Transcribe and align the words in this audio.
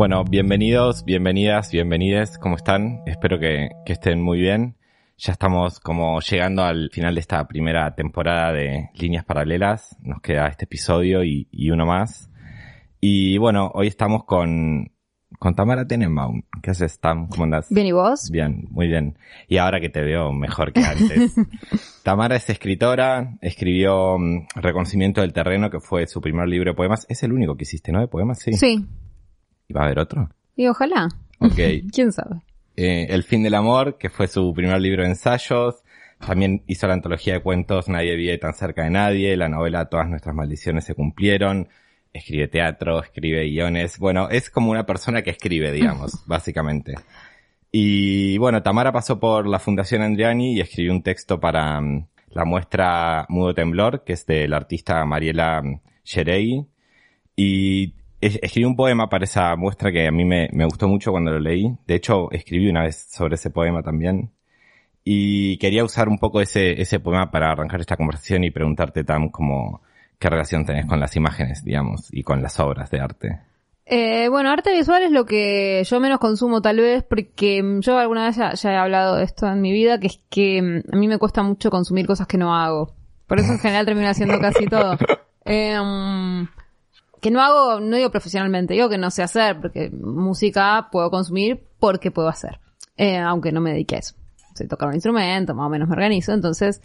Bueno, 0.00 0.24
bienvenidos, 0.24 1.04
bienvenidas, 1.04 1.70
bienvenides, 1.70 2.38
¿cómo 2.38 2.56
están? 2.56 3.02
Espero 3.04 3.38
que, 3.38 3.68
que, 3.84 3.92
estén 3.92 4.22
muy 4.22 4.40
bien. 4.40 4.78
Ya 5.18 5.32
estamos 5.32 5.78
como 5.78 6.18
llegando 6.20 6.64
al 6.64 6.88
final 6.90 7.16
de 7.16 7.20
esta 7.20 7.46
primera 7.46 7.94
temporada 7.94 8.50
de 8.50 8.88
Líneas 8.94 9.26
Paralelas. 9.26 9.98
Nos 10.00 10.22
queda 10.22 10.46
este 10.46 10.64
episodio 10.64 11.22
y, 11.22 11.48
y 11.50 11.70
uno 11.70 11.84
más. 11.84 12.30
Y 12.98 13.36
bueno, 13.36 13.70
hoy 13.74 13.88
estamos 13.88 14.24
con, 14.24 14.90
con 15.38 15.54
Tamara 15.54 15.86
Tenenbaum. 15.86 16.44
¿Qué 16.62 16.70
haces, 16.70 16.98
Tam? 16.98 17.28
¿Cómo 17.28 17.44
andas? 17.44 17.66
Bien, 17.68 17.86
¿y 17.86 17.92
vos? 17.92 18.30
Bien, 18.30 18.68
muy 18.70 18.86
bien. 18.86 19.18
Y 19.48 19.58
ahora 19.58 19.80
que 19.80 19.90
te 19.90 20.00
veo 20.00 20.32
mejor 20.32 20.72
que 20.72 20.82
antes. 20.82 21.34
Tamara 22.04 22.36
es 22.36 22.48
escritora, 22.48 23.36
escribió 23.42 24.14
um, 24.14 24.46
Reconocimiento 24.54 25.20
del 25.20 25.34
Terreno, 25.34 25.68
que 25.68 25.78
fue 25.78 26.06
su 26.06 26.22
primer 26.22 26.48
libro 26.48 26.70
de 26.70 26.74
poemas. 26.74 27.04
Es 27.10 27.22
el 27.22 27.34
único 27.34 27.54
que 27.54 27.64
hiciste, 27.64 27.92
¿no? 27.92 28.00
De 28.00 28.08
poemas, 28.08 28.38
sí. 28.38 28.54
Sí. 28.54 28.88
¿Y 29.70 29.72
va 29.72 29.82
a 29.82 29.84
haber 29.84 30.00
otro? 30.00 30.28
Y 30.56 30.66
ojalá. 30.66 31.08
Ok. 31.38 31.54
¿Quién 31.94 32.10
sabe? 32.10 32.42
Eh, 32.76 33.06
el 33.08 33.22
fin 33.22 33.44
del 33.44 33.54
amor, 33.54 33.98
que 33.98 34.10
fue 34.10 34.26
su 34.26 34.52
primer 34.52 34.80
libro 34.80 35.04
de 35.04 35.10
ensayos. 35.10 35.76
También 36.18 36.64
hizo 36.66 36.88
la 36.88 36.94
antología 36.94 37.34
de 37.34 37.40
cuentos 37.40 37.88
Nadie 37.88 38.14
vive 38.14 38.36
tan 38.36 38.52
cerca 38.52 38.82
de 38.82 38.90
nadie, 38.90 39.36
la 39.36 39.48
novela 39.48 39.88
Todas 39.88 40.08
nuestras 40.08 40.34
maldiciones 40.34 40.84
se 40.84 40.94
cumplieron. 40.94 41.68
Escribe 42.12 42.48
teatro, 42.48 43.00
escribe 43.00 43.44
guiones. 43.44 44.00
Bueno, 44.00 44.28
es 44.28 44.50
como 44.50 44.72
una 44.72 44.84
persona 44.84 45.22
que 45.22 45.30
escribe, 45.30 45.70
digamos, 45.70 46.20
básicamente. 46.26 46.94
Y 47.70 48.36
bueno, 48.38 48.60
Tamara 48.64 48.90
pasó 48.90 49.20
por 49.20 49.46
la 49.46 49.60
Fundación 49.60 50.02
Andriani 50.02 50.54
y 50.54 50.60
escribió 50.60 50.90
un 50.90 51.04
texto 51.04 51.38
para 51.38 51.78
um, 51.78 52.06
la 52.30 52.44
muestra 52.44 53.24
Mudo 53.28 53.54
Temblor, 53.54 54.02
que 54.02 54.14
es 54.14 54.26
del 54.26 54.52
artista 54.52 55.04
Mariela 55.04 55.62
Sherei. 56.02 56.66
Y 57.36 57.99
escribí 58.20 58.64
un 58.64 58.76
poema 58.76 59.08
para 59.08 59.24
esa 59.24 59.56
muestra 59.56 59.90
que 59.90 60.06
a 60.06 60.10
mí 60.10 60.24
me, 60.24 60.48
me, 60.52 60.64
gustó 60.64 60.88
mucho 60.88 61.10
cuando 61.10 61.30
lo 61.30 61.40
leí. 61.40 61.74
De 61.86 61.94
hecho, 61.94 62.30
escribí 62.30 62.68
una 62.68 62.82
vez 62.82 63.06
sobre 63.10 63.34
ese 63.34 63.50
poema 63.50 63.82
también. 63.82 64.30
Y 65.04 65.56
quería 65.58 65.84
usar 65.84 66.08
un 66.08 66.18
poco 66.18 66.40
ese, 66.40 66.80
ese 66.80 67.00
poema 67.00 67.30
para 67.30 67.50
arrancar 67.50 67.80
esta 67.80 67.96
conversación 67.96 68.44
y 68.44 68.50
preguntarte, 68.50 69.04
Tam, 69.04 69.30
como, 69.30 69.80
qué 70.18 70.28
relación 70.28 70.66
tenés 70.66 70.86
con 70.86 71.00
las 71.00 71.16
imágenes, 71.16 71.64
digamos, 71.64 72.08
y 72.12 72.22
con 72.22 72.42
las 72.42 72.60
obras 72.60 72.90
de 72.90 73.00
arte. 73.00 73.40
Eh, 73.86 74.28
bueno, 74.28 74.50
arte 74.50 74.72
visual 74.72 75.02
es 75.02 75.10
lo 75.10 75.26
que 75.26 75.82
yo 75.84 75.98
menos 75.98 76.20
consumo 76.20 76.62
tal 76.62 76.76
vez 76.76 77.02
porque 77.02 77.60
yo 77.80 77.98
alguna 77.98 78.26
vez 78.26 78.36
ya, 78.36 78.54
ya 78.54 78.72
he 78.72 78.76
hablado 78.76 79.16
de 79.16 79.24
esto 79.24 79.48
en 79.48 79.60
mi 79.60 79.72
vida, 79.72 79.98
que 79.98 80.06
es 80.06 80.20
que 80.30 80.82
a 80.92 80.96
mí 80.96 81.08
me 81.08 81.18
cuesta 81.18 81.42
mucho 81.42 81.70
consumir 81.70 82.06
cosas 82.06 82.28
que 82.28 82.38
no 82.38 82.54
hago. 82.54 82.94
Por 83.26 83.40
eso 83.40 83.52
en 83.52 83.58
general 83.58 83.86
termino 83.86 84.08
haciendo 84.08 84.38
casi 84.38 84.66
todo. 84.66 84.96
Eh, 85.46 85.80
um, 85.80 86.46
que 87.20 87.30
no 87.30 87.40
hago, 87.40 87.80
no 87.80 87.96
digo 87.96 88.10
profesionalmente, 88.10 88.74
digo 88.74 88.88
que 88.88 88.98
no 88.98 89.10
sé 89.10 89.22
hacer, 89.22 89.60
porque 89.60 89.90
música 89.90 90.88
puedo 90.90 91.10
consumir 91.10 91.62
porque 91.78 92.10
puedo 92.10 92.28
hacer, 92.28 92.60
eh, 92.96 93.18
aunque 93.18 93.52
no 93.52 93.60
me 93.60 93.72
dedique 93.72 93.96
a 93.96 93.98
eso. 93.98 94.14
Sé 94.54 94.66
tocar 94.66 94.88
un 94.88 94.94
instrumento, 94.94 95.54
más 95.54 95.66
o 95.66 95.70
menos 95.70 95.88
me 95.88 95.94
organizo, 95.94 96.32
entonces 96.32 96.82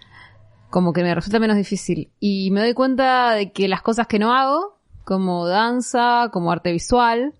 como 0.70 0.94
que 0.94 1.04
me 1.04 1.16
resulta 1.16 1.40
menos 1.40 1.58
difícil. 1.58 2.12
Y 2.20 2.52
me 2.52 2.62
doy 2.62 2.74
cuenta 2.74 3.32
de 3.32 3.52
que 3.52 3.68
las 3.68 3.82
cosas 3.82 4.08
que 4.08 4.20
no 4.20 4.34
hago, 4.34 4.78
como 5.06 5.48
danza, 5.48 6.30
como 6.34 6.52
arte 6.52 6.72
visual, 6.72 7.34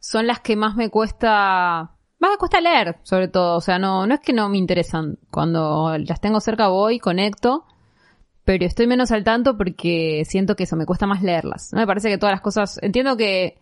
son 0.00 0.26
las 0.26 0.40
que 0.40 0.56
más 0.56 0.76
me 0.76 0.90
cuesta, 0.90 1.92
más 2.18 2.30
me 2.30 2.36
cuesta 2.36 2.60
leer, 2.60 2.98
sobre 3.04 3.28
todo. 3.28 3.56
O 3.56 3.60
sea, 3.60 3.78
no, 3.78 4.06
no 4.06 4.14
es 4.14 4.20
que 4.20 4.32
no 4.32 4.48
me 4.48 4.58
interesan. 4.58 5.18
Cuando 5.30 5.96
las 5.98 6.20
tengo 6.20 6.40
cerca 6.40 6.68
voy, 6.68 6.98
conecto, 6.98 7.64
pero 8.48 8.64
estoy 8.64 8.86
menos 8.86 9.12
al 9.12 9.24
tanto 9.24 9.58
porque 9.58 10.22
siento 10.24 10.56
que 10.56 10.62
eso 10.62 10.74
me 10.74 10.86
cuesta 10.86 11.06
más 11.06 11.22
leerlas. 11.22 11.70
¿no? 11.74 11.80
Me 11.80 11.86
parece 11.86 12.08
que 12.08 12.16
todas 12.16 12.32
las 12.32 12.40
cosas, 12.40 12.78
entiendo 12.80 13.14
que, 13.14 13.58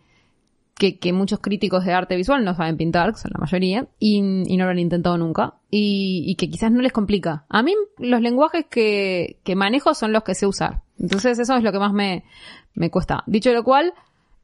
que, 0.77 1.13
muchos 1.13 1.41
críticos 1.41 1.85
de 1.85 1.93
arte 1.93 2.15
visual 2.15 2.45
no 2.45 2.55
saben 2.55 2.77
pintar, 2.77 3.11
que 3.11 3.19
son 3.19 3.33
la 3.35 3.41
mayoría, 3.41 3.89
y, 3.99 4.19
y 4.47 4.57
no 4.57 4.65
lo 4.65 4.71
han 4.71 4.79
intentado 4.79 5.19
nunca, 5.19 5.55
y, 5.73 6.23
y, 6.29 6.37
que 6.37 6.49
quizás 6.49 6.71
no 6.71 6.83
les 6.83 6.93
complica. 6.93 7.47
A 7.49 7.65
mí 7.65 7.75
los 7.99 8.21
lenguajes 8.21 8.67
que, 8.71 9.41
que 9.43 9.57
manejo 9.57 9.93
son 9.93 10.13
los 10.13 10.23
que 10.23 10.37
sé 10.37 10.47
usar. 10.47 10.83
Entonces 11.01 11.37
eso 11.41 11.57
es 11.57 11.65
lo 11.65 11.73
que 11.73 11.81
más 11.81 11.93
me, 11.93 12.23
me 12.75 12.89
cuesta. 12.89 13.25
Dicho 13.27 13.53
lo 13.53 13.65
cual, 13.65 13.93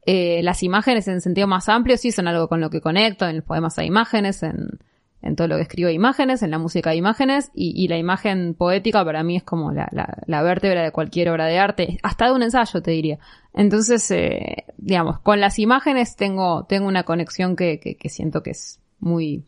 eh, 0.05 0.43
las 0.43 0.61
imágenes 0.61 1.07
en 1.07 1.21
sentido 1.21 1.47
más 1.47 1.69
amplio 1.69 1.95
sí 1.95 2.11
son 2.11 2.27
algo 2.27 2.49
con 2.49 2.59
lo 2.59 2.69
que 2.69 2.81
conecto, 2.81 3.25
en 3.25 3.37
los 3.37 3.45
poemas 3.45 3.79
hay 3.79 3.87
imágenes, 3.87 4.43
en, 4.43 4.77
en 5.23 5.37
todo 5.37 5.47
lo 5.47 5.55
que 5.55 5.63
escribo 5.63 5.89
imágenes, 5.89 6.43
en 6.43 6.51
la 6.51 6.59
música 6.59 6.89
hay 6.89 6.97
imágenes, 6.97 7.49
y, 7.55 7.87
la 7.87 7.97
imagen 7.97 8.53
poética 8.53 9.03
para 9.05 9.23
mí 9.23 9.37
es 9.37 9.43
como 9.43 9.71
la, 9.71 9.87
la, 9.91 10.17
la, 10.27 10.43
vértebra 10.43 10.83
de 10.83 10.91
cualquier 10.91 11.29
obra 11.29 11.45
de 11.45 11.57
arte, 11.57 11.97
hasta 12.03 12.25
de 12.25 12.33
un 12.33 12.43
ensayo 12.43 12.81
te 12.81 12.91
diría. 12.91 13.19
Entonces, 13.53 14.11
eh, 14.11 14.65
digamos, 14.77 15.19
con 15.19 15.39
las 15.39 15.59
imágenes 15.59 16.17
tengo, 16.17 16.65
tengo 16.65 16.87
una 16.87 17.03
conexión 17.03 17.55
que, 17.55 17.79
que, 17.79 18.09
siento 18.09 18.43
que 18.43 18.51
es 18.51 18.81
muy, 18.99 19.45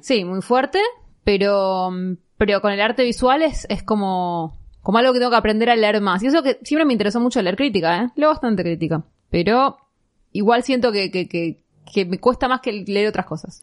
sí, 0.00 0.24
muy 0.24 0.42
fuerte, 0.42 0.80
pero, 1.24 1.90
pero 2.36 2.60
con 2.60 2.72
el 2.72 2.80
arte 2.80 3.02
visual 3.02 3.42
es, 3.42 3.66
es 3.70 3.82
como, 3.82 4.58
como 4.82 4.98
algo 4.98 5.14
que 5.14 5.18
tengo 5.18 5.30
que 5.30 5.38
aprender 5.38 5.70
a 5.70 5.76
leer 5.76 6.02
más. 6.02 6.22
Y 6.22 6.26
eso 6.26 6.42
que 6.42 6.58
siempre 6.62 6.84
me 6.84 6.92
interesó 6.92 7.20
mucho 7.20 7.40
leer 7.40 7.56
crítica, 7.56 8.02
¿eh? 8.02 8.08
Leo 8.16 8.28
bastante 8.28 8.62
crítica, 8.62 9.02
pero 9.30 9.78
igual 10.32 10.62
siento 10.62 10.92
que, 10.92 11.10
que, 11.10 11.58
que 11.92 12.04
me 12.04 12.18
cuesta 12.18 12.48
más 12.48 12.60
que 12.60 12.72
leer 12.72 13.08
otras 13.08 13.26
cosas. 13.26 13.62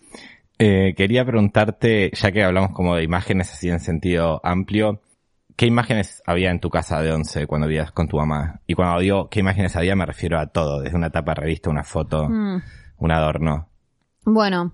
Eh, 0.59 0.93
quería 0.95 1.25
preguntarte, 1.25 2.11
ya 2.13 2.31
que 2.31 2.43
hablamos 2.43 2.71
como 2.71 2.95
de 2.95 3.03
imágenes 3.03 3.51
así 3.51 3.69
en 3.69 3.79
sentido 3.79 4.39
amplio, 4.43 5.01
¿qué 5.55 5.65
imágenes 5.65 6.21
había 6.25 6.51
en 6.51 6.59
tu 6.59 6.69
casa 6.69 7.01
de 7.01 7.11
once 7.11 7.47
cuando 7.47 7.67
vivías 7.67 7.91
con 7.91 8.07
tu 8.07 8.17
mamá? 8.17 8.61
Y 8.67 8.75
cuando 8.75 8.99
digo 8.99 9.29
qué 9.29 9.39
imágenes 9.39 9.75
había 9.75 9.95
me 9.95 10.05
refiero 10.05 10.39
a 10.39 10.47
todo, 10.47 10.81
desde 10.81 10.95
una 10.95 11.09
tapa 11.09 11.33
de 11.33 11.41
revista, 11.41 11.69
una 11.69 11.83
foto, 11.83 12.29
mm. 12.29 12.61
un 12.99 13.11
adorno. 13.11 13.69
Bueno, 14.25 14.73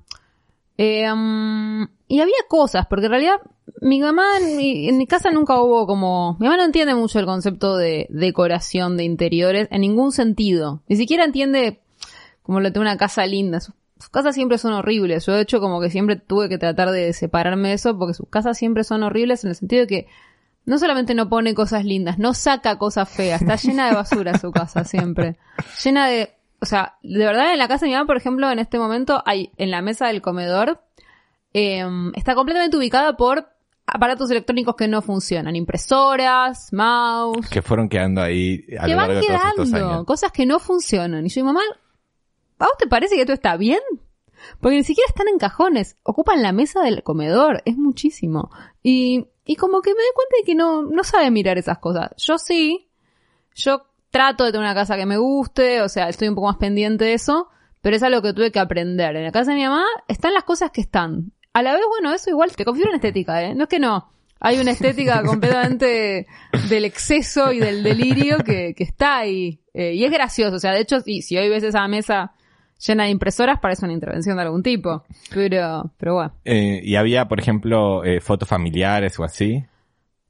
eh, 0.78 1.12
um, 1.12 1.88
y 2.08 2.22
había 2.22 2.38
cosas, 2.48 2.86
porque 2.88 3.06
en 3.06 3.12
realidad 3.12 3.36
mi 3.82 4.00
mamá, 4.00 4.38
en 4.40 4.58
mi, 4.58 4.90
en 4.90 4.98
mi, 4.98 5.08
casa 5.08 5.32
nunca 5.32 5.62
hubo 5.62 5.86
como, 5.88 6.38
mi 6.40 6.46
mamá 6.46 6.58
no 6.58 6.66
entiende 6.66 6.96
mucho 6.96 7.20
el 7.20 7.26
concepto 7.26 7.78
de 7.78 8.08
decoración 8.10 8.98
de 8.98 9.04
interiores 9.04 9.68
en 9.72 9.82
ningún 9.82 10.12
sentido. 10.12 10.82
Ni 10.88 10.96
siquiera 10.96 11.26
entiende 11.26 11.82
como 12.44 12.62
lo 12.62 12.72
de 12.72 12.80
una 12.80 12.98
casa 12.98 13.26
linda. 13.26 13.60
Sus 13.60 13.76
casas 14.08 14.36
siempre 14.36 14.58
son 14.58 14.72
horribles. 14.72 15.26
Yo 15.26 15.34
de 15.34 15.42
hecho 15.42 15.60
como 15.60 15.82
que 15.82 15.90
siempre 15.90 16.16
tuve 16.16 16.48
que 16.48 16.58
tratar 16.58 16.92
de 16.92 17.12
separarme 17.12 17.70
de 17.70 17.74
eso 17.74 17.98
porque 17.98 18.14
sus 18.14 18.30
casas 18.30 18.58
siempre 18.58 18.86
son 18.86 19.04
horribles 19.04 19.44
en 19.44 19.50
el 19.50 19.56
sentido 19.58 19.82
de 19.82 19.88
que 19.88 20.08
no 20.66 20.78
solamente 20.78 21.14
no 21.16 21.28
pone 21.28 21.54
cosas 21.54 21.84
lindas, 21.84 22.18
no 22.18 22.34
saca 22.34 22.78
cosas 22.78 23.10
feas, 23.10 23.42
está 23.42 23.56
llena 23.56 23.90
de 23.90 23.96
basura 23.96 24.38
su 24.38 24.52
casa 24.52 24.86
siempre. 24.86 25.36
Llena 25.84 26.08
de, 26.08 26.32
o 26.62 26.66
sea, 26.66 26.96
de 27.04 27.26
verdad 27.26 27.52
en 27.52 27.60
la 27.60 27.68
casa 27.68 27.86
de 27.86 27.90
mi 27.90 27.96
mamá, 27.96 28.06
por 28.08 28.16
ejemplo, 28.16 28.50
en 28.50 28.60
este 28.60 28.80
momento 28.80 29.22
hay 29.26 29.52
en 29.58 29.72
la 29.72 29.82
mesa 29.82 30.08
del 30.08 30.22
comedor, 30.22 30.82
eh, 31.54 31.84
está 32.16 32.36
completamente 32.36 32.78
ubicada 32.78 33.18
por 33.18 33.50
aparatos 33.88 34.30
electrónicos 34.30 34.76
que 34.76 34.88
no 34.88 35.02
funcionan, 35.02 35.56
impresoras, 35.56 36.72
mouse. 36.72 37.50
Que 37.50 37.62
fueron 37.62 37.90
quedando 37.90 38.22
ahí 38.22 38.66
a 38.80 38.86
que 38.86 38.92
lo 38.92 38.98
largo 38.98 39.14
van 39.14 39.22
de 39.22 39.28
todos 39.28 39.42
quedando, 39.42 39.64
estos 39.64 39.74
años. 39.74 40.06
cosas 40.06 40.32
que 40.32 40.46
no 40.46 40.60
funcionan. 40.60 41.26
Y 41.26 41.30
yo, 41.30 41.44
mamá, 41.44 41.62
¿a 42.60 42.66
vos 42.66 42.78
te 42.78 42.88
parece 42.88 43.16
que 43.16 43.22
esto 43.22 43.34
está 43.34 43.58
bien? 43.58 43.80
Porque 44.60 44.78
ni 44.78 44.84
siquiera 44.84 45.08
están 45.10 45.28
en 45.28 45.38
cajones, 45.38 45.98
ocupan 46.04 46.42
la 46.42 46.52
mesa 46.52 46.82
del 46.82 47.04
comedor, 47.04 47.62
es 47.66 47.78
muchísimo. 47.78 48.50
Y, 48.84 49.28
y 49.46 49.56
como 49.56 49.82
que 49.82 49.92
me 49.92 50.02
doy 50.02 50.12
cuenta 50.14 50.36
de 50.38 50.44
que 50.46 50.56
no, 50.56 50.84
no 50.84 51.04
sabe 51.04 51.32
mirar 51.32 51.58
esas 51.58 51.80
cosas. 51.80 52.12
Yo 52.18 52.38
sí, 52.38 52.90
yo 53.56 53.86
trato 54.12 54.46
de 54.46 54.52
tener 54.52 54.66
una 54.66 54.76
casa 54.76 54.98
que 54.98 55.06
me 55.06 55.18
guste, 55.18 55.82
o 55.82 55.90
sea, 55.90 56.10
estoy 56.10 56.28
un 56.28 56.36
poco 56.36 56.48
más 56.48 56.58
pendiente 56.58 57.06
de 57.06 57.14
eso, 57.14 57.50
pero 57.82 57.96
es 57.96 58.04
algo 58.04 58.22
que 58.22 58.34
tuve 58.34 58.52
que 58.52 58.60
aprender. 58.60 59.16
En 59.16 59.24
la 59.24 59.32
casa 59.32 59.52
de 59.52 59.58
mi 59.58 59.64
mamá 59.64 59.86
están 60.08 60.34
las 60.34 60.44
cosas 60.44 60.72
que 60.72 60.82
están. 60.82 61.32
A 61.54 61.62
la 61.62 61.74
vez, 61.74 61.82
bueno, 61.90 62.14
eso 62.14 62.30
igual 62.30 62.56
te 62.56 62.66
confío 62.66 62.88
en 62.90 62.96
estética, 62.96 63.42
¿eh? 63.44 63.56
No 63.56 63.64
es 63.64 63.70
que 63.70 63.80
no. 63.80 64.12
Hay 64.40 64.60
una 64.60 64.72
estética 64.72 65.24
completamente 65.26 66.28
del 66.70 66.86
exceso 66.86 67.52
y 67.52 67.60
del 67.60 67.84
delirio 67.84 68.38
que, 68.38 68.74
que 68.76 68.84
está 68.84 69.18
ahí. 69.18 69.62
Eh, 69.74 69.94
y 69.94 70.06
es 70.06 70.12
gracioso. 70.12 70.56
O 70.56 70.60
sea, 70.60 70.74
de 70.74 70.82
hecho, 70.82 71.02
si, 71.02 71.22
si 71.22 71.38
hoy 71.38 71.50
ves 71.50 71.64
esa 71.64 71.88
mesa 71.88 72.34
llena 72.80 73.04
de 73.06 73.10
impresoras, 73.10 73.60
parece 73.60 73.86
una 73.86 73.94
intervención 73.94 74.38
de 74.38 74.44
algún 74.44 74.64
tipo. 74.64 75.04
Pero, 75.34 75.92
pero 75.98 76.14
bueno. 76.16 76.34
Eh, 76.46 76.82
y 76.84 76.96
había, 76.96 77.28
por 77.28 77.40
ejemplo, 77.40 78.04
eh, 78.04 78.22
fotos 78.22 78.48
familiares 78.48 79.20
o 79.20 79.24
así. 79.24 79.64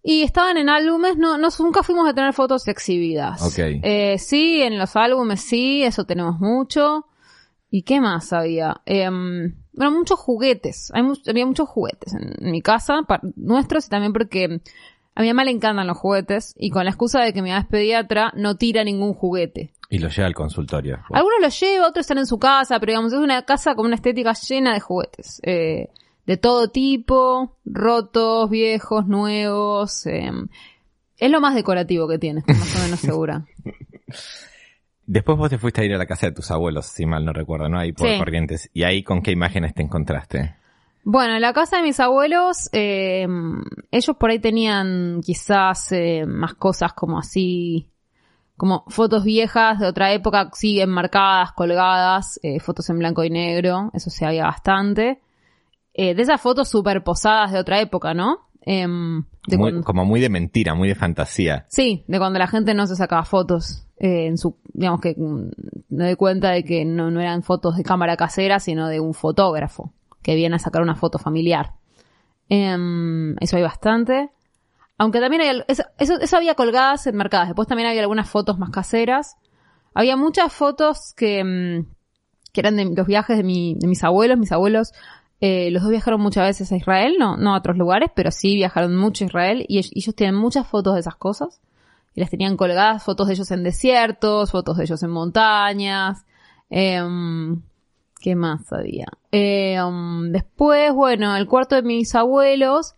Y 0.02 0.24
estaban 0.24 0.58
en 0.58 0.70
álbumes, 0.70 1.18
no, 1.18 1.38
no, 1.38 1.50
nunca 1.60 1.84
fuimos 1.84 2.10
a 2.10 2.14
tener 2.14 2.34
fotos 2.34 2.68
exhibidas. 2.68 3.42
Ok. 3.42 3.60
Eh, 3.84 4.18
sí, 4.18 4.62
en 4.62 4.78
los 4.78 4.96
álbumes 4.96 5.42
sí, 5.42 5.84
eso 5.84 6.06
tenemos 6.06 6.40
mucho. 6.40 7.06
¿Y 7.70 7.84
qué 7.84 8.02
más 8.02 8.34
había? 8.34 8.82
Em, 8.86 9.56
bueno, 9.74 9.92
muchos 9.92 10.20
juguetes. 10.20 10.92
Hay 10.94 11.04
había 11.28 11.46
muchos 11.46 11.70
juguetes 11.70 12.14
en 12.14 12.52
mi 12.52 12.62
casa, 12.62 13.02
nuestros, 13.36 13.86
y 13.88 13.90
también 13.90 14.14
porque 14.14 14.62
a 15.16 15.22
mi 15.22 15.28
mamá 15.28 15.44
le 15.44 15.52
encantan 15.52 15.86
los 15.86 15.98
juguetes, 15.98 16.56
y 16.58 16.70
con 16.70 16.86
la 16.86 16.92
excusa 16.92 17.22
de 17.22 17.34
que 17.34 17.42
mi 17.42 17.50
mamá 17.50 17.62
es 17.62 17.68
pediatra, 17.68 18.32
no 18.36 18.56
tira 18.56 18.84
ningún 18.84 19.14
juguete. 19.14 19.74
Y 19.90 19.98
lo 20.00 20.10
lleva 20.10 20.28
al 20.28 20.36
consultorio. 20.36 21.00
Algunos 21.12 21.40
los 21.42 21.60
lleva, 21.60 21.88
otros 21.88 22.04
están 22.04 22.20
en 22.20 22.28
su 22.28 22.38
casa, 22.38 22.80
pero 22.80 22.92
digamos, 22.92 23.12
es 23.14 23.20
una 23.20 23.42
casa 23.44 23.74
con 23.76 23.88
una 23.88 23.96
estética 23.96 24.34
llena 24.34 24.74
de 24.74 24.80
juguetes. 24.80 25.42
Eh, 25.44 25.90
de 26.28 26.38
todo 26.38 26.70
tipo, 26.70 27.58
rotos, 27.66 28.50
viejos, 28.52 29.08
nuevos. 29.08 30.06
eh, 30.06 30.32
es 31.18 31.32
lo 31.32 31.42
más 31.42 31.56
decorativo 31.56 32.08
que 32.08 32.20
tiene, 32.20 32.40
estoy 32.42 32.56
más 32.56 32.76
o 32.80 32.84
menos 32.84 33.00
segura. 33.00 33.46
Después 35.06 35.38
vos 35.40 35.50
te 35.50 35.58
fuiste 35.58 35.82
a 35.82 35.86
ir 35.86 35.94
a 35.94 35.98
la 35.98 36.06
casa 36.06 36.28
de 36.28 36.34
tus 36.34 36.52
abuelos, 36.52 36.86
si 36.86 37.06
mal 37.08 37.26
no 37.26 37.34
recuerdo, 37.34 37.68
¿no? 37.68 37.80
Ahí 37.80 37.94
por 37.94 38.08
Sí. 38.08 38.18
Corrientes. 38.20 38.70
¿Y 38.74 38.84
ahí 38.84 39.02
con 39.04 39.24
qué 39.24 39.32
imágenes 39.32 39.74
te 39.74 39.82
encontraste? 39.82 40.56
Bueno, 41.04 41.34
en 41.34 41.42
la 41.42 41.52
casa 41.52 41.78
de 41.78 41.84
mis 41.84 42.00
abuelos, 42.00 42.70
eh, 42.74 43.26
ellos 43.90 44.16
por 44.18 44.30
ahí 44.30 44.38
tenían 44.38 45.22
quizás 45.26 45.92
eh, 45.94 46.26
más 46.28 46.54
cosas 46.54 46.94
como 46.94 47.18
así, 47.18 47.90
como 48.60 48.84
fotos 48.90 49.24
viejas 49.24 49.80
de 49.80 49.88
otra 49.88 50.14
época, 50.14 50.52
sí, 50.54 50.80
enmarcadas, 50.80 51.54
colgadas, 51.54 52.40
eh, 52.44 52.60
fotos 52.60 52.88
en 52.92 53.00
blanco 53.00 53.24
y 53.24 53.32
negro, 53.32 53.90
eso 53.96 54.12
se 54.12 54.26
había 54.28 54.44
bastante. 54.44 55.20
Eh, 55.96 56.14
de 56.14 56.22
esas 56.22 56.40
fotos 56.40 56.70
superposadas 56.70 57.52
de 57.52 57.58
otra 57.60 57.80
época, 57.82 58.14
¿no? 58.14 58.48
Em, 58.62 59.24
de 59.48 59.58
Muy- 59.58 59.72
cuando- 59.72 59.84
como 59.84 60.06
muy 60.06 60.20
de 60.20 60.30
mentira, 60.30 60.76
muy 60.76 60.88
de 60.90 60.94
fantasía. 60.96 61.66
Sí, 61.70 62.04
de 62.08 62.20
cuando 62.20 62.38
la 62.38 62.46
gente 62.48 62.74
no 62.76 62.86
se 62.86 62.96
sacaba 62.96 63.24
fotos. 63.26 63.86
eh, 64.02 64.28
en 64.28 64.38
su, 64.38 64.56
digamos 64.72 65.02
que 65.02 65.14
mm, 65.18 65.50
me 65.90 66.06
doy 66.06 66.16
cuenta 66.16 66.52
de 66.52 66.64
que 66.64 66.86
no, 66.86 67.12
no 67.12 67.20
eran 67.20 67.44
fotos 67.44 67.76
de 67.76 67.84
cámara 67.84 68.16
casera, 68.16 68.62
sino 68.62 68.88
de 68.88 69.02
un 69.02 69.14
fotógrafo 69.14 69.92
que 70.22 70.36
viene 70.36 70.56
a 70.56 70.60
sacar 70.60 70.82
una 70.82 70.96
foto 70.96 71.20
familiar. 71.20 71.74
Em, 72.48 73.36
eso 73.42 73.58
hay 73.58 73.64
bastante. 73.64 74.30
Aunque 75.00 75.22
también 75.22 75.42
hay, 75.42 75.64
eso, 75.68 76.38
había 76.38 76.56
colgadas 76.56 77.08
enmarcadas. 77.08 77.48
Después 77.48 77.70
también 77.70 77.88
había 77.88 78.02
algunas 78.02 78.30
fotos 78.30 78.60
más 78.60 78.70
caseras. 78.70 79.38
Había 79.94 80.18
muchas 80.18 80.52
fotos 80.52 81.14
que, 81.16 81.42
mm, 81.42 81.88
que 82.52 82.60
eran 82.60 82.76
de 82.76 82.84
los 82.84 83.08
viajes 83.08 83.38
de, 83.38 83.44
mi, 83.44 83.76
de 83.80 83.88
mis 83.88 84.04
abuelos. 84.04 84.38
Mis 84.38 84.52
abuelos, 84.52 84.92
eh, 85.40 85.72
los 85.72 85.84
dos 85.84 85.92
viajaron 85.92 86.20
muchas 86.20 86.44
veces 86.48 86.70
a 86.74 86.76
Israel, 86.76 87.16
no, 87.18 87.38
no 87.38 87.56
a 87.56 87.60
otros 87.60 87.78
lugares, 87.78 88.12
pero 88.14 88.30
sí 88.30 88.56
viajaron 88.56 88.98
mucho 88.98 89.24
a 89.24 89.28
Israel 89.28 89.66
y 89.70 89.78
ellos, 89.78 90.16
tienen 90.16 90.36
muchas 90.36 90.68
fotos 90.68 90.96
de 90.96 91.00
esas 91.00 91.16
cosas. 91.16 91.62
Y 92.14 92.20
las 92.20 92.30
tenían 92.30 92.58
colgadas 92.58 93.02
fotos 93.02 93.28
de 93.28 93.36
ellos 93.36 93.50
en 93.52 93.64
desiertos, 93.64 94.52
fotos 94.52 94.76
de 94.76 94.84
ellos 94.84 95.02
en 95.02 95.12
montañas. 95.12 96.26
Em, 96.70 97.62
¿Qué 98.20 98.36
más 98.36 98.74
había? 98.74 99.08
Em, 99.32 100.34
después, 100.34 100.92
bueno, 100.94 101.38
el 101.38 101.48
cuarto 101.48 101.76
de 101.76 101.84
mis 101.84 102.14
abuelos. 102.16 102.96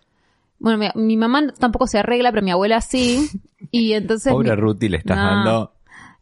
Bueno, 0.62 0.78
mi, 0.96 1.02
mi 1.04 1.18
mamá 1.18 1.52
tampoco 1.58 1.88
se 1.88 2.00
arregla, 2.00 2.32
pero 2.32 2.44
mi 2.44 2.52
abuela 2.52 2.82
sí. 2.82 3.28
Y 3.72 3.94
entonces. 3.94 4.32
Pobre 4.32 4.50
mi- 4.52 4.56
Ruti, 4.56 4.90
le 4.90 4.98
estás 4.98 5.18
dando... 5.18 5.74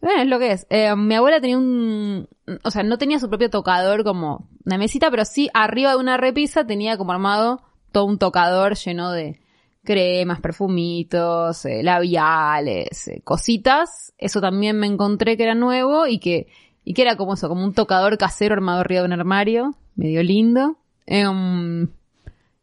bueno, 0.01 0.21
es 0.21 0.27
lo 0.27 0.39
que 0.39 0.51
es. 0.51 0.67
Eh, 0.69 0.95
mi 0.95 1.15
abuela 1.15 1.39
tenía 1.41 1.57
un, 1.57 2.27
o 2.63 2.71
sea, 2.71 2.83
no 2.83 2.97
tenía 2.97 3.19
su 3.19 3.27
propio 3.29 3.49
tocador 3.49 4.03
como 4.03 4.47
una 4.65 4.77
mesita, 4.77 5.09
pero 5.09 5.25
sí 5.25 5.49
arriba 5.53 5.91
de 5.91 5.97
una 5.97 6.17
repisa 6.17 6.65
tenía 6.67 6.97
como 6.97 7.11
armado 7.11 7.61
todo 7.91 8.05
un 8.05 8.17
tocador 8.19 8.75
lleno 8.75 9.11
de 9.11 9.39
cremas, 9.83 10.41
perfumitos, 10.41 11.65
eh, 11.65 11.81
labiales, 11.81 13.07
eh, 13.07 13.21
cositas. 13.23 14.13
Eso 14.17 14.41
también 14.41 14.77
me 14.77 14.85
encontré 14.87 15.37
que 15.37 15.43
era 15.43 15.55
nuevo 15.55 16.05
y 16.07 16.19
que, 16.19 16.47
y 16.83 16.93
que 16.93 17.01
era 17.01 17.15
como 17.15 17.33
eso, 17.33 17.49
como 17.49 17.63
un 17.63 17.73
tocador 17.73 18.17
casero 18.17 18.53
armado 18.53 18.81
arriba 18.81 19.01
de 19.01 19.07
un 19.07 19.13
armario, 19.13 19.75
medio 19.95 20.21
lindo. 20.23 20.77
Em, 21.07 21.87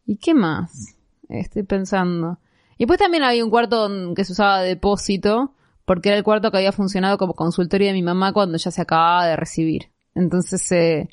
¿Y 0.07 0.17
qué 0.19 0.35
más? 0.35 0.96
Estoy 1.29 1.63
pensando. 1.65 2.39
Y 2.79 2.85
después 2.85 2.99
también 2.99 3.23
había 3.23 3.45
un 3.45 3.51
cuarto 3.51 3.89
que 4.15 4.25
se 4.25 4.33
usaba 4.33 4.61
de 4.61 4.69
depósito, 4.69 5.55
porque 5.85 6.11
era 6.11 6.19
el 6.19 6.25
cuarto 6.25 6.51
que 6.51 6.59
había 6.59 6.73
funcionado 6.73 7.17
como 7.17 7.35
consultorio 7.35 7.89
de 7.89 7.95
mi 7.95 8.03
mamá 8.03 8.33
cuando 8.33 8.59
ya 8.59 8.71
se 8.71 8.83
acababa 8.83 9.27
de 9.27 9.37
recibir. 9.37 9.91
Entonces, 10.15 10.71
eh, 10.73 11.09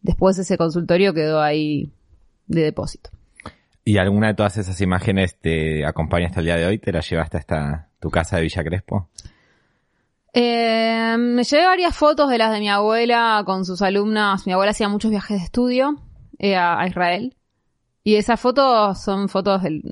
después 0.00 0.38
ese 0.38 0.56
consultorio 0.56 1.14
quedó 1.14 1.40
ahí 1.40 1.92
de 2.46 2.62
depósito. 2.62 3.10
¿Y 3.84 3.98
alguna 3.98 4.28
de 4.28 4.34
todas 4.34 4.56
esas 4.56 4.80
imágenes 4.80 5.38
te 5.38 5.86
acompaña 5.86 6.26
hasta 6.26 6.40
el 6.40 6.46
día 6.46 6.56
de 6.56 6.66
hoy? 6.66 6.78
¿Te 6.78 6.92
la 6.92 7.00
llevaste 7.00 7.38
hasta 7.38 7.88
tu 8.00 8.10
casa 8.10 8.36
de 8.36 8.42
Villa 8.42 8.64
Crespo? 8.64 9.08
Eh, 10.32 11.16
me 11.18 11.44
llevé 11.44 11.64
varias 11.64 11.96
fotos 11.96 12.28
de 12.28 12.36
las 12.36 12.52
de 12.52 12.58
mi 12.58 12.68
abuela 12.68 13.42
con 13.46 13.64
sus 13.64 13.82
alumnas. 13.82 14.46
Mi 14.46 14.52
abuela 14.52 14.72
hacía 14.72 14.88
muchos 14.88 15.10
viajes 15.10 15.38
de 15.38 15.44
estudio 15.44 15.96
eh, 16.38 16.56
a 16.56 16.84
Israel. 16.86 17.36
Y 18.06 18.14
esas 18.14 18.38
fotos 18.38 19.00
son 19.02 19.28
fotos 19.28 19.64
del- 19.64 19.82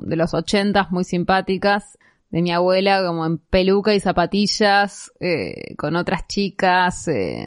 de 0.00 0.16
los 0.16 0.34
ochentas 0.34 0.90
muy 0.90 1.04
simpáticas. 1.04 1.98
De 2.28 2.42
mi 2.42 2.50
abuela 2.52 3.02
como 3.06 3.24
en 3.24 3.38
peluca 3.38 3.94
y 3.94 4.00
zapatillas, 4.00 5.10
eh, 5.20 5.74
con 5.76 5.96
otras 5.96 6.26
chicas 6.26 7.08
eh, 7.08 7.46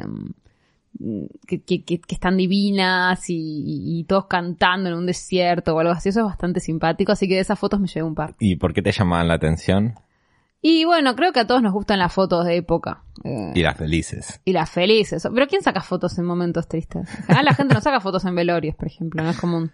que, 1.48 1.62
que- 1.64 1.84
que- 1.84 2.02
están 2.10 2.38
divinas 2.38 3.30
y, 3.30 4.00
y 4.00 4.04
todos 4.06 4.26
cantando 4.28 4.90
en 4.90 4.96
un 4.96 5.06
desierto 5.06 5.76
o 5.76 5.80
algo 5.80 5.92
así. 5.94 6.10
Eso 6.10 6.22
es 6.22 6.26
bastante 6.26 6.60
simpático, 6.60 7.12
así 7.12 7.28
que 7.28 7.36
de 7.36 7.42
esas 7.42 7.60
fotos 7.60 7.80
me 7.80 7.88
llevé 7.88 8.04
un 8.08 8.16
par. 8.16 8.34
¿Y 8.40 8.56
por 8.56 8.74
qué 8.74 8.82
te 8.82 8.92
llamaban 8.92 9.28
la 9.28 9.36
atención? 9.36 9.94
Y 10.62 10.86
bueno, 10.86 11.16
creo 11.16 11.32
que 11.34 11.42
a 11.42 11.48
todos 11.48 11.62
nos 11.62 11.74
gustan 11.74 12.00
las 12.00 12.12
fotos 12.14 12.46
de 12.46 12.56
época. 12.58 13.04
Eh, 13.24 13.52
Y 13.54 13.62
las 13.62 13.78
felices. 13.78 14.42
y 14.46 14.54
las 14.54 14.70
felices. 14.72 15.28
Pero 15.34 15.48
¿quién 15.48 15.62
saca 15.62 15.82
fotos 15.82 16.18
en 16.18 16.26
momentos 16.26 16.68
tristes? 16.68 17.08
General, 17.28 17.46
la 17.46 17.54
gente 17.54 17.74
no 17.76 17.82
saca 17.82 18.00
fotos 18.00 18.26
en 18.26 18.34
velorios, 18.34 18.76
por 18.76 18.88
ejemplo, 18.88 19.22
no 19.24 19.30
es 19.30 19.40
común. 19.40 19.72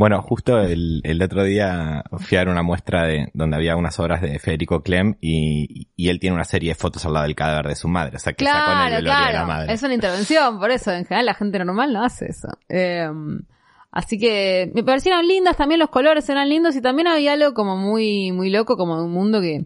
Bueno, 0.00 0.22
justo 0.22 0.60
el, 0.60 1.00
el 1.02 1.20
otro 1.20 1.42
día 1.42 2.04
fui 2.18 2.36
a 2.36 2.42
ver 2.42 2.48
una 2.50 2.62
muestra 2.62 3.02
de 3.02 3.30
donde 3.34 3.56
había 3.56 3.74
unas 3.74 3.98
obras 3.98 4.22
de 4.22 4.38
Federico 4.38 4.80
Clem 4.80 5.16
y, 5.20 5.88
y 5.96 6.08
él 6.08 6.20
tiene 6.20 6.36
una 6.36 6.44
serie 6.44 6.68
de 6.70 6.74
fotos 6.76 7.04
al 7.04 7.14
lado 7.14 7.24
del 7.24 7.34
cadáver 7.34 7.66
de 7.66 7.74
su 7.74 7.88
madre, 7.88 8.14
o 8.14 8.18
sea 8.20 8.32
que 8.32 8.44
sacó 8.44 8.70
en 8.70 8.78
el 8.78 8.78
Claro, 8.78 8.94
de 8.96 9.02
la 9.02 9.30
claro. 9.32 9.46
madre. 9.48 9.72
Es 9.72 9.82
una 9.82 9.94
intervención, 9.94 10.60
por 10.60 10.70
eso. 10.70 10.92
En 10.92 11.04
general, 11.04 11.26
la 11.26 11.34
gente 11.34 11.58
normal 11.58 11.92
no 11.92 12.04
hace 12.04 12.26
eso. 12.26 12.46
Eh, 12.68 13.08
así 13.90 14.20
que 14.20 14.70
me 14.72 14.84
parecieron 14.84 15.26
lindas 15.26 15.56
también 15.56 15.80
los 15.80 15.88
colores, 15.90 16.28
eran 16.28 16.48
lindos 16.48 16.76
y 16.76 16.80
también 16.80 17.08
había 17.08 17.32
algo 17.32 17.52
como 17.52 17.76
muy, 17.76 18.30
muy 18.30 18.50
loco, 18.50 18.76
como 18.76 18.96
de 18.98 19.02
un 19.02 19.10
mundo 19.12 19.40
que. 19.40 19.64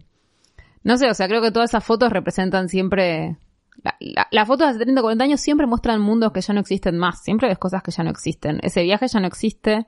No 0.81 0.97
sé, 0.97 1.07
o 1.11 1.13
sea, 1.13 1.27
creo 1.27 1.43
que 1.43 1.51
todas 1.51 1.69
esas 1.69 1.83
fotos 1.83 2.11
representan 2.11 2.69
siempre. 2.69 3.37
La, 3.83 3.95
la- 3.99 4.27
las 4.31 4.47
fotos 4.47 4.65
de 4.65 4.71
hace 4.71 4.79
30 4.79 4.99
40 5.03 5.23
años 5.25 5.41
siempre 5.41 5.67
muestran 5.67 6.01
mundos 6.01 6.31
que 6.33 6.41
ya 6.41 6.55
no 6.55 6.59
existen 6.61 6.97
más. 6.97 7.21
Siempre 7.23 7.47
ves 7.49 7.59
cosas 7.59 7.83
que 7.83 7.91
ya 7.91 8.03
no 8.03 8.09
existen. 8.09 8.59
Ese 8.63 8.81
viaje 8.81 9.07
ya 9.07 9.19
no 9.19 9.27
existe. 9.27 9.85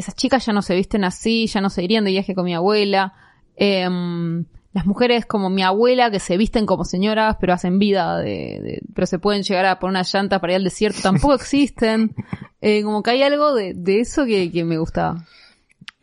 Esas 0.00 0.14
chicas 0.16 0.44
ya 0.46 0.52
no 0.52 0.62
se 0.62 0.74
visten 0.74 1.04
así, 1.04 1.46
ya 1.46 1.60
no 1.60 1.70
se 1.70 1.82
irían 1.84 2.04
de 2.04 2.10
viaje 2.10 2.34
con 2.34 2.44
mi 2.44 2.54
abuela. 2.54 3.12
Em, 3.56 4.44
las 4.72 4.86
mujeres 4.86 5.26
como 5.26 5.50
mi 5.50 5.62
abuela 5.62 6.10
que 6.10 6.20
se 6.20 6.36
visten 6.36 6.64
como 6.64 6.84
señoras 6.84 7.36
pero 7.40 7.52
hacen 7.52 7.78
vida 7.78 8.18
de, 8.18 8.60
de- 8.62 8.82
pero 8.94 9.06
se 9.06 9.18
pueden 9.18 9.42
llegar 9.42 9.66
a 9.66 9.78
poner 9.80 9.90
una 9.90 10.02
llanta 10.04 10.40
para 10.40 10.52
ir 10.52 10.56
al 10.58 10.64
desierto 10.64 11.00
tampoco 11.02 11.34
existen 11.40 12.14
Eh, 12.60 12.82
como 12.84 13.02
que 13.02 13.10
hay 13.10 13.22
algo 13.24 13.52
de, 13.54 13.74
de 13.74 14.00
eso 14.00 14.24
que, 14.24 14.50
que 14.52 14.64
me 14.64 14.78
gustaba 14.78 15.24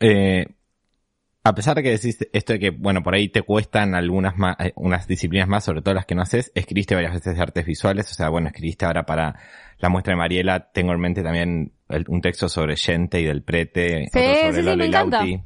Eh, 0.00 0.46
a 1.44 1.54
pesar 1.54 1.76
de 1.76 1.82
que 1.82 1.90
decís 1.90 2.18
esto 2.32 2.52
de 2.52 2.58
que, 2.58 2.70
bueno, 2.70 3.02
por 3.02 3.14
ahí 3.14 3.28
te 3.30 3.40
cuestan 3.42 3.94
algunas 3.94 4.36
más, 4.36 4.54
eh, 4.60 4.72
unas 4.76 5.06
disciplinas 5.08 5.48
más, 5.48 5.64
sobre 5.64 5.80
todo 5.80 5.94
las 5.94 6.04
que 6.04 6.14
no 6.14 6.20
haces, 6.22 6.52
escribiste 6.54 6.94
varias 6.94 7.14
veces 7.14 7.34
de 7.36 7.42
artes 7.42 7.64
visuales, 7.64 8.10
o 8.10 8.14
sea, 8.14 8.28
bueno, 8.28 8.48
escribiste 8.48 8.84
ahora 8.84 9.04
para 9.06 9.34
la 9.78 9.88
muestra 9.88 10.12
de 10.12 10.18
Mariela, 10.18 10.70
tengo 10.72 10.92
en 10.92 11.00
mente 11.00 11.22
también 11.22 11.72
el- 11.88 12.04
un 12.08 12.20
texto 12.20 12.48
sobre 12.48 12.76
Gente 12.76 13.20
y 13.20 13.24
del 13.24 13.42
Prete, 13.42 14.06
Sí, 14.12 14.18
otro 14.20 14.34
sí, 14.34 14.40
sobre 14.40 14.54
sí, 14.56 14.62
Lolo 14.62 14.84
y. 14.84 14.88
Lauti. 14.90 15.42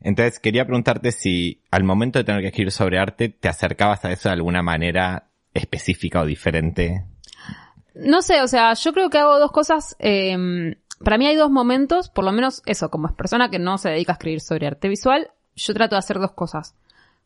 Entonces, 0.00 0.38
quería 0.38 0.64
preguntarte 0.66 1.12
si 1.12 1.62
al 1.70 1.82
momento 1.84 2.18
de 2.18 2.24
tener 2.24 2.42
que 2.42 2.48
escribir 2.48 2.72
sobre 2.72 2.98
arte, 2.98 3.30
te 3.30 3.48
acercabas 3.48 4.04
a 4.04 4.12
eso 4.12 4.28
de 4.28 4.34
alguna 4.34 4.62
manera 4.62 5.28
específica 5.54 6.20
o 6.20 6.26
diferente. 6.26 7.04
no 7.94 8.22
sé 8.22 8.42
o 8.42 8.48
sea 8.48 8.74
yo 8.74 8.92
creo 8.92 9.08
que 9.08 9.18
hago 9.18 9.38
dos 9.38 9.52
cosas 9.52 9.94
em, 10.00 10.74
para 11.04 11.16
mí 11.16 11.26
hay 11.28 11.36
dos 11.36 11.48
momentos 11.50 12.08
por 12.08 12.24
lo 12.24 12.32
menos 12.32 12.60
eso 12.66 12.90
como 12.90 13.06
es 13.06 13.14
persona 13.14 13.50
que 13.50 13.60
no 13.60 13.78
se 13.78 13.88
dedica 13.90 14.10
a 14.12 14.14
escribir 14.14 14.40
sobre 14.40 14.66
arte 14.66 14.88
visual 14.88 15.30
yo 15.54 15.72
trato 15.74 15.94
de 15.94 16.00
hacer 16.00 16.18
dos 16.18 16.32
cosas 16.32 16.74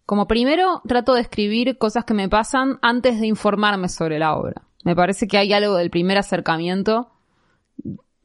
como 0.05 0.29
primero 0.29 0.83
trato 0.87 1.15
de 1.15 1.23
escribir 1.23 1.79
cosas 1.79 2.05
que 2.05 2.13
me 2.13 2.29
pasan 2.29 2.79
antes 2.83 3.19
de 3.19 3.27
informarme 3.29 3.89
sobre 3.89 4.19
la 4.19 4.35
obra 4.37 4.61
me 4.85 4.95
parece 4.95 5.27
que 5.27 5.39
hay 5.39 5.55
algo 5.55 5.75
del 5.77 5.89
primer 5.89 6.19
acercamiento 6.19 7.11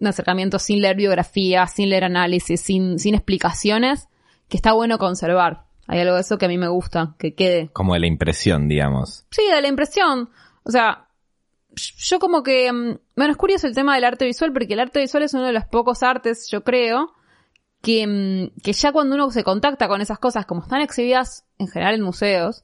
un 0.03 0.07
acercamiento 0.07 0.59
sin 0.59 0.81
leer 0.81 0.95
biografía, 0.95 1.65
sin 1.67 1.89
leer 1.89 2.03
análisis, 2.03 2.61
sin, 2.61 2.99
sin 2.99 3.15
explicaciones, 3.15 4.07
que 4.49 4.57
está 4.57 4.73
bueno 4.73 4.97
conservar. 4.97 5.63
Hay 5.87 5.99
algo 5.99 6.15
de 6.15 6.21
eso 6.21 6.37
que 6.37 6.45
a 6.45 6.49
mí 6.49 6.57
me 6.57 6.67
gusta, 6.67 7.15
que 7.17 7.33
quede. 7.33 7.69
Como 7.73 7.93
de 7.93 8.01
la 8.01 8.07
impresión, 8.07 8.67
digamos. 8.67 9.25
Sí, 9.31 9.41
da 9.49 9.61
la 9.61 9.67
impresión. 9.67 10.29
O 10.63 10.71
sea, 10.71 11.07
yo 11.75 12.19
como 12.19 12.43
que... 12.43 12.71
mm, 12.71 12.99
Bueno, 13.15 13.31
es 13.31 13.37
curioso 13.37 13.67
el 13.67 13.75
tema 13.75 13.95
del 13.95 14.03
arte 14.03 14.25
visual, 14.25 14.53
porque 14.53 14.73
el 14.73 14.79
arte 14.79 14.99
visual 14.99 15.23
es 15.23 15.33
uno 15.33 15.45
de 15.45 15.53
los 15.53 15.65
pocos 15.65 16.03
artes, 16.03 16.47
yo 16.51 16.63
creo, 16.63 17.13
que, 17.81 18.07
mm, 18.07 18.61
que 18.61 18.73
ya 18.73 18.91
cuando 18.91 19.15
uno 19.15 19.29
se 19.31 19.43
contacta 19.43 19.87
con 19.87 20.01
esas 20.01 20.19
cosas, 20.19 20.45
como 20.45 20.61
están 20.61 20.81
exhibidas 20.81 21.45
en 21.57 21.67
general 21.67 21.95
en 21.95 22.01
museos, 22.01 22.63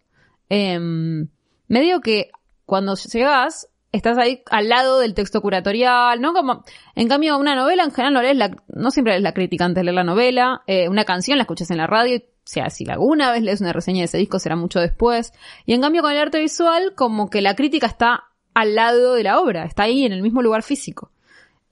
em, 0.49 1.27
medio 1.67 2.01
que 2.01 2.31
cuando 2.65 2.95
llegas, 2.95 3.67
estás 3.91 4.17
ahí 4.17 4.43
al 4.49 4.69
lado 4.69 4.99
del 4.99 5.13
texto 5.13 5.41
curatorial, 5.41 6.21
¿no? 6.21 6.33
Como, 6.33 6.63
en 6.95 7.07
cambio, 7.07 7.37
una 7.37 7.55
novela 7.55 7.83
en 7.83 7.91
general 7.91 8.13
no 8.13 8.21
lees 8.21 8.37
la, 8.37 8.51
no 8.67 8.91
siempre 8.91 9.15
es 9.15 9.21
la 9.21 9.33
crítica 9.33 9.65
antes 9.65 9.81
de 9.81 9.85
leer 9.85 9.95
la 9.95 10.03
novela, 10.03 10.61
eh, 10.67 10.87
una 10.89 11.05
canción 11.05 11.37
la 11.37 11.43
escuchas 11.43 11.71
en 11.71 11.77
la 11.77 11.87
radio, 11.87 12.17
o 12.17 12.51
sea, 12.51 12.69
si 12.69 12.89
alguna 12.89 13.31
vez 13.31 13.43
lees 13.43 13.61
una 13.61 13.73
reseña 13.73 13.99
de 13.99 14.05
ese 14.05 14.17
disco 14.17 14.39
será 14.39 14.55
mucho 14.55 14.79
después. 14.79 15.33
Y 15.65 15.73
en 15.73 15.81
cambio 15.81 16.01
con 16.01 16.11
el 16.11 16.17
arte 16.17 16.39
visual, 16.39 16.93
como 16.95 17.29
que 17.29 17.41
la 17.41 17.55
crítica 17.55 17.87
está 17.87 18.23
al 18.53 18.75
lado 18.75 19.13
de 19.13 19.23
la 19.23 19.39
obra, 19.39 19.65
está 19.65 19.83
ahí 19.83 20.03
en 20.03 20.13
el 20.13 20.21
mismo 20.21 20.41
lugar 20.41 20.63
físico. 20.63 21.11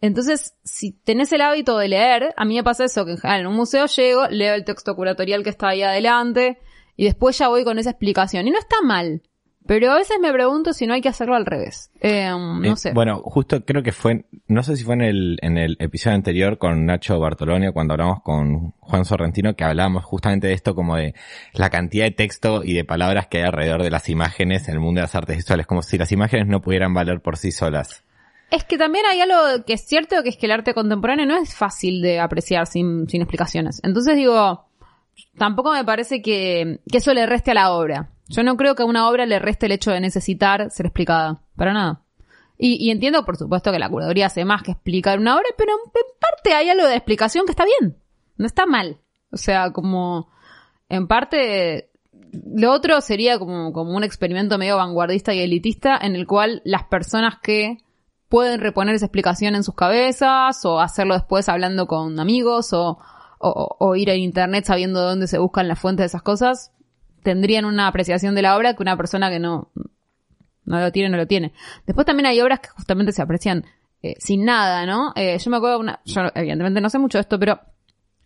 Entonces, 0.01 0.55
si 0.63 0.91
tenés 0.91 1.31
el 1.33 1.41
hábito 1.41 1.77
de 1.77 1.87
leer, 1.87 2.33
a 2.37 2.45
mí 2.45 2.55
me 2.55 2.63
pasa 2.63 2.85
eso, 2.85 3.05
que 3.05 3.13
en 3.13 3.17
general 3.17 3.41
en 3.41 3.47
un 3.47 3.55
museo 3.55 3.87
llego, 3.87 4.27
leo 4.27 4.53
el 4.53 4.63
texto 4.63 4.95
curatorial 4.95 5.43
que 5.43 5.49
está 5.49 5.69
ahí 5.69 5.81
adelante, 5.81 6.59
y 6.95 7.05
después 7.05 7.37
ya 7.37 7.47
voy 7.47 7.63
con 7.63 7.79
esa 7.79 7.91
explicación. 7.91 8.47
Y 8.47 8.51
no 8.51 8.59
está 8.59 8.77
mal. 8.83 9.23
Pero 9.67 9.91
a 9.91 9.95
veces 9.95 10.17
me 10.21 10.31
pregunto 10.31 10.73
si 10.73 10.87
no 10.87 10.93
hay 10.93 11.01
que 11.01 11.09
hacerlo 11.09 11.35
al 11.35 11.45
revés. 11.45 11.91
Eh, 12.01 12.29
no 12.29 12.63
Eh, 12.63 12.75
sé. 12.77 12.93
Bueno, 12.93 13.21
justo 13.23 13.63
creo 13.65 13.83
que 13.83 13.91
fue, 13.91 14.25
no 14.47 14.63
sé 14.63 14.75
si 14.77 14.83
fue 14.83 14.95
en 14.95 15.01
el, 15.01 15.37
en 15.41 15.57
el 15.57 15.75
episodio 15.79 16.15
anterior 16.15 16.57
con 16.57 16.85
Nacho 16.85 17.19
Bartolonio, 17.19 17.73
cuando 17.73 17.93
hablamos 17.93 18.21
con 18.23 18.71
Juan 18.79 19.05
Sorrentino, 19.05 19.55
que 19.55 19.63
hablábamos 19.65 20.05
justamente 20.05 20.47
de 20.47 20.53
esto 20.53 20.73
como 20.73 20.95
de 20.95 21.13
la 21.53 21.69
cantidad 21.69 22.05
de 22.05 22.11
texto 22.11 22.63
y 22.63 22.73
de 22.73 22.85
palabras 22.85 23.27
que 23.27 23.39
hay 23.39 23.43
alrededor 23.43 23.83
de 23.83 23.91
las 23.91 24.09
imágenes 24.09 24.67
en 24.67 24.75
el 24.75 24.79
mundo 24.79 24.99
de 24.99 25.03
las 25.03 25.15
artes 25.15 25.35
visuales, 25.37 25.67
como 25.67 25.81
si 25.81 25.97
las 25.97 26.11
imágenes 26.11 26.47
no 26.47 26.61
pudieran 26.61 26.93
valer 26.93 27.21
por 27.21 27.37
sí 27.37 27.51
solas. 27.51 28.03
Es 28.49 28.63
que 28.63 28.77
también 28.77 29.05
hay 29.05 29.19
algo 29.19 29.65
que 29.65 29.73
es 29.73 29.85
cierto, 29.85 30.23
que 30.23 30.29
es 30.29 30.37
que 30.37 30.45
el 30.45 30.53
arte 30.53 30.73
contemporáneo 30.73 31.25
no 31.25 31.35
es 31.37 31.53
fácil 31.53 32.01
de 32.01 32.19
apreciar 32.21 32.65
sin, 32.65 33.09
sin 33.09 33.21
explicaciones. 33.21 33.81
Entonces 33.83 34.15
digo, 34.15 34.65
tampoco 35.37 35.73
me 35.73 35.83
parece 35.83 36.21
que, 36.21 36.79
que 36.89 36.99
eso 36.99 37.13
le 37.13 37.25
reste 37.25 37.51
a 37.51 37.55
la 37.55 37.71
obra. 37.73 38.09
Yo 38.29 38.43
no 38.43 38.57
creo 38.57 38.75
que 38.75 38.83
a 38.83 38.85
una 38.85 39.09
obra 39.09 39.25
le 39.25 39.39
reste 39.39 39.67
el 39.67 39.71
hecho 39.71 39.91
de 39.91 39.99
necesitar 39.99 40.69
ser 40.71 40.87
explicada. 40.87 41.41
Para 41.55 41.73
nada. 41.73 42.01
Y, 42.57 42.75
y 42.85 42.91
entiendo, 42.91 43.23
por 43.23 43.37
supuesto, 43.37 43.71
que 43.71 43.79
la 43.79 43.89
curaduría 43.89 44.27
hace 44.27 44.43
más 44.43 44.63
que 44.63 44.71
explicar 44.71 45.19
una 45.19 45.35
obra, 45.35 45.45
pero 45.57 45.73
en, 45.73 45.91
parte 46.19 46.53
hay 46.53 46.69
algo 46.69 46.87
de 46.87 46.95
explicación 46.95 47.45
que 47.45 47.51
está 47.51 47.65
bien. 47.65 47.97
No 48.37 48.45
está 48.45 48.65
mal. 48.65 48.97
O 49.31 49.37
sea, 49.37 49.71
como, 49.71 50.29
en 50.89 51.07
parte, 51.07 51.91
lo 52.31 52.71
otro 52.71 52.99
sería 53.01 53.37
como, 53.37 53.71
como 53.73 53.95
un 53.95 54.03
experimento 54.03 54.57
medio 54.57 54.77
vanguardista 54.77 55.33
y 55.33 55.39
elitista 55.39 55.97
en 55.97 56.15
el 56.15 56.25
cual 56.25 56.61
las 56.65 56.83
personas 56.85 57.35
que 57.41 57.77
pueden 58.29 58.59
reponer 58.59 58.95
esa 58.95 59.05
explicación 59.05 59.55
en 59.55 59.63
sus 59.63 59.75
cabezas 59.75 60.65
o 60.65 60.79
hacerlo 60.79 61.13
después 61.13 61.47
hablando 61.47 61.87
con 61.87 62.19
amigos 62.19 62.73
o, 62.73 62.99
o, 63.39 63.75
o 63.79 63.95
ir 63.95 64.09
a 64.09 64.15
internet 64.15 64.65
sabiendo 64.65 65.01
dónde 65.01 65.27
se 65.27 65.37
buscan 65.37 65.67
las 65.67 65.79
fuentes 65.79 66.03
de 66.03 66.07
esas 66.07 66.23
cosas, 66.23 66.73
tendrían 67.23 67.65
una 67.65 67.87
apreciación 67.87 68.35
de 68.35 68.41
la 68.41 68.55
obra 68.57 68.73
que 68.75 68.83
una 68.83 68.97
persona 68.97 69.29
que 69.29 69.39
no, 69.39 69.71
no 70.65 70.79
lo 70.79 70.91
tiene, 70.91 71.09
no 71.09 71.17
lo 71.17 71.27
tiene. 71.27 71.53
Después 71.85 72.05
también 72.05 72.27
hay 72.27 72.39
obras 72.41 72.59
que 72.59 72.69
justamente 72.69 73.11
se 73.11 73.21
aprecian 73.21 73.65
eh, 74.01 74.15
sin 74.19 74.45
nada, 74.45 74.85
¿no? 74.85 75.13
Eh, 75.15 75.37
yo 75.39 75.49
me 75.49 75.57
acuerdo 75.57 75.79
una, 75.79 76.01
yo 76.05 76.21
evidentemente 76.35 76.81
no 76.81 76.89
sé 76.89 76.99
mucho 76.99 77.17
de 77.17 77.23
esto, 77.23 77.39
pero 77.39 77.59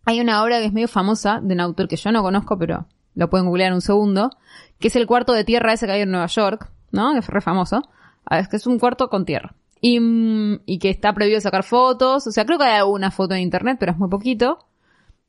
hay 0.06 0.20
una 0.20 0.44
obra 0.44 0.60
que 0.60 0.66
es 0.66 0.74
medio 0.74 0.88
famosa 0.88 1.40
de 1.42 1.54
un 1.54 1.62
autor 1.62 1.88
que 1.88 1.96
yo 1.96 2.12
no 2.12 2.22
conozco, 2.22 2.58
pero 2.58 2.88
lo 3.16 3.30
pueden 3.30 3.48
googlear 3.48 3.74
un 3.74 3.82
segundo, 3.82 4.32
que 4.80 4.88
es 4.88 4.96
el 4.96 5.08
cuarto 5.08 5.34
de 5.34 5.44
tierra 5.44 5.74
ese 5.74 5.86
que 5.86 5.94
hay 5.94 6.02
en 6.02 6.12
Nueva 6.12 6.28
York, 6.28 6.72
¿no? 6.92 7.14
Que 7.14 7.20
es 7.20 7.28
re 7.28 7.42
famoso. 7.42 7.82
Ah, 8.26 8.40
Es 8.40 8.48
que 8.48 8.58
es 8.58 8.68
un 8.68 8.80
cuarto 8.80 9.10
con 9.10 9.26
tierra. 9.26 9.56
Y, 9.80 10.00
mm, 10.00 10.62
y 10.66 10.80
que 10.80 10.90
está 10.90 11.14
prohibido 11.14 11.42
sacar 11.42 11.64
fotos. 11.64 12.28
O 12.28 12.32
sea, 12.32 12.46
creo 12.46 12.58
que 12.58 12.66
hay 12.66 12.78
alguna 12.78 13.12
foto 13.12 13.34
en 13.34 13.42
internet, 13.42 13.78
pero 13.80 13.92
es 13.92 13.98
muy 13.98 14.10
poquito. 14.10 14.66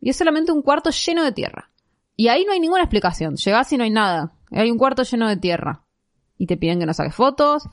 Y 0.01 0.11
es 0.11 0.17
solamente 0.17 0.53
un 0.53 0.63
cuarto 0.63 0.91
lleno 0.91 1.25
de 1.25 1.33
tierra. 1.33 1.71
Y 2.17 2.29
ahí 2.29 2.45
no 2.45 2.53
hay 2.53 2.61
ninguna 2.61 2.83
explicación. 2.83 3.37
Llegás 3.37 3.73
y 3.73 3.77
no 3.77 3.85
hay 3.85 3.91
nada. 3.91 4.33
Hay 4.51 4.71
un 4.71 4.79
cuarto 4.79 5.03
lleno 5.03 5.29
de 5.29 5.37
tierra. 5.37 5.85
Y 6.39 6.47
te 6.47 6.57
piden 6.57 6.79
que 6.79 6.87
no 6.87 6.95
saques 6.95 7.15
fotos. 7.15 7.65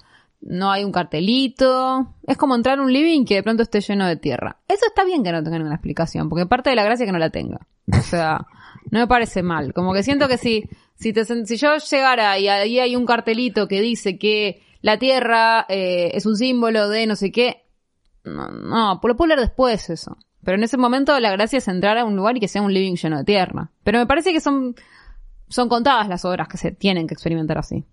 No 0.42 0.72
hay 0.72 0.84
un 0.84 0.92
cartelito. 0.92 2.16
Es 2.26 2.38
como 2.38 2.56
entrar 2.56 2.80
a 2.80 2.82
un 2.82 2.94
living 2.94 3.26
que 3.26 3.36
de 3.36 3.44
pronto 3.44 3.64
esté 3.64 3.82
lleno 3.82 4.08
de 4.08 4.16
tierra. 4.16 4.58
Eso 4.68 4.86
está 4.88 5.04
bien 5.04 5.24
que 5.24 5.32
no 5.32 5.44
tenga 5.44 5.58
ninguna 5.58 5.76
explicación, 5.76 6.30
porque 6.30 6.46
parte 6.46 6.70
de 6.70 6.78
la 6.78 6.84
gracia 6.84 7.04
es 7.04 7.08
que 7.08 7.14
no 7.14 7.20
la 7.20 7.30
tenga. 7.30 7.60
O 7.92 8.02
sea, 8.02 8.46
no 8.92 9.00
me 9.00 9.08
parece 9.08 9.44
mal. 9.44 9.74
Como 9.74 9.94
que 9.94 10.04
siento 10.04 10.28
que 10.28 10.38
si, 10.38 10.70
si, 10.96 11.12
te, 11.12 11.26
si 11.26 11.58
yo 11.58 11.78
llegara 11.78 12.40
y 12.40 12.48
ahí 12.48 12.80
hay 12.80 12.96
un 12.96 13.06
cartelito 13.06 13.68
que 13.68 13.82
dice 13.82 14.18
que 14.18 14.62
la 14.82 14.98
tierra 14.98 15.66
eh, 15.68 16.12
es 16.14 16.26
un 16.26 16.38
símbolo 16.38 16.88
de 16.88 17.06
no 17.08 17.16
sé 17.16 17.32
qué, 17.32 17.66
no, 18.24 18.50
no, 18.50 19.00
lo 19.02 19.18
puedo 19.18 19.28
leer 19.28 19.40
después 19.40 19.90
eso. 19.90 20.18
Pero 20.44 20.58
en 20.58 20.64
ese 20.64 20.78
momento 20.78 21.20
la 21.20 21.32
gracia 21.32 21.58
es 21.58 21.68
entrar 21.68 21.98
a 21.98 22.06
un 22.06 22.16
lugar 22.16 22.38
y 22.38 22.40
que 22.40 22.48
sea 22.48 22.62
un 22.62 22.74
living 22.74 22.96
lleno 22.96 23.18
de 23.18 23.24
tierra. 23.26 23.70
Pero 23.84 24.00
me 24.00 24.06
parece 24.06 24.32
que 24.34 24.40
son, 24.40 24.76
son 25.48 25.68
contadas 25.70 26.08
las 26.08 26.24
obras 26.26 26.48
que 26.48 26.58
se 26.58 26.72
tienen 26.72 27.08
que 27.08 27.14
experimentar 27.14 27.58
así. 27.58 27.84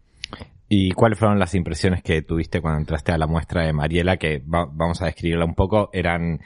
¿Y 0.69 0.91
cuáles 0.93 1.19
fueron 1.19 1.38
las 1.38 1.55
impresiones 1.55 2.03
que 2.03 2.23
tuviste 2.23 2.61
cuando 2.61 2.81
entraste 2.81 3.12
a 3.12 3.19
la 3.19 3.26
muestra 3.26 3.62
de 3.65 3.73
Mariela? 3.73 4.17
Que 4.17 4.38
va- 4.38 4.69
vamos 4.71 5.00
a 5.03 5.07
describirla 5.07 5.45
un 5.45 5.55
poco. 5.55 5.91
Eran 5.93 6.41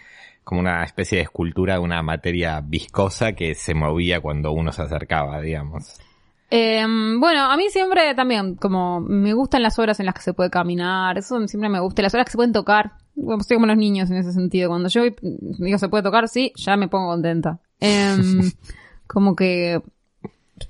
como 0.45 0.61
una 0.61 0.83
especie 0.85 1.17
de 1.19 1.23
escultura 1.25 1.75
de 1.75 1.81
una 1.81 2.03
materia 2.03 2.61
viscosa 2.61 3.33
que 3.33 3.55
se 3.55 3.75
movía 3.75 4.21
cuando 4.21 4.53
uno 4.53 4.73
se 4.73 4.83
acercaba, 4.83 5.41
digamos. 5.41 6.01
Eh, 6.51 6.85
bueno, 7.19 7.45
a 7.45 7.57
mí 7.57 7.69
siempre 7.71 8.13
también, 8.15 8.57
como 8.57 9.01
me 9.01 9.33
gustan 9.35 9.63
las 9.63 9.79
obras 9.79 10.01
en 10.01 10.07
las 10.07 10.15
que 10.17 10.23
se 10.23 10.33
puede 10.35 10.51
caminar, 10.51 11.17
eso 11.17 11.47
siempre 11.47 11.69
me 11.71 11.79
gusta, 11.81 12.03
las 12.03 12.13
obras 12.13 12.25
que 12.27 12.33
se 12.33 12.39
pueden 12.39 12.53
tocar. 12.53 12.93
Bueno, 13.23 13.43
soy 13.43 13.57
como 13.57 13.67
los 13.67 13.77
niños 13.77 14.11
en 14.11 14.17
ese 14.17 14.33
sentido. 14.33 14.69
Cuando 14.71 14.89
yo 14.89 15.03
digo 15.23 15.79
se 15.79 15.89
puede 15.89 16.03
tocar, 16.03 16.29
sí, 16.29 16.53
ya 16.57 16.77
me 16.77 16.89
pongo 16.89 17.09
contenta. 17.11 17.61
Em, 17.81 18.51
como 19.07 19.35
que 19.37 19.81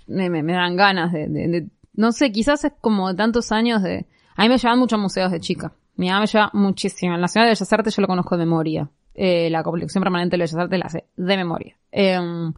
me, 0.07 0.31
me- 0.31 0.43
me 0.43 0.53
dan 0.55 0.77
ganas 0.77 1.13
de, 1.13 1.29
de- 1.29 1.49
de- 1.49 1.67
no 1.95 2.13
sé, 2.13 2.33
quizás 2.33 2.65
es 2.65 2.73
como 2.81 3.09
de 3.09 3.15
tantos 3.15 3.53
años 3.53 3.83
de, 3.83 4.07
a 4.37 4.43
mí 4.43 4.49
me 4.49 4.59
llevan 4.59 4.79
mucho 4.79 4.97
a 4.97 4.99
museos 4.99 5.31
de 5.33 5.41
chica. 5.41 5.73
Mi 5.97 6.07
mamá 6.09 6.21
me 6.21 6.27
lleva 6.27 6.51
muchísimo. 6.55 7.13
En 7.15 7.21
la 7.21 7.27
Nacional 7.27 7.49
de 7.49 7.51
Bellas 7.53 7.73
Artes 7.73 7.95
yo 7.97 8.01
lo 8.03 8.09
conozco 8.09 8.37
de 8.37 8.45
memoria. 8.47 8.89
Eh, 9.15 9.51
la 9.51 9.63
colección 9.63 10.03
permanente 10.03 10.37
de 10.37 10.43
Bellas 10.43 10.55
Artes 10.57 10.79
la 10.79 10.89
sé 10.89 11.05
de 11.17 11.37
memoria. 11.37 11.77
Em, 11.93 12.53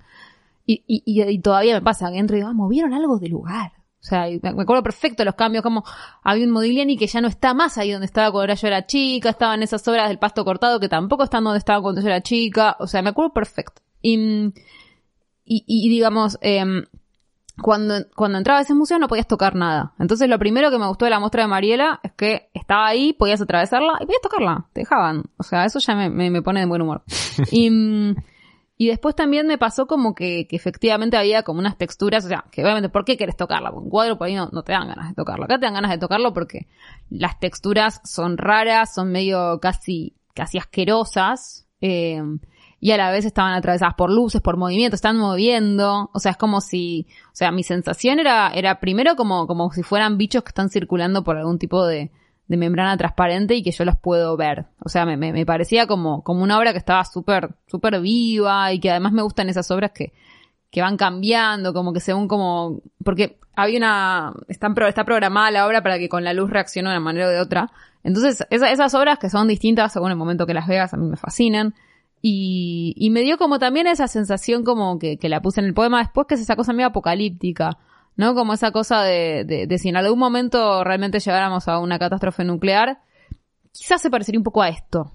y, 0.66 0.82
y, 0.86 1.02
y- 1.04 1.22
y 1.22 1.38
todavía 1.40 1.74
me 1.74 1.82
pasa 1.82 2.10
que 2.10 2.18
entro 2.18 2.36
y 2.36 2.40
digo, 2.40 2.50
ah, 2.50 2.54
movieron 2.54 2.92
algo 2.94 3.18
de 3.18 3.28
lugar. 3.28 3.72
O 4.02 4.04
sea, 4.04 4.26
me 4.42 4.62
acuerdo 4.62 4.82
perfecto 4.82 5.24
los 5.24 5.36
cambios, 5.36 5.62
como 5.62 5.84
había 6.24 6.44
un 6.44 6.50
Modigliani 6.50 6.96
que 6.96 7.06
ya 7.06 7.20
no 7.20 7.28
está 7.28 7.54
más 7.54 7.78
ahí 7.78 7.92
donde 7.92 8.06
estaba 8.06 8.32
cuando 8.32 8.52
yo 8.52 8.66
era 8.66 8.84
chica, 8.84 9.30
estaban 9.30 9.62
esas 9.62 9.86
obras 9.86 10.08
del 10.08 10.18
pasto 10.18 10.44
cortado 10.44 10.80
que 10.80 10.88
tampoco 10.88 11.22
están 11.22 11.44
donde 11.44 11.60
estaba 11.60 11.80
cuando 11.80 12.00
yo 12.00 12.08
era 12.08 12.20
chica, 12.20 12.76
o 12.80 12.88
sea, 12.88 13.00
me 13.00 13.10
acuerdo 13.10 13.32
perfecto. 13.32 13.80
Y, 14.00 14.16
y, 15.44 15.64
y 15.66 15.88
digamos, 15.88 16.36
em, 16.40 16.84
cuando, 17.60 17.94
cuando 18.16 18.38
entraba 18.38 18.58
a 18.58 18.62
ese 18.62 18.74
museo 18.74 18.98
no 18.98 19.06
podías 19.06 19.28
tocar 19.28 19.54
nada. 19.54 19.92
Entonces 20.00 20.28
lo 20.28 20.38
primero 20.38 20.70
que 20.72 20.78
me 20.78 20.88
gustó 20.88 21.04
de 21.04 21.12
la 21.12 21.20
muestra 21.20 21.42
de 21.42 21.48
Mariela 21.48 22.00
es 22.02 22.12
que 22.12 22.50
estaba 22.54 22.88
ahí, 22.88 23.12
podías 23.12 23.40
atravesarla 23.40 23.98
y 24.00 24.06
podías 24.06 24.22
tocarla, 24.22 24.66
te 24.72 24.80
dejaban. 24.80 25.22
O 25.36 25.44
sea, 25.44 25.64
eso 25.64 25.78
ya 25.78 25.94
me, 25.94 26.10
me, 26.10 26.28
me 26.28 26.42
pone 26.42 26.58
de 26.58 26.66
buen 26.66 26.82
humor. 26.82 27.02
Y, 27.52 27.70
mm, 27.70 28.16
y 28.76 28.88
después 28.88 29.14
también 29.14 29.46
me 29.46 29.58
pasó 29.58 29.86
como 29.86 30.14
que, 30.14 30.46
que 30.48 30.56
efectivamente 30.56 31.16
había 31.16 31.42
como 31.42 31.60
unas 31.60 31.76
texturas, 31.76 32.24
o 32.24 32.28
sea, 32.28 32.44
que 32.50 32.62
obviamente, 32.62 32.88
¿por 32.88 33.04
qué 33.04 33.16
quieres 33.16 33.36
tocarla? 33.36 33.70
Un 33.70 33.88
cuadro 33.88 34.18
por 34.18 34.26
ahí 34.26 34.34
no, 34.34 34.48
no 34.52 34.62
te 34.62 34.72
dan 34.72 34.88
ganas 34.88 35.08
de 35.08 35.14
tocarlo. 35.14 35.44
Acá 35.44 35.58
te 35.58 35.66
dan 35.66 35.74
ganas 35.74 35.90
de 35.90 35.98
tocarlo 35.98 36.32
porque 36.32 36.66
las 37.10 37.38
texturas 37.38 38.00
son 38.04 38.38
raras, 38.38 38.94
son 38.94 39.12
medio 39.12 39.60
casi, 39.60 40.16
casi 40.34 40.58
asquerosas, 40.58 41.68
eh, 41.80 42.22
y 42.80 42.90
a 42.90 42.96
la 42.96 43.12
vez 43.12 43.24
estaban 43.24 43.52
atravesadas 43.52 43.94
por 43.94 44.10
luces, 44.10 44.40
por 44.40 44.56
movimiento, 44.56 44.96
están 44.96 45.16
moviendo, 45.16 46.10
o 46.12 46.18
sea, 46.18 46.32
es 46.32 46.36
como 46.36 46.60
si, 46.60 47.06
o 47.26 47.34
sea, 47.36 47.52
mi 47.52 47.62
sensación 47.62 48.18
era, 48.18 48.50
era 48.52 48.80
primero 48.80 49.14
como, 49.14 49.46
como 49.46 49.70
si 49.70 49.84
fueran 49.84 50.18
bichos 50.18 50.42
que 50.42 50.48
están 50.48 50.68
circulando 50.68 51.22
por 51.22 51.36
algún 51.36 51.60
tipo 51.60 51.86
de, 51.86 52.10
de 52.52 52.58
membrana 52.58 52.96
transparente 52.98 53.54
y 53.54 53.62
que 53.62 53.70
yo 53.72 53.84
los 53.86 53.96
puedo 53.96 54.36
ver. 54.36 54.66
O 54.84 54.88
sea, 54.90 55.06
me, 55.06 55.16
me, 55.16 55.46
parecía 55.46 55.86
como, 55.86 56.22
como 56.22 56.42
una 56.42 56.58
obra 56.58 56.72
que 56.72 56.78
estaba 56.78 57.02
súper, 57.06 57.54
súper 57.66 57.98
viva 58.00 58.70
y 58.72 58.78
que 58.78 58.90
además 58.90 59.12
me 59.12 59.22
gustan 59.22 59.48
esas 59.48 59.70
obras 59.70 59.92
que, 59.92 60.12
que 60.70 60.82
van 60.82 60.98
cambiando, 60.98 61.72
como 61.72 61.94
que 61.94 62.00
según 62.00 62.28
como, 62.28 62.82
porque 63.02 63.38
había 63.56 63.78
una, 63.78 64.34
están, 64.48 64.74
pro- 64.74 64.86
está 64.86 65.04
programada 65.04 65.50
la 65.50 65.66
obra 65.66 65.82
para 65.82 65.98
que 65.98 66.10
con 66.10 66.24
la 66.24 66.34
luz 66.34 66.50
reaccione 66.50 66.90
de 66.90 66.96
una 66.96 67.00
manera 67.04 67.26
o 67.26 67.30
de 67.30 67.40
otra. 67.40 67.70
Entonces, 68.04 68.46
esa- 68.50 68.70
esas 68.70 68.94
obras 68.94 69.18
que 69.18 69.30
son 69.30 69.48
distintas 69.48 69.92
según 69.94 70.10
el 70.10 70.16
momento 70.18 70.46
que 70.46 70.52
las 70.54 70.66
veas, 70.66 70.92
a 70.92 70.98
mí 70.98 71.06
me 71.08 71.16
fascinan. 71.16 71.74
Y, 72.20 72.94
y 72.98 73.10
me 73.10 73.22
dio 73.22 73.36
como 73.38 73.58
también 73.58 73.86
esa 73.86 74.06
sensación 74.08 74.62
como 74.62 74.98
que, 74.98 75.16
que 75.16 75.28
la 75.28 75.40
puse 75.40 75.60
en 75.60 75.66
el 75.66 75.74
poema 75.74 75.98
después, 76.00 76.26
que 76.28 76.34
es 76.34 76.40
esa 76.42 76.54
cosa 76.54 76.72
medio 76.72 76.88
apocalíptica, 76.88 77.78
¿no? 78.16 78.34
Como 78.34 78.52
esa 78.54 78.70
cosa 78.72 79.02
de, 79.02 79.44
de, 79.44 79.66
de 79.66 79.78
si 79.78 79.88
en 79.88 79.96
algún 79.96 80.18
momento 80.18 80.84
realmente 80.84 81.20
llegáramos 81.20 81.68
a 81.68 81.78
una 81.78 81.98
catástrofe 81.98 82.44
nuclear, 82.44 82.98
quizás 83.72 84.00
se 84.02 84.10
parecería 84.10 84.38
un 84.38 84.44
poco 84.44 84.62
a 84.62 84.68
esto. 84.68 85.12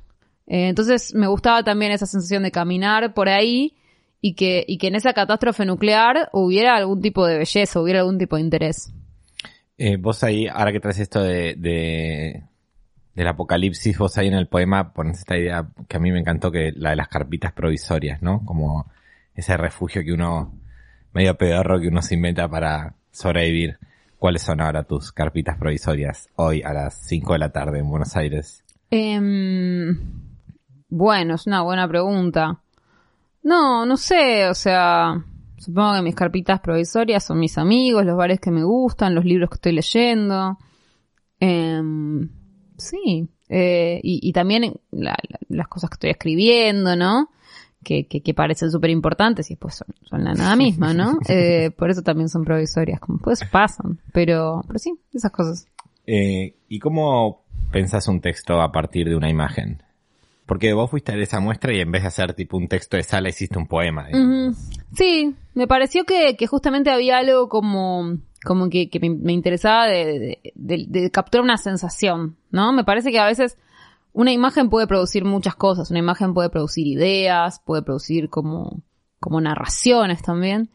Eh, 0.48 0.70
entonces 0.70 1.14
me 1.14 1.28
gustaba 1.28 1.64
también 1.64 1.92
esa 1.92 2.06
sensación 2.06 2.44
de 2.44 2.52
caminar 2.52 3.14
por 3.14 3.30
ahí 3.30 3.76
y 4.22 4.34
que, 4.34 4.64
y 4.68 4.78
que 4.78 4.88
en 4.88 4.96
esa 4.96 5.14
catástrofe 5.14 5.66
nuclear 5.66 6.30
hubiera 6.34 6.76
algún 6.76 7.02
tipo 7.02 7.26
de 7.26 7.38
belleza, 7.38 7.82
hubiera 7.82 8.00
algún 8.00 8.18
tipo 8.18 8.36
de 8.36 8.42
interés. 8.42 8.94
Eh, 9.78 9.98
vos 9.98 10.24
ahí, 10.24 10.48
ahora 10.48 10.72
que 10.72 10.80
traes 10.80 11.00
esto 11.00 11.22
de, 11.22 11.54
de- 11.56 12.44
del 13.14 13.28
apocalipsis, 13.28 13.98
vos 13.98 14.18
ahí 14.18 14.28
en 14.28 14.34
el 14.36 14.48
poema 14.48 14.94
pones 14.94 15.20
esta 15.20 15.38
idea 15.38 15.68
que 15.88 15.98
a 15.98 16.00
mí 16.00 16.12
me 16.12 16.20
encantó, 16.20 16.52
que 16.52 16.72
la 16.76 16.92
de 16.92 16.96
las 16.96 17.08
carpitas 17.08 17.52
provisorias, 17.52 18.22
¿no? 18.22 18.44
Como 18.46 18.92
ese 19.36 19.56
refugio 19.58 20.04
que 20.04 20.14
uno, 20.14 20.54
medio 21.14 21.38
pedorro 21.38 21.80
que 21.80 21.88
uno 21.88 22.02
se 22.02 22.16
inventa 22.16 22.48
para 22.48 22.96
sobrevivir. 23.12 23.80
¿Cuáles 24.20 24.42
son 24.42 24.62
ahora 24.62 24.84
tus 24.84 25.12
carpitas 25.12 25.58
provisorias 25.58 26.30
hoy 26.36 26.64
a 26.64 26.74
las 26.74 26.96
5 27.08 27.34
de 27.34 27.40
la 27.40 27.52
tarde 27.52 27.80
en 27.80 27.90
Buenos 27.90 28.16
Aires? 28.16 28.64
Em, 28.90 29.96
bueno, 30.90 31.36
es 31.36 31.46
una 31.46 31.62
buena 31.62 31.88
pregunta. 31.88 32.62
No, 33.44 33.86
no 33.86 33.96
sé, 33.96 34.48
o 34.48 34.54
sea, 34.56 35.24
supongo 35.58 35.96
que 35.96 36.02
mis 36.02 36.16
carpitas 36.16 36.60
provisorias 36.60 37.24
son 37.24 37.40
mis 37.40 37.58
amigos, 37.58 38.06
los 38.06 38.18
bares 38.18 38.40
que 38.40 38.52
me 38.52 38.64
gustan, 38.64 39.14
los 39.14 39.24
libros 39.26 39.50
que 39.50 39.56
estoy 39.56 39.74
leyendo. 39.74 40.58
Em, 41.40 42.30
sí, 42.78 43.30
eh, 43.50 44.00
y, 44.04 44.34
también 44.34 44.74
las 44.92 45.68
cosas 45.68 45.90
que 45.90 45.96
estoy 45.96 46.10
escribiendo, 46.10 46.96
¿no? 46.96 47.30
Que, 47.88 48.06
que, 48.06 48.34
parecen 48.34 48.70
súper 48.70 48.90
importantes 48.90 49.50
y 49.50 49.54
después 49.54 49.76
son, 49.76 50.22
la 50.24 50.34
nada 50.34 50.58
misma, 50.58 50.94
¿no? 50.94 51.18
Eh, 51.30 51.72
por 51.72 51.90
eso 51.90 52.02
también 52.02 52.28
son 52.28 52.44
provisorias, 52.44 53.00
como 53.00 53.20
pues 53.20 53.46
pasan, 53.50 54.00
pero, 54.12 54.62
pero 54.68 54.78
sí, 54.78 54.94
esas 55.14 55.32
cosas. 55.32 55.68
Eh, 56.06 56.56
¿Y 56.68 56.80
cómo 56.80 57.44
pensás 57.72 58.10
un 58.10 58.20
texto 58.20 58.62
a 58.62 58.74
partir 58.74 59.08
de 59.08 59.16
una 59.16 59.30
imagen? 59.30 59.84
Porque 60.46 60.74
vos 60.74 60.90
fuiste 60.90 61.14
a 61.14 61.16
esa 61.16 61.40
muestra 61.40 61.74
y 61.74 61.80
en 61.80 61.92
vez 61.92 62.02
de 62.02 62.10
hacer 62.10 62.34
tipo 62.34 62.58
un 62.58 62.68
texto 62.68 62.98
de 62.98 63.04
sala 63.04 63.30
hiciste 63.30 63.58
un 63.58 63.68
poema. 63.68 64.08
Sí, 64.94 65.36
me 65.54 65.68
pareció 65.68 66.04
que, 66.04 66.36
que 66.38 66.48
justamente 66.48 66.90
había 66.90 67.18
algo 67.18 67.48
como 67.48 68.18
como 68.44 68.70
que, 68.70 68.90
me, 69.02 69.34
interesaba 69.34 69.88
de, 69.88 70.40
capturar 71.12 71.44
una 71.44 71.58
sensación, 71.58 72.38
¿no? 72.52 72.72
Me 72.72 72.84
parece 72.84 73.12
que 73.12 73.20
a 73.20 73.26
veces 73.26 73.58
una 74.18 74.32
imagen 74.32 74.72
puede 74.72 74.88
producir 74.88 75.26
muchas 75.26 75.54
cosas, 75.54 75.92
una 75.92 76.00
imagen 76.00 76.34
puede 76.34 76.50
producir 76.50 76.88
ideas, 76.88 77.62
puede 77.64 77.84
producir 77.84 78.32
como, 78.32 78.82
como 79.20 79.40
narraciones 79.40 80.24
también. 80.24 80.72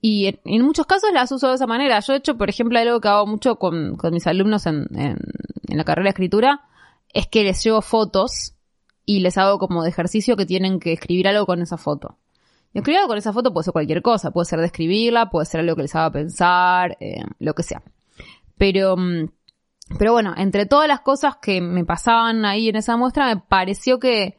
Y 0.00 0.40
en, 0.42 0.62
muchos 0.64 0.86
casos 0.86 1.10
las 1.12 1.30
uso 1.30 1.48
de 1.50 1.56
esa 1.56 1.66
manera. 1.66 2.00
Yo 2.00 2.14
he 2.14 2.16
hecho, 2.16 2.38
por 2.38 2.48
ejemplo, 2.48 2.78
algo 2.78 2.98
que 3.02 3.08
hago 3.08 3.26
mucho 3.26 3.56
con, 3.56 3.98
mis 4.10 4.26
alumnos 4.26 4.64
en, 4.64 4.86
en, 4.94 5.18
la 5.68 5.84
carrera 5.84 6.04
de 6.04 6.10
escritura, 6.12 6.62
es 7.12 7.26
que 7.26 7.44
les 7.44 7.62
llevo 7.62 7.82
fotos 7.82 8.54
y 9.04 9.20
les 9.20 9.36
hago 9.36 9.58
como 9.58 9.82
de 9.82 9.90
ejercicio 9.90 10.34
que 10.38 10.46
tienen 10.46 10.80
que 10.80 10.94
escribir 10.94 11.28
algo 11.28 11.44
con 11.44 11.60
esa 11.60 11.76
foto. 11.76 12.16
Y 12.72 12.78
escribir 12.78 13.02
con 13.06 13.18
esa 13.18 13.34
foto 13.34 13.52
puede 13.52 13.64
ser 13.64 13.72
cualquier 13.74 14.00
cosa, 14.00 14.30
puede 14.30 14.46
ser 14.46 14.62
describirla, 14.62 15.28
puede 15.28 15.44
ser 15.44 15.60
algo 15.60 15.76
que 15.76 15.82
les 15.82 15.94
haga 15.94 16.10
pensar, 16.10 16.96
eh, 17.00 17.20
lo 17.38 17.54
que 17.54 17.64
sea. 17.64 17.82
Pero, 18.56 18.96
mm, 18.96 19.28
pero 19.96 20.12
bueno, 20.12 20.34
entre 20.36 20.66
todas 20.66 20.88
las 20.88 21.00
cosas 21.00 21.36
que 21.36 21.60
me 21.60 21.84
pasaban 21.84 22.44
ahí 22.44 22.68
en 22.68 22.76
esa 22.76 22.96
muestra, 22.96 23.26
me 23.26 23.40
pareció 23.40 23.98
que, 23.98 24.38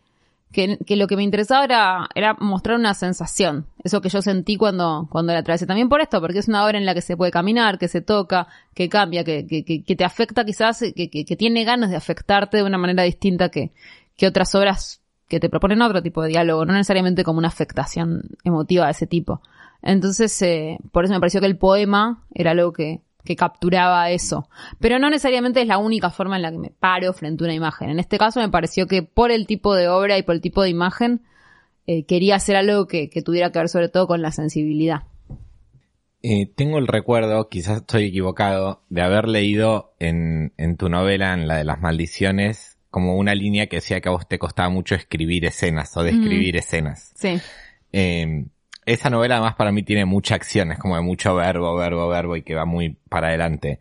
que, 0.51 0.95
lo 0.95 1.07
que 1.07 1.15
me 1.15 1.23
interesaba 1.23 1.63
era, 1.63 2.09
era 2.13 2.35
mostrar 2.39 2.77
una 2.77 2.93
sensación, 2.93 3.65
eso 3.83 4.01
que 4.01 4.09
yo 4.09 4.21
sentí 4.21 4.57
cuando, 4.57 5.07
cuando 5.09 5.33
la 5.33 5.39
atravesé. 5.39 5.65
También 5.65 5.89
por 5.89 6.01
esto, 6.01 6.21
porque 6.21 6.39
es 6.39 6.47
una 6.47 6.65
obra 6.65 6.77
en 6.77 6.85
la 6.85 6.93
que 6.93 7.01
se 7.01 7.17
puede 7.17 7.31
caminar, 7.31 7.79
que 7.79 7.87
se 7.87 8.01
toca, 8.01 8.47
que 8.75 8.89
cambia, 8.89 9.23
que, 9.23 9.47
que, 9.47 9.83
que 9.83 9.95
te 9.95 10.03
afecta 10.03 10.45
quizás, 10.45 10.83
que, 10.95 11.09
que, 11.09 11.35
tiene 11.35 11.63
ganas 11.63 11.89
de 11.89 11.95
afectarte 11.95 12.57
de 12.57 12.63
una 12.63 12.77
manera 12.77 13.03
distinta 13.03 13.49
que, 13.49 13.71
que 14.15 14.27
otras 14.27 14.53
obras 14.53 15.01
que 15.27 15.39
te 15.39 15.49
proponen 15.49 15.81
otro 15.81 16.01
tipo 16.01 16.21
de 16.21 16.29
diálogo, 16.29 16.65
no 16.65 16.73
necesariamente 16.73 17.23
como 17.23 17.39
una 17.39 17.47
afectación 17.47 18.23
emotiva 18.43 18.85
de 18.85 18.91
ese 18.91 19.07
tipo. 19.07 19.41
Entonces, 19.81 20.41
eh, 20.41 20.77
por 20.91 21.05
eso 21.05 21.13
me 21.13 21.19
pareció 21.19 21.39
que 21.39 21.47
el 21.47 21.57
poema 21.57 22.23
era 22.33 22.51
algo 22.51 22.73
que, 22.73 23.01
que 23.29 23.35
capturaba 23.35 24.09
eso. 24.09 24.49
Pero 24.79 24.97
no 24.97 25.11
necesariamente 25.11 25.61
es 25.61 25.67
la 25.67 25.77
única 25.77 26.09
forma 26.09 26.37
en 26.37 26.41
la 26.41 26.51
que 26.51 26.57
me 26.57 26.71
paro 26.71 27.13
frente 27.13 27.43
a 27.43 27.45
una 27.45 27.53
imagen. 27.53 27.91
En 27.91 27.99
este 27.99 28.17
caso 28.17 28.39
me 28.39 28.49
pareció 28.49 28.87
que 28.87 29.03
por 29.03 29.29
el 29.29 29.45
tipo 29.45 29.75
de 29.75 29.87
obra 29.87 30.17
y 30.17 30.23
por 30.23 30.33
el 30.33 30.41
tipo 30.41 30.63
de 30.63 30.69
imagen, 30.69 31.21
eh, 31.85 32.07
quería 32.07 32.37
hacer 32.37 32.55
algo 32.55 32.87
que, 32.87 33.11
que, 33.11 33.21
tuviera 33.21 33.51
que 33.51 33.59
ver 33.59 33.69
sobre 33.69 33.87
todo 33.87 34.07
con 34.07 34.23
la 34.23 34.31
sensibilidad. 34.31 35.03
Eh, 36.23 36.51
tengo 36.55 36.79
el 36.79 36.87
recuerdo, 36.87 37.49
quizás 37.49 37.81
estoy 37.81 38.05
equivocado, 38.05 38.81
de 38.89 39.03
haber 39.03 39.27
leído 39.27 39.93
en, 39.99 40.51
en 40.57 40.75
tu 40.75 40.89
novela, 40.89 41.35
en 41.35 41.47
la 41.47 41.57
de 41.57 41.65
las 41.65 41.79
maldiciones, 41.79 42.79
como 42.89 43.15
una 43.15 43.35
línea 43.35 43.67
que 43.67 43.75
decía 43.75 44.01
que 44.01 44.09
a 44.09 44.13
vos 44.13 44.27
te 44.27 44.39
costaba 44.39 44.69
mucho 44.69 44.95
escribir 44.95 45.45
escenas 45.45 45.95
o 45.95 46.01
describir 46.01 46.57
escenas. 46.57 47.13
Sí. 47.15 47.39
Eh, 47.93 48.45
esa 48.93 49.09
novela 49.09 49.35
además 49.35 49.55
para 49.55 49.71
mí 49.71 49.83
tiene 49.83 50.05
mucha 50.05 50.35
acción, 50.35 50.71
es 50.71 50.79
como 50.79 50.95
de 50.95 51.01
mucho 51.01 51.35
verbo, 51.35 51.75
verbo, 51.75 52.07
verbo 52.07 52.35
y 52.35 52.41
que 52.41 52.55
va 52.55 52.65
muy 52.65 52.97
para 53.09 53.27
adelante. 53.27 53.79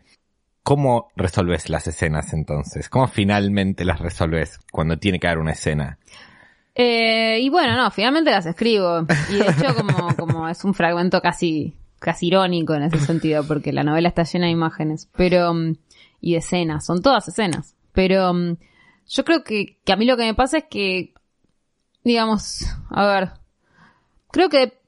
¿Cómo 0.61 1.09
resolves 1.15 1.69
las 1.69 1.87
escenas 1.87 2.31
entonces? 2.33 2.89
¿Cómo 2.89 3.07
finalmente 3.07 3.85
las 3.85 3.99
resolves 3.99 4.59
cuando 4.71 4.97
tiene 4.97 5.19
que 5.19 5.27
haber 5.27 5.39
una 5.39 5.53
escena? 5.53 5.97
Eh, 6.75 7.39
y 7.41 7.49
bueno, 7.49 7.75
no, 7.75 7.89
finalmente 7.89 8.29
las 8.29 8.45
escribo. 8.45 9.05
Y 9.31 9.37
de 9.37 9.49
hecho 9.49 9.75
como, 9.75 10.15
como 10.15 10.47
es 10.47 10.63
un 10.63 10.75
fragmento 10.75 11.21
casi, 11.21 11.73
casi 11.97 12.27
irónico 12.27 12.75
en 12.75 12.83
ese 12.83 12.99
sentido, 12.99 13.43
porque 13.47 13.73
la 13.73 13.83
novela 13.83 14.09
está 14.09 14.23
llena 14.23 14.45
de 14.45 14.51
imágenes, 14.51 15.09
pero, 15.17 15.53
mm, 15.53 15.75
y 16.21 16.33
de 16.33 16.37
escenas, 16.37 16.85
son 16.85 17.01
todas 17.01 17.27
escenas. 17.27 17.75
Pero 17.93 18.33
mm, 18.33 18.57
yo 19.07 19.25
creo 19.25 19.43
que, 19.43 19.79
que 19.83 19.91
a 19.91 19.95
mí 19.95 20.05
lo 20.05 20.17
que 20.17 20.25
me 20.25 20.35
pasa 20.35 20.59
es 20.59 20.65
que, 20.69 21.13
digamos, 22.03 22.65
a 22.91 23.07
ver, 23.07 23.29
creo 24.31 24.49
que 24.49 24.78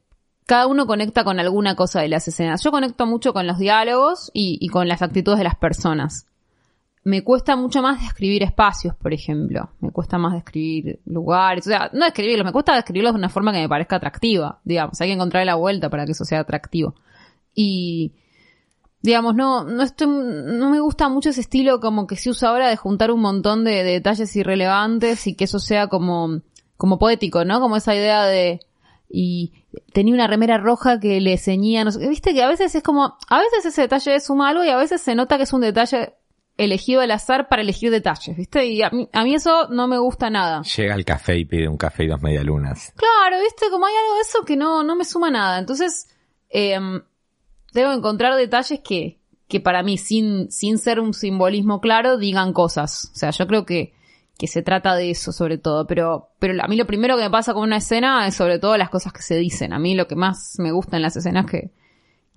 cada 0.51 0.67
uno 0.67 0.85
conecta 0.85 1.23
con 1.23 1.39
alguna 1.39 1.77
cosa 1.77 2.01
de 2.01 2.09
las 2.09 2.27
escenas. 2.27 2.61
Yo 2.61 2.71
conecto 2.71 3.05
mucho 3.05 3.31
con 3.31 3.47
los 3.47 3.57
diálogos 3.57 4.29
y, 4.33 4.67
con 4.67 4.89
las 4.89 5.01
actitudes 5.01 5.37
de 5.37 5.45
las 5.45 5.55
personas. 5.55 6.27
Me 7.05 7.23
cuesta 7.23 7.55
mucho 7.55 7.81
más 7.81 8.01
describir 8.01 8.43
espacios, 8.43 8.93
por 8.97 9.13
ejemplo. 9.13 9.69
Me 9.79 9.91
cuesta 9.91 10.17
más 10.17 10.33
describir 10.33 10.99
lugares. 11.05 11.65
O 11.67 11.69
sea, 11.69 11.89
no 11.93 12.03
describirlos, 12.03 12.43
me 12.43 12.51
cuesta 12.51 12.75
describirlos 12.75 13.13
de 13.13 13.19
una 13.19 13.29
forma 13.29 13.53
que 13.53 13.61
me 13.61 13.69
parezca 13.69 13.95
atractiva. 13.95 14.59
Digamos, 14.65 14.99
hay 14.99 15.07
que 15.07 15.13
encontrar 15.13 15.45
la 15.45 15.55
vuelta 15.55 15.89
para 15.89 16.05
que 16.05 16.11
eso 16.11 16.25
sea 16.25 16.41
atractivo. 16.41 16.95
Y, 17.55 18.11
digamos, 19.01 19.35
no, 19.35 19.63
no 19.63 19.83
estoy, 19.83 20.07
no 20.07 20.69
me 20.69 20.81
gusta 20.81 21.07
mucho 21.07 21.29
ese 21.29 21.39
estilo 21.39 21.79
como 21.79 22.07
que 22.07 22.17
se 22.17 22.29
usa 22.29 22.49
ahora 22.49 22.67
de 22.67 22.75
juntar 22.75 23.11
un 23.11 23.21
montón 23.21 23.63
de, 23.63 23.85
detalles 23.85 24.35
irrelevantes 24.35 25.27
y 25.27 25.33
que 25.33 25.45
eso 25.45 25.59
sea 25.59 25.87
como, 25.87 26.41
como 26.75 26.99
poético, 26.99 27.45
¿no? 27.45 27.61
Como 27.61 27.77
esa 27.77 27.95
idea 27.95 28.25
de, 28.25 28.59
y 29.13 29.65
tenía 29.93 30.13
una 30.13 30.27
remera 30.27 30.57
roja 30.57 30.99
que 30.99 31.19
le 31.19 31.37
ceñía, 31.37 31.83
no 31.83 31.91
sé, 31.91 32.07
viste 32.07 32.33
que 32.33 32.43
a 32.43 32.47
veces 32.47 32.73
es 32.73 32.83
como, 32.83 33.17
a 33.27 33.39
veces 33.39 33.65
ese 33.65 33.81
detalle 33.81 34.15
es 34.15 34.29
un 34.29 34.41
algo 34.41 34.63
y 34.63 34.69
a 34.69 34.77
veces 34.77 35.01
se 35.01 35.15
nota 35.15 35.37
que 35.37 35.43
es 35.43 35.53
un 35.53 35.61
detalle 35.61 36.13
elegido 36.57 37.01
al 37.01 37.11
azar 37.11 37.47
para 37.49 37.61
elegir 37.61 37.91
detalles, 37.91 38.35
¿viste? 38.37 38.65
Y 38.65 38.81
a 38.83 38.89
mí, 38.89 39.09
a 39.11 39.23
mí 39.23 39.33
eso 39.33 39.67
no 39.69 39.87
me 39.87 39.97
gusta 39.97 40.29
nada. 40.29 40.61
Llega 40.63 40.93
al 40.93 41.05
café 41.05 41.37
y 41.37 41.45
pide 41.45 41.67
un 41.67 41.77
café 41.77 42.03
y 42.03 42.07
dos 42.07 42.21
medialunas. 42.21 42.93
Claro, 42.95 43.41
¿viste? 43.41 43.69
Como 43.71 43.85
hay 43.85 43.93
algo 43.95 44.15
de 44.15 44.21
eso 44.21 44.45
que 44.45 44.55
no, 44.55 44.83
no 44.83 44.95
me 44.95 45.05
suma 45.05 45.31
nada. 45.31 45.59
Entonces, 45.59 46.07
eh, 46.49 46.77
debo 47.73 47.91
encontrar 47.93 48.35
detalles 48.35 48.79
que, 48.81 49.19
que 49.47 49.59
para 49.59 49.81
mí, 49.81 49.97
sin, 49.97 50.51
sin 50.51 50.77
ser 50.77 50.99
un 50.99 51.13
simbolismo 51.13 51.81
claro, 51.81 52.17
digan 52.17 52.53
cosas. 52.53 53.11
O 53.13 53.15
sea, 53.15 53.31
yo 53.31 53.47
creo 53.47 53.65
que, 53.65 53.93
que 54.37 54.47
se 54.47 54.61
trata 54.61 54.95
de 54.95 55.11
eso 55.11 55.31
sobre 55.31 55.57
todo. 55.57 55.87
Pero, 55.87 56.29
pero 56.39 56.61
a 56.61 56.67
mí 56.67 56.75
lo 56.75 56.85
primero 56.85 57.15
que 57.15 57.23
me 57.23 57.29
pasa 57.29 57.53
con 57.53 57.63
una 57.63 57.77
escena 57.77 58.27
es 58.27 58.35
sobre 58.35 58.59
todo 58.59 58.77
las 58.77 58.89
cosas 58.89 59.13
que 59.13 59.21
se 59.21 59.35
dicen. 59.35 59.73
A 59.73 59.79
mí 59.79 59.95
lo 59.95 60.07
que 60.07 60.15
más 60.15 60.55
me 60.57 60.71
gusta 60.71 60.95
en 60.95 61.03
las 61.03 61.15
escenas 61.15 61.45
que, 61.45 61.71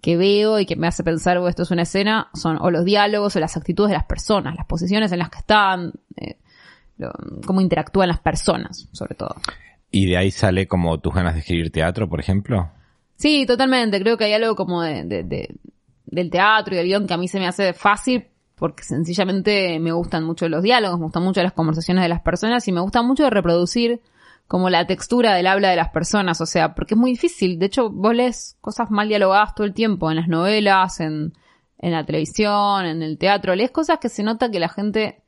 que 0.05 0.17
veo 0.17 0.61
y 0.61 0.67
que 0.67 0.77
me 0.77 0.87
hace 0.87 1.03
pensar, 1.03 1.39
oh, 1.39 1.49
esto 1.49 1.63
es 1.63 1.71
una 1.71 1.83
escena, 1.83 2.29
son 2.35 2.59
o 2.61 2.71
los 2.71 2.85
diálogos 2.85 3.37
o 3.37 3.41
las 3.41 3.57
actitudes 3.57 3.89
de 3.89 3.97
las 3.97 4.05
personas, 4.05 4.55
las 4.55 4.67
posiciones 4.67 5.11
en 5.13 5.19
las 5.19 5.31
que 5.31 5.39
están, 5.39 5.93
eh, 6.17 6.37
cómo 7.47 7.63
interactúan 7.63 8.09
las 8.09 8.21
personas, 8.21 8.87
sobre 8.93 9.15
todo. 9.15 9.37
¿Y 9.91 10.07
de 10.07 10.19
ahí 10.19 10.31
sale 10.31 10.67
como 10.67 11.01
tus 11.01 11.15
ganas 11.15 11.33
de 11.33 11.41
escribir 11.41 11.71
teatro, 11.73 12.09
por 12.09 12.21
ejemplo? 12.21 12.71
Sí, 13.17 13.47
totalmente. 13.47 13.99
Creo 14.01 14.19
que 14.19 14.25
hay 14.25 14.35
algo 14.35 14.57
como 14.57 14.83
de, 14.83 15.05
de, 15.05 15.55
del 16.05 16.31
teatro 16.31 16.75
y 16.75 16.77
del 16.77 16.87
guion 16.87 17.07
que 17.07 17.15
a 17.15 17.17
mí 17.17 17.29
se 17.29 17.39
me 17.39 17.47
hace 17.47 17.73
fácil 17.73 18.27
porque 18.57 18.85
sencillamente 18.85 19.79
me 19.81 19.93
gustan 19.93 20.25
mucho 20.25 20.49
los 20.49 20.63
diálogos, 20.63 20.99
me 20.99 21.05
gustan 21.07 21.25
mucho 21.25 21.43
las 21.43 21.53
conversaciones 21.53 22.03
de 22.03 22.09
las 22.09 22.21
personas 22.21 22.67
y 22.69 22.73
me 22.73 22.81
gusta 22.81 23.03
mucho 23.03 23.29
reproducir 23.29 24.01
como 24.47 24.71
la 24.71 24.87
textura 24.87 25.35
del 25.35 25.47
habla 25.47 25.71
de 25.71 25.77
las 25.77 25.89
personas, 25.89 26.41
o 26.41 26.47
sea, 26.47 26.75
porque 26.75 26.95
es 26.95 27.01
muy 27.01 27.13
difícil. 27.13 27.59
De 27.59 27.67
hecho, 27.67 27.91
vos 27.91 28.15
lees 28.15 28.57
cosas 28.61 28.91
mal 28.91 29.09
dialogadas 29.09 29.55
todo 29.55 29.67
el 29.67 29.75
tiempo, 29.75 30.11
en 30.11 30.17
las 30.17 30.29
novelas, 30.29 31.01
en, 31.01 31.33
la 31.79 32.05
televisión, 32.05 32.87
en 32.87 33.03
el 33.03 33.19
teatro, 33.19 33.55
lees 33.55 33.71
cosas 33.71 33.99
que 33.99 34.09
se 34.09 34.23
nota 34.23 34.51
que 34.51 34.61
la 34.61 34.69
gente 34.69 35.23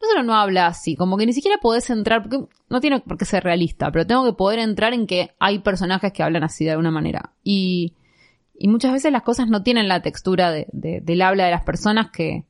no 0.00 0.08
solo 0.08 0.22
no 0.24 0.34
habla 0.34 0.66
así, 0.66 0.96
como 0.96 1.16
que 1.16 1.26
ni 1.26 1.32
siquiera 1.32 1.58
podés 1.62 1.88
entrar, 1.88 2.22
porque 2.22 2.44
no 2.68 2.80
tiene 2.80 3.00
por 3.00 3.16
qué 3.16 3.24
ser 3.24 3.44
realista, 3.44 3.90
pero 3.92 4.06
tengo 4.06 4.24
que 4.24 4.32
poder 4.32 4.58
entrar 4.58 4.92
en 4.94 5.06
que 5.06 5.30
hay 5.38 5.60
personajes 5.60 6.12
que 6.12 6.22
hablan 6.22 6.42
así 6.42 6.64
de 6.64 6.72
alguna 6.72 6.90
manera. 6.90 7.32
Y, 7.44 7.94
y 8.54 8.68
muchas 8.68 8.92
veces 8.92 9.12
las 9.12 9.22
cosas 9.22 9.48
no 9.48 9.62
tienen 9.62 9.86
la 9.86 10.02
textura 10.02 10.50
de, 10.50 10.66
del 10.72 11.22
habla 11.22 11.44
de 11.44 11.52
las 11.52 11.62
personas 11.62 12.10
que, 12.10 12.46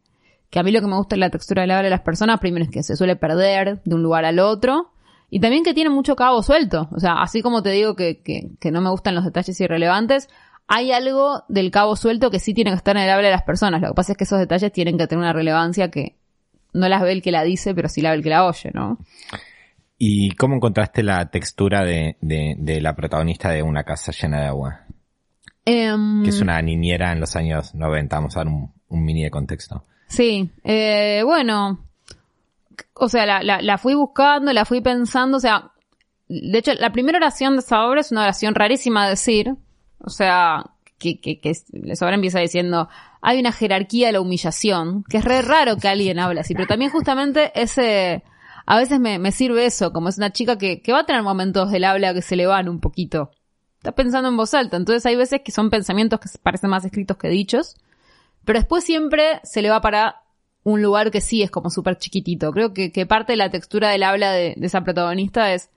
que 0.53 0.61
a 0.61 0.63
mí 0.63 0.71
lo 0.71 0.81
que 0.81 0.87
me 0.87 0.97
gusta 0.97 1.17
es 1.17 1.19
la 1.19 1.31
textura 1.31 1.63
del 1.63 1.71
habla 1.71 1.85
de 1.85 1.91
las 1.91 2.03
personas, 2.03 2.39
primero 2.39 2.65
es 2.65 2.71
que 2.71 2.83
se 2.83 2.95
suele 2.95 3.17
perder 3.17 3.83
de 3.83 3.95
un 3.95 4.03
lugar 4.03 4.27
al 4.27 4.39
otro, 4.39 4.93
y 5.31 5.41
también 5.41 5.65
que 5.65 5.73
tiene 5.73 5.89
mucho 5.89 6.15
cabo 6.15 6.43
suelto. 6.43 6.91
O 6.93 7.01
sea, 7.01 7.23
así 7.23 7.41
como 7.41 7.63
te 7.63 7.71
digo 7.71 7.97
que, 7.97 8.21
que, 8.23 8.51
que 8.61 8.71
no 8.71 8.83
me 8.83 8.91
gustan 8.91 9.15
los 9.15 9.25
detalles 9.25 9.59
irrelevantes, 9.61 10.29
hay 10.69 10.93
algo 10.93 11.43
del 11.49 11.71
cabo 11.71 11.97
suelto 11.97 12.31
que 12.31 12.39
sí 12.39 12.53
tiene 12.53 12.71
que 12.71 12.77
estar 12.77 12.95
en 12.97 13.05
el 13.05 13.11
habla 13.11 13.29
de 13.29 13.33
las 13.33 13.45
personas. 13.45 13.81
Lo 13.81 13.89
que 13.89 13.95
pasa 13.95 14.13
es 14.13 14.19
que 14.19 14.25
esos 14.25 14.39
detalles 14.39 14.71
tienen 14.73 14.99
que 14.99 15.07
tener 15.07 15.23
una 15.23 15.33
relevancia 15.33 15.91
que, 15.91 16.17
no 16.75 16.89
las 16.89 17.03
ve 17.03 17.13
el 17.13 17.23
que 17.23 17.33
la 17.33 17.45
dice, 17.45 17.75
pero 17.75 17.89
sí 17.89 18.01
la 18.03 18.11
ve 18.11 18.17
el 18.17 18.23
que 18.23 18.31
la 18.31 18.45
oye, 18.45 18.71
¿no? 18.75 18.99
¿Y 19.99 20.33
cómo 20.33 20.57
encontraste 20.57 21.03
la 21.03 21.31
textura 21.31 21.85
de, 21.85 22.17
de, 22.21 22.81
la 22.81 22.95
protagonista 22.95 23.51
de 23.51 23.63
Una 23.63 23.85
casa 23.85 24.13
llena 24.13 24.41
de 24.41 24.47
agua? 24.47 24.81
Em, 25.65 26.25
que 26.25 26.31
es 26.31 26.41
una 26.41 26.61
niñera 26.61 27.13
en 27.13 27.21
los 27.21 27.37
años 27.37 27.75
90, 27.75 28.17
vamos 28.17 28.37
a 28.37 28.41
dar 28.41 28.49
un, 28.49 28.73
un 28.89 29.05
mini 29.05 29.23
de 29.23 29.31
contexto. 29.31 29.85
Sí, 30.13 30.51
eh, 30.63 31.23
bueno, 31.25 31.87
o 32.93 33.09
sea, 33.09 33.25
la, 33.25 33.43
la, 33.43 33.63
la 33.63 33.79
fui 33.79 33.95
buscando, 33.95 34.53
la 34.53 34.67
fui 34.67 34.83
pensando, 34.83 35.39
o 35.39 35.41
sea, 35.41 35.73
de 36.29 36.59
hecho, 36.59 36.75
la 36.75 36.93
primera 36.93 37.17
oración 37.17 37.55
de 37.55 37.61
esa 37.61 37.87
obra 37.87 38.03
es 38.03 38.13
una 38.13 38.25
oración 38.25 38.55
rarísima 38.55 39.05
de 39.05 39.11
decir, 39.13 39.55
o 40.01 40.11
sea, 40.11 40.67
que, 40.99 41.19
que, 41.19 41.41
que 41.41 41.53
esa 41.53 42.05
obra 42.05 42.17
empieza 42.17 42.41
diciendo, 42.41 42.91
hay 43.23 43.41
una 43.41 43.53
jerarquía 43.53 44.09
de 44.09 44.13
la 44.13 44.21
humillación, 44.21 45.03
que 45.09 45.17
es 45.17 45.25
re 45.25 45.41
raro 45.41 45.79
que 45.79 45.89
alguien 45.89 46.19
hable 46.19 46.41
así, 46.41 46.53
pero 46.53 46.67
también 46.67 46.91
justamente 46.91 47.51
ese, 47.55 48.23
a 48.67 48.77
veces 48.77 49.01
me, 49.01 49.19
me 49.19 49.33
sirve 49.33 49.65
eso, 49.65 49.95
como 49.95 50.11
es 50.11 50.19
una 50.19 50.31
chica 50.31 50.59
que, 50.59 50.83
que 50.83 50.93
va 50.93 51.01
a 51.01 51.07
tener 51.07 51.23
momentos 51.23 51.71
del 51.71 51.85
habla 51.85 52.13
que 52.13 52.21
se 52.21 52.37
le 52.37 52.45
van 52.45 52.69
un 52.69 52.81
poquito. 52.81 53.31
Está 53.79 53.93
pensando 53.93 54.29
en 54.29 54.37
voz 54.37 54.53
alta, 54.53 54.77
entonces 54.77 55.07
hay 55.07 55.17
veces 55.17 55.41
que 55.43 55.53
son 55.53 55.71
pensamientos 55.71 56.21
que 56.21 56.29
parecen 56.43 56.69
más 56.69 56.85
escritos 56.85 57.17
que 57.17 57.29
dichos, 57.29 57.77
pero 58.45 58.59
después 58.59 58.85
siempre 58.85 59.41
se 59.43 59.63
le 59.63 59.71
va 59.71 59.81
para 59.81 60.23
un 60.65 60.83
lugar 60.83 61.11
que 61.11 61.21
sí 61.21 61.43
es 61.43 61.51
como 61.51 61.71
súper 61.71 61.97
chiquitito. 61.97 62.53
Creo 62.53 62.73
que, 62.73 63.07
parte 63.07 63.33
de 63.33 63.37
la 63.37 63.51
textura 63.51 63.91
del 63.91 64.03
habla 64.03 64.33
de, 64.33 64.57
esa 64.61 64.83
protagonista 64.83 65.53
es 65.53 65.71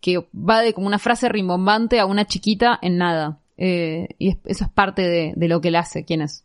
que 0.00 0.26
va 0.34 0.60
de 0.60 0.74
como 0.74 0.86
una 0.86 0.98
frase 0.98 1.28
rimbombante 1.28 2.00
a 2.00 2.06
una 2.06 2.26
chiquita 2.26 2.78
en 2.82 2.98
nada. 2.98 3.38
Eh, 3.56 4.08
y 4.18 4.30
es, 4.30 4.38
eso 4.44 4.64
es 4.64 4.70
parte 4.70 5.02
de, 5.02 5.32
de, 5.36 5.48
lo 5.48 5.60
que 5.60 5.68
él 5.68 5.76
hace, 5.76 6.04
quién 6.04 6.22
es. 6.22 6.44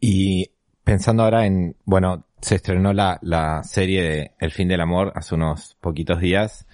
Y 0.00 0.50
pensando 0.84 1.22
ahora 1.22 1.46
en, 1.46 1.76
bueno, 1.84 2.24
se 2.40 2.56
estrenó 2.56 2.92
la, 2.92 3.18
la 3.22 3.62
serie 3.64 4.02
de 4.02 4.32
El 4.38 4.52
fin 4.52 4.68
del 4.68 4.80
amor 4.80 5.12
hace 5.14 5.34
unos 5.34 5.76
poquitos 5.80 6.20
días. 6.20 6.66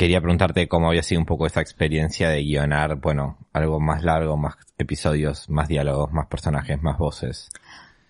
Quería 0.00 0.22
preguntarte 0.22 0.66
cómo 0.66 0.88
había 0.88 1.02
sido 1.02 1.20
un 1.20 1.26
poco 1.26 1.44
esa 1.44 1.60
experiencia 1.60 2.30
de 2.30 2.42
guionar, 2.42 2.94
bueno, 3.02 3.36
algo 3.52 3.80
más 3.80 4.02
largo, 4.02 4.38
más 4.38 4.56
episodios, 4.78 5.50
más 5.50 5.68
diálogos, 5.68 6.10
más 6.10 6.26
personajes, 6.26 6.82
más 6.82 6.96
voces. 6.96 7.50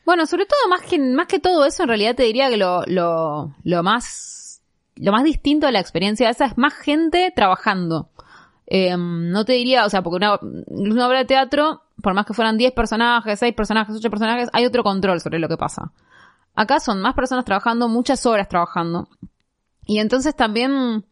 Bueno, 0.05 0.25
sobre 0.27 0.47
todo 0.47 0.69
más 0.69 0.83
que, 0.83 1.01
más 1.01 1.27
que 1.27 1.41
todo 1.41 1.65
eso, 1.65 1.83
en 1.83 1.89
realidad 1.89 2.15
te 2.15 2.23
diría 2.23 2.49
que 2.49 2.59
lo, 2.59 2.85
lo, 2.87 3.57
lo 3.65 3.83
más, 3.83 4.63
lo 4.95 5.11
más 5.11 5.25
distinto 5.25 5.67
de 5.67 5.73
la 5.73 5.81
experiencia 5.81 6.31
esa 6.31 6.45
es 6.45 6.57
más 6.57 6.75
gente 6.75 7.33
trabajando. 7.35 8.09
Eh, 8.69 8.97
no 8.97 9.45
te 9.45 9.55
diría, 9.55 9.85
o 9.85 9.91
sea, 9.91 10.03
porque 10.03 10.25
una, 10.25 10.39
una 10.67 11.09
obra 11.09 11.19
de 11.19 11.25
teatro, 11.25 11.83
por 12.01 12.15
más 12.15 12.25
que 12.25 12.35
fueran 12.35 12.57
10 12.57 12.71
personajes, 12.71 13.37
6 13.41 13.53
personajes, 13.53 13.97
8 13.97 14.11
personajes, 14.11 14.49
hay 14.53 14.65
otro 14.65 14.85
control 14.85 15.21
sobre 15.21 15.41
lo 15.41 15.49
que 15.49 15.57
pasa. 15.57 15.91
Acá 16.55 16.79
son 16.79 17.01
más 17.01 17.15
personas 17.15 17.45
trabajando, 17.45 17.89
muchas 17.89 18.25
horas 18.27 18.47
trabajando. 18.47 19.09
Y 19.85 19.99
entonces 19.99 20.37
también 20.37 21.05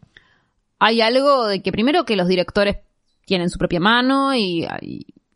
hay 0.79 1.01
algo 1.01 1.47
de 1.47 1.63
que 1.63 1.73
primero 1.73 2.05
que 2.05 2.17
los 2.17 2.29
directores 2.29 2.79
tienen 3.25 3.51
su 3.51 3.59
propia 3.59 3.81
mano 3.81 4.35
y, 4.35 4.67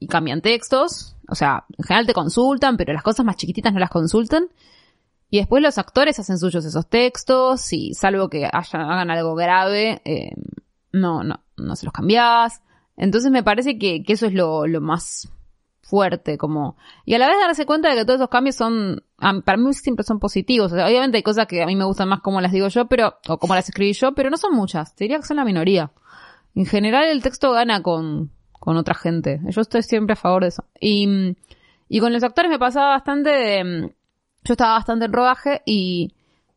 cambian 0.08 0.40
textos. 0.40 1.16
O 1.28 1.34
sea, 1.34 1.64
en 1.78 1.84
general 1.84 2.06
te 2.06 2.14
consultan, 2.14 2.76
pero 2.76 2.92
las 2.92 3.04
cosas 3.04 3.24
más 3.24 3.36
chiquititas 3.36 3.72
no 3.72 3.78
las 3.78 3.90
consultan. 3.90 4.48
Y 5.30 5.38
después 5.38 5.62
los 5.62 5.78
actores 5.78 6.18
hacen 6.18 6.38
suyos 6.38 6.64
esos 6.64 6.88
textos 6.88 7.72
y 7.72 7.94
salvo 7.94 8.28
que 8.28 8.44
haya, 8.44 8.80
hagan 8.80 9.10
algo 9.10 9.34
grave, 9.34 10.02
eh, 10.04 10.32
no, 10.92 11.22
no, 11.22 11.42
no 11.56 11.76
se 11.76 11.86
los 11.86 11.92
cambias. 11.92 12.60
Entonces 12.96 13.30
me 13.30 13.42
parece 13.42 13.78
que, 13.78 14.02
eso 14.06 14.26
es 14.26 14.34
lo, 14.34 14.66
más 14.80 15.30
fuerte, 15.82 16.38
como, 16.38 16.76
y 17.04 17.14
a 17.14 17.18
la 17.18 17.28
vez 17.28 17.36
darse 17.38 17.66
cuenta 17.66 17.90
de 17.90 17.96
que 17.96 18.04
todos 18.04 18.20
esos 18.20 18.30
cambios 18.30 18.56
son, 18.56 19.02
para 19.44 19.58
mí 19.58 19.74
siempre 19.74 20.04
son 20.04 20.18
positivos. 20.20 20.72
O 20.72 20.76
sea, 20.76 20.86
obviamente 20.86 21.18
hay 21.18 21.22
cosas 21.22 21.46
que 21.46 21.62
a 21.62 21.66
mí 21.66 21.76
me 21.76 21.84
gustan 21.84 22.08
más 22.08 22.20
como 22.20 22.40
las 22.40 22.52
digo 22.52 22.68
yo, 22.68 22.86
pero, 22.86 23.18
o 23.28 23.38
como 23.38 23.54
las 23.54 23.68
escribí 23.68 23.92
yo, 23.92 24.12
pero 24.14 24.30
no 24.30 24.36
son 24.36 24.54
muchas. 24.54 24.94
Te 24.94 25.04
diría 25.04 25.18
que 25.18 25.26
son 25.26 25.36
la 25.36 25.44
minoría. 25.44 25.90
En 26.54 26.66
general 26.66 27.04
el 27.08 27.22
texto 27.22 27.50
gana 27.52 27.82
con, 27.82 28.30
con 28.52 28.76
otra 28.76 28.94
gente. 28.94 29.40
Yo 29.48 29.60
estoy 29.60 29.82
siempre 29.82 30.14
a 30.14 30.16
favor 30.16 30.42
de 30.42 30.48
eso. 30.48 30.64
Y, 30.80 31.36
y 31.88 32.00
con 32.00 32.12
los 32.12 32.22
actores 32.22 32.50
me 32.50 32.58
pasaba 32.58 32.90
bastante 32.90 33.30
de, 33.30 33.94
yo 34.44 34.52
estaba 34.52 34.74
bastante 34.74 35.06
en 35.06 35.12
rodaje 35.12 35.62
y, 35.64 36.14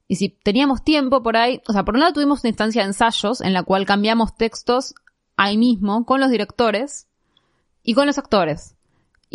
y 0.07 0.15
si 0.15 0.29
teníamos 0.29 0.83
tiempo 0.83 1.23
por 1.23 1.35
ahí, 1.35 1.61
o 1.67 1.73
sea, 1.73 1.83
por 1.83 1.95
un 1.95 2.01
lado 2.01 2.13
tuvimos 2.13 2.43
una 2.43 2.49
instancia 2.49 2.83
de 2.83 2.89
ensayos 2.89 3.41
en 3.41 3.53
la 3.53 3.63
cual 3.63 3.85
cambiamos 3.85 4.35
textos 4.35 4.93
ahí 5.35 5.57
mismo 5.57 6.05
con 6.05 6.19
los 6.19 6.29
directores 6.29 7.07
y 7.83 7.93
con 7.93 8.05
los 8.05 8.17
actores. 8.17 8.74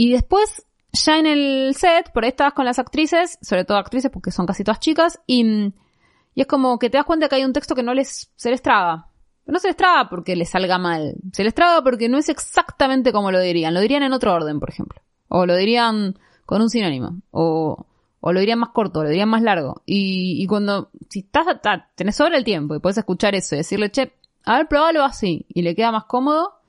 Y 0.00 0.10
después, 0.12 0.64
ya 0.92 1.18
en 1.18 1.26
el 1.26 1.74
set, 1.76 2.10
por 2.14 2.24
ahí 2.24 2.30
estabas 2.30 2.54
con 2.54 2.64
las 2.64 2.78
actrices, 2.78 3.38
sobre 3.42 3.66
todo 3.66 3.76
actrices 3.76 4.10
porque 4.10 4.30
son 4.30 4.46
casi 4.46 4.64
todas 4.64 4.80
chicas, 4.80 5.20
y, 5.26 5.74
y 6.34 6.40
es 6.40 6.46
como 6.46 6.78
que 6.78 6.88
te 6.88 6.96
das 6.96 7.04
cuenta 7.04 7.28
que 7.28 7.34
hay 7.34 7.44
un 7.44 7.52
texto 7.52 7.74
que 7.74 7.82
no 7.82 7.92
les, 7.92 8.32
se 8.34 8.48
les 8.48 8.62
traba. 8.62 9.10
No 9.44 9.58
se 9.58 9.68
les 9.68 9.76
traba 9.76 10.08
porque 10.08 10.36
les 10.36 10.48
salga 10.48 10.78
mal. 10.78 11.16
Se 11.34 11.44
les 11.44 11.52
traba 11.52 11.84
porque 11.84 12.08
no 12.08 12.16
es 12.16 12.30
exactamente 12.30 13.12
como 13.12 13.30
lo 13.30 13.42
dirían. 13.42 13.74
Lo 13.74 13.80
dirían 13.80 14.02
en 14.02 14.14
otro 14.14 14.32
orden, 14.32 14.58
por 14.58 14.70
ejemplo. 14.70 15.02
O 15.28 15.44
lo 15.44 15.54
dirían 15.54 16.18
con 16.46 16.62
un 16.62 16.70
sinónimo. 16.70 17.18
O, 17.30 17.84
o 18.20 18.32
lo 18.32 18.40
dirían 18.40 18.60
más 18.60 18.70
corto, 18.70 19.00
o 19.00 19.02
lo 19.02 19.10
dirían 19.10 19.28
más 19.28 19.42
largo. 19.42 19.82
Y, 19.84 20.42
y 20.42 20.46
cuando, 20.46 20.88
si 21.10 21.18
estás, 21.18 21.44
tenés 21.94 22.16
sobre 22.16 22.38
el 22.38 22.44
tiempo 22.44 22.74
y 22.74 22.78
puedes 22.78 22.96
escuchar 22.96 23.34
eso 23.34 23.54
y 23.54 23.58
decirle, 23.58 23.90
che, 23.90 24.14
a 24.46 24.56
ver, 24.56 24.66
probalo 24.66 25.04
así, 25.04 25.44
y 25.50 25.60
le 25.60 25.74
queda 25.74 25.92
más 25.92 26.04
cómodo, 26.04 26.59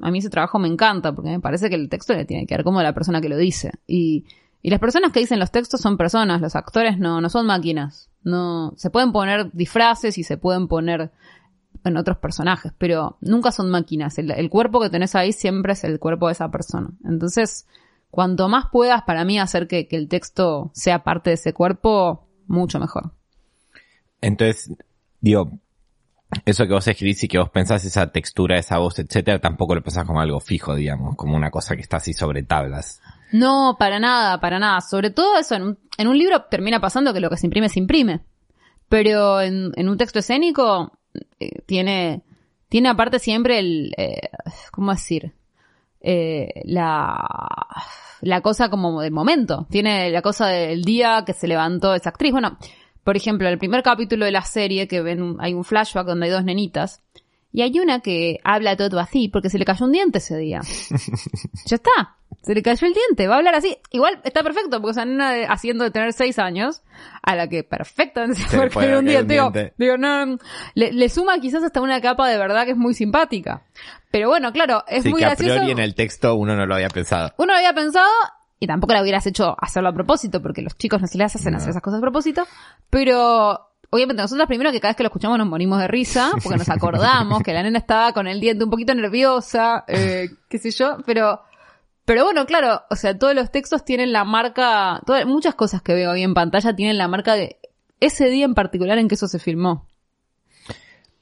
a 0.00 0.10
mí 0.10 0.18
ese 0.18 0.30
trabajo 0.30 0.58
me 0.58 0.68
encanta, 0.68 1.14
porque 1.14 1.30
me 1.30 1.40
parece 1.40 1.68
que 1.68 1.74
el 1.74 1.88
texto 1.88 2.14
le 2.14 2.24
tiene 2.24 2.46
que 2.46 2.54
dar 2.54 2.64
cómodo 2.64 2.80
a 2.80 2.84
la 2.84 2.94
persona 2.94 3.20
que 3.20 3.28
lo 3.28 3.36
dice. 3.36 3.72
Y, 3.86 4.26
y 4.62 4.70
las 4.70 4.80
personas 4.80 5.12
que 5.12 5.20
dicen 5.20 5.38
los 5.38 5.50
textos 5.50 5.80
son 5.80 5.96
personas, 5.96 6.40
los 6.40 6.56
actores 6.56 6.98
no, 6.98 7.20
no 7.20 7.28
son 7.28 7.46
máquinas. 7.46 8.10
No, 8.22 8.72
se 8.76 8.90
pueden 8.90 9.12
poner 9.12 9.50
disfraces 9.52 10.16
y 10.18 10.22
se 10.22 10.36
pueden 10.36 10.68
poner 10.68 11.10
en 11.84 11.96
otros 11.96 12.18
personajes, 12.18 12.72
pero 12.78 13.18
nunca 13.20 13.50
son 13.50 13.70
máquinas. 13.70 14.16
El, 14.18 14.30
el, 14.30 14.48
cuerpo 14.48 14.80
que 14.80 14.90
tenés 14.90 15.14
ahí 15.14 15.32
siempre 15.32 15.72
es 15.72 15.82
el 15.84 15.98
cuerpo 15.98 16.28
de 16.28 16.32
esa 16.32 16.50
persona. 16.50 16.90
Entonces, 17.04 17.66
cuanto 18.10 18.48
más 18.48 18.66
puedas 18.70 19.02
para 19.02 19.24
mí 19.24 19.40
hacer 19.40 19.66
que, 19.66 19.88
que 19.88 19.96
el 19.96 20.08
texto 20.08 20.70
sea 20.74 21.02
parte 21.02 21.30
de 21.30 21.34
ese 21.34 21.52
cuerpo, 21.52 22.28
mucho 22.46 22.78
mejor. 22.78 23.12
Entonces, 24.20 24.72
digo, 25.20 25.58
eso 26.44 26.66
que 26.66 26.72
vos 26.72 26.86
escribís 26.86 27.22
y 27.24 27.28
que 27.28 27.38
vos 27.38 27.50
pensás, 27.50 27.84
esa 27.84 28.10
textura, 28.10 28.58
esa 28.58 28.78
voz, 28.78 28.98
etcétera, 28.98 29.38
tampoco 29.38 29.74
lo 29.74 29.82
pensás 29.82 30.06
como 30.06 30.20
algo 30.20 30.40
fijo, 30.40 30.74
digamos, 30.74 31.16
como 31.16 31.36
una 31.36 31.50
cosa 31.50 31.74
que 31.76 31.82
está 31.82 31.98
así 31.98 32.12
sobre 32.12 32.42
tablas. 32.42 33.00
No, 33.32 33.76
para 33.78 33.98
nada, 33.98 34.40
para 34.40 34.58
nada. 34.58 34.80
Sobre 34.80 35.10
todo 35.10 35.38
eso, 35.38 35.54
en 35.54 35.62
un, 35.62 35.78
en 35.96 36.08
un 36.08 36.18
libro 36.18 36.44
termina 36.50 36.80
pasando 36.80 37.12
que 37.12 37.20
lo 37.20 37.30
que 37.30 37.36
se 37.36 37.46
imprime 37.46 37.68
se 37.68 37.80
imprime. 37.80 38.20
Pero 38.88 39.40
en, 39.40 39.72
un 39.76 39.96
texto 39.96 40.18
escénico 40.18 40.98
eh, 41.40 41.62
tiene, 41.64 42.22
tiene 42.68 42.90
aparte 42.90 43.18
siempre 43.18 43.58
el, 43.58 43.94
eh, 43.96 44.28
¿cómo 44.70 44.92
decir? 44.92 45.32
Eh, 46.00 46.62
la, 46.64 47.16
la 48.20 48.40
cosa 48.42 48.68
como 48.68 49.00
del 49.00 49.12
momento. 49.12 49.66
Tiene 49.70 50.10
la 50.10 50.20
cosa 50.20 50.48
del 50.48 50.82
día 50.82 51.24
que 51.24 51.32
se 51.32 51.48
levantó 51.48 51.94
esa 51.94 52.10
actriz. 52.10 52.32
Bueno, 52.32 52.58
por 53.04 53.16
ejemplo, 53.16 53.48
el 53.48 53.58
primer 53.58 53.82
capítulo 53.82 54.24
de 54.24 54.32
la 54.32 54.42
serie 54.42 54.86
que 54.88 55.02
ven, 55.02 55.36
hay 55.40 55.54
un 55.54 55.64
flashback 55.64 56.06
donde 56.06 56.26
hay 56.26 56.32
dos 56.32 56.44
nenitas. 56.44 57.02
Y 57.54 57.60
hay 57.60 57.78
una 57.78 58.00
que 58.00 58.38
habla 58.44 58.76
todo 58.76 58.98
así 58.98 59.28
porque 59.28 59.50
se 59.50 59.58
le 59.58 59.66
cayó 59.66 59.84
un 59.84 59.92
diente 59.92 60.18
ese 60.18 60.38
día. 60.38 60.60
ya 61.66 61.76
está. 61.76 62.16
Se 62.42 62.54
le 62.54 62.62
cayó 62.62 62.86
el 62.86 62.94
diente. 62.94 63.28
Va 63.28 63.34
a 63.34 63.38
hablar 63.38 63.54
así. 63.54 63.76
Igual 63.90 64.20
está 64.24 64.42
perfecto 64.42 64.80
porque 64.80 64.98
de, 65.04 65.46
haciendo 65.46 65.84
de 65.84 65.90
tener 65.90 66.14
seis 66.14 66.38
años, 66.38 66.82
a 67.22 67.36
la 67.36 67.48
que 67.48 67.62
perfectamente 67.62 68.40
se, 68.42 68.48
se 68.48 68.56
puede 68.56 68.70
caer 68.70 68.96
un 68.96 69.04
diente. 69.04 69.34
Digo, 69.34 69.52
digo, 69.76 69.96
no, 69.98 70.38
le, 70.74 70.92
le, 70.92 71.08
suma 71.10 71.38
quizás 71.40 71.62
hasta 71.62 71.82
una 71.82 72.00
capa 72.00 72.26
de 72.28 72.38
verdad 72.38 72.64
que 72.64 72.70
es 72.70 72.78
muy 72.78 72.94
simpática. 72.94 73.64
Pero 74.10 74.28
bueno, 74.28 74.50
claro, 74.52 74.84
es 74.88 75.02
sí, 75.02 75.10
muy 75.10 75.20
que 75.20 75.26
gracioso. 75.26 75.52
a 75.52 75.56
priori 75.56 75.72
en 75.72 75.78
el 75.78 75.94
texto 75.94 76.34
uno 76.34 76.56
no 76.56 76.64
lo 76.64 76.74
había 76.74 76.88
pensado. 76.88 77.32
Uno 77.36 77.52
lo 77.52 77.58
había 77.58 77.74
pensado 77.74 78.08
y 78.62 78.66
tampoco 78.68 78.92
la 78.92 79.02
hubieras 79.02 79.26
hecho 79.26 79.56
hacerlo 79.58 79.88
a 79.88 79.92
propósito 79.92 80.40
porque 80.40 80.62
los 80.62 80.76
chicos 80.76 81.00
no 81.00 81.08
se 81.08 81.18
les 81.18 81.34
hacen 81.34 81.50
no. 81.50 81.56
hacer 81.56 81.70
esas 81.70 81.82
cosas 81.82 81.98
a 81.98 82.00
propósito. 82.00 82.46
Pero 82.90 83.58
obviamente 83.90 84.22
nosotros 84.22 84.46
primero 84.46 84.70
que 84.70 84.78
cada 84.78 84.90
vez 84.90 84.96
que 84.96 85.02
lo 85.02 85.08
escuchamos 85.08 85.36
nos 85.36 85.48
morimos 85.48 85.80
de 85.80 85.88
risa, 85.88 86.30
porque 86.40 86.58
nos 86.58 86.68
acordamos 86.68 87.42
que 87.42 87.52
la 87.52 87.64
nena 87.64 87.80
estaba 87.80 88.12
con 88.12 88.28
el 88.28 88.38
diente 88.38 88.62
un 88.62 88.70
poquito 88.70 88.94
nerviosa, 88.94 89.84
eh, 89.88 90.28
qué 90.48 90.58
sé 90.58 90.70
yo, 90.70 90.98
pero, 91.04 91.40
pero 92.04 92.22
bueno, 92.22 92.46
claro, 92.46 92.82
o 92.88 92.94
sea, 92.94 93.18
todos 93.18 93.34
los 93.34 93.50
textos 93.50 93.84
tienen 93.84 94.12
la 94.12 94.22
marca, 94.22 95.00
todas, 95.06 95.26
muchas 95.26 95.56
cosas 95.56 95.82
que 95.82 95.94
veo 95.94 96.12
ahí 96.12 96.22
en 96.22 96.32
pantalla 96.32 96.76
tienen 96.76 96.98
la 96.98 97.08
marca 97.08 97.34
de 97.34 97.56
ese 97.98 98.30
día 98.30 98.44
en 98.44 98.54
particular 98.54 98.96
en 98.98 99.08
que 99.08 99.16
eso 99.16 99.26
se 99.26 99.40
filmó. 99.40 99.88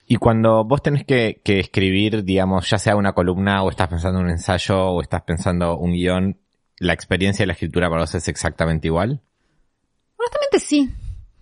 Y 0.07 0.17
cuando 0.17 0.63
vos 0.65 0.83
tenés 0.83 1.07
que, 1.07 1.41
que 1.43 1.59
escribir, 1.59 2.23
digamos, 2.23 2.69
ya 2.69 2.77
sea 2.77 2.97
una 2.97 3.15
columna 3.15 3.63
o 3.63 3.71
estás 3.71 3.89
pensando 3.89 4.19
en 4.19 4.27
un 4.27 4.31
ensayo 4.33 4.89
o 4.89 5.01
estás 5.01 5.23
pensando 5.23 5.79
un 5.79 5.93
guion, 5.93 6.37
¿la 6.81 6.95
experiencia 6.95 7.45
de 7.45 7.49
la 7.49 7.53
escritura 7.53 7.89
para 7.89 8.01
vos 8.01 8.15
es 8.15 8.27
exactamente 8.27 8.89
igual? 8.89 9.21
Honestamente 10.17 10.59
sí. 10.59 10.91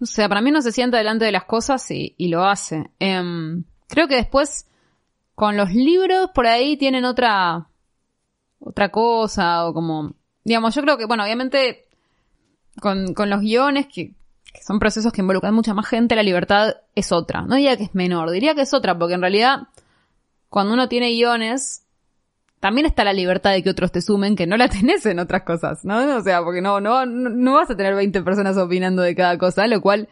O 0.00 0.06
sea, 0.06 0.28
para 0.28 0.42
mí 0.42 0.50
no 0.50 0.60
se 0.60 0.72
sienta 0.72 0.98
delante 0.98 1.24
de 1.24 1.32
las 1.32 1.44
cosas 1.44 1.90
y, 1.90 2.14
y 2.18 2.28
lo 2.28 2.44
hace. 2.44 2.90
Eh, 3.00 3.22
creo 3.88 4.08
que 4.08 4.16
después, 4.16 4.68
con 5.34 5.56
los 5.56 5.72
libros, 5.72 6.30
por 6.34 6.46
ahí 6.46 6.76
tienen 6.76 7.04
otra, 7.04 7.68
otra 8.58 8.90
cosa, 8.90 9.66
o 9.66 9.72
como, 9.72 10.14
digamos, 10.44 10.74
yo 10.74 10.82
creo 10.82 10.98
que, 10.98 11.06
bueno, 11.06 11.24
obviamente, 11.24 11.86
con, 12.80 13.14
con 13.14 13.30
los 13.30 13.40
guiones, 13.40 13.86
que, 13.86 14.14
que 14.52 14.62
son 14.62 14.78
procesos 14.78 15.12
que 15.12 15.20
involucran 15.20 15.54
mucha 15.54 15.74
más 15.74 15.86
gente, 15.86 16.16
la 16.16 16.22
libertad 16.22 16.74
es 16.94 17.12
otra. 17.12 17.42
No 17.42 17.54
diría 17.56 17.76
que 17.76 17.84
es 17.84 17.94
menor, 17.94 18.30
diría 18.30 18.54
que 18.54 18.62
es 18.62 18.74
otra, 18.74 18.98
porque 18.98 19.14
en 19.14 19.20
realidad, 19.20 19.68
cuando 20.48 20.74
uno 20.74 20.88
tiene 20.88 21.10
guiones, 21.10 21.84
también 22.60 22.86
está 22.86 23.04
la 23.04 23.12
libertad 23.12 23.52
de 23.52 23.62
que 23.62 23.70
otros 23.70 23.92
te 23.92 24.00
sumen, 24.00 24.36
que 24.36 24.46
no 24.46 24.56
la 24.56 24.68
tenés 24.68 25.06
en 25.06 25.18
otras 25.18 25.42
cosas, 25.42 25.84
¿no? 25.84 26.16
O 26.16 26.22
sea, 26.22 26.42
porque 26.42 26.60
no, 26.60 26.80
no, 26.80 27.06
no 27.06 27.54
vas 27.54 27.70
a 27.70 27.76
tener 27.76 27.94
20 27.94 28.22
personas 28.22 28.56
opinando 28.56 29.02
de 29.02 29.14
cada 29.14 29.38
cosa, 29.38 29.66
lo 29.66 29.80
cual 29.80 30.08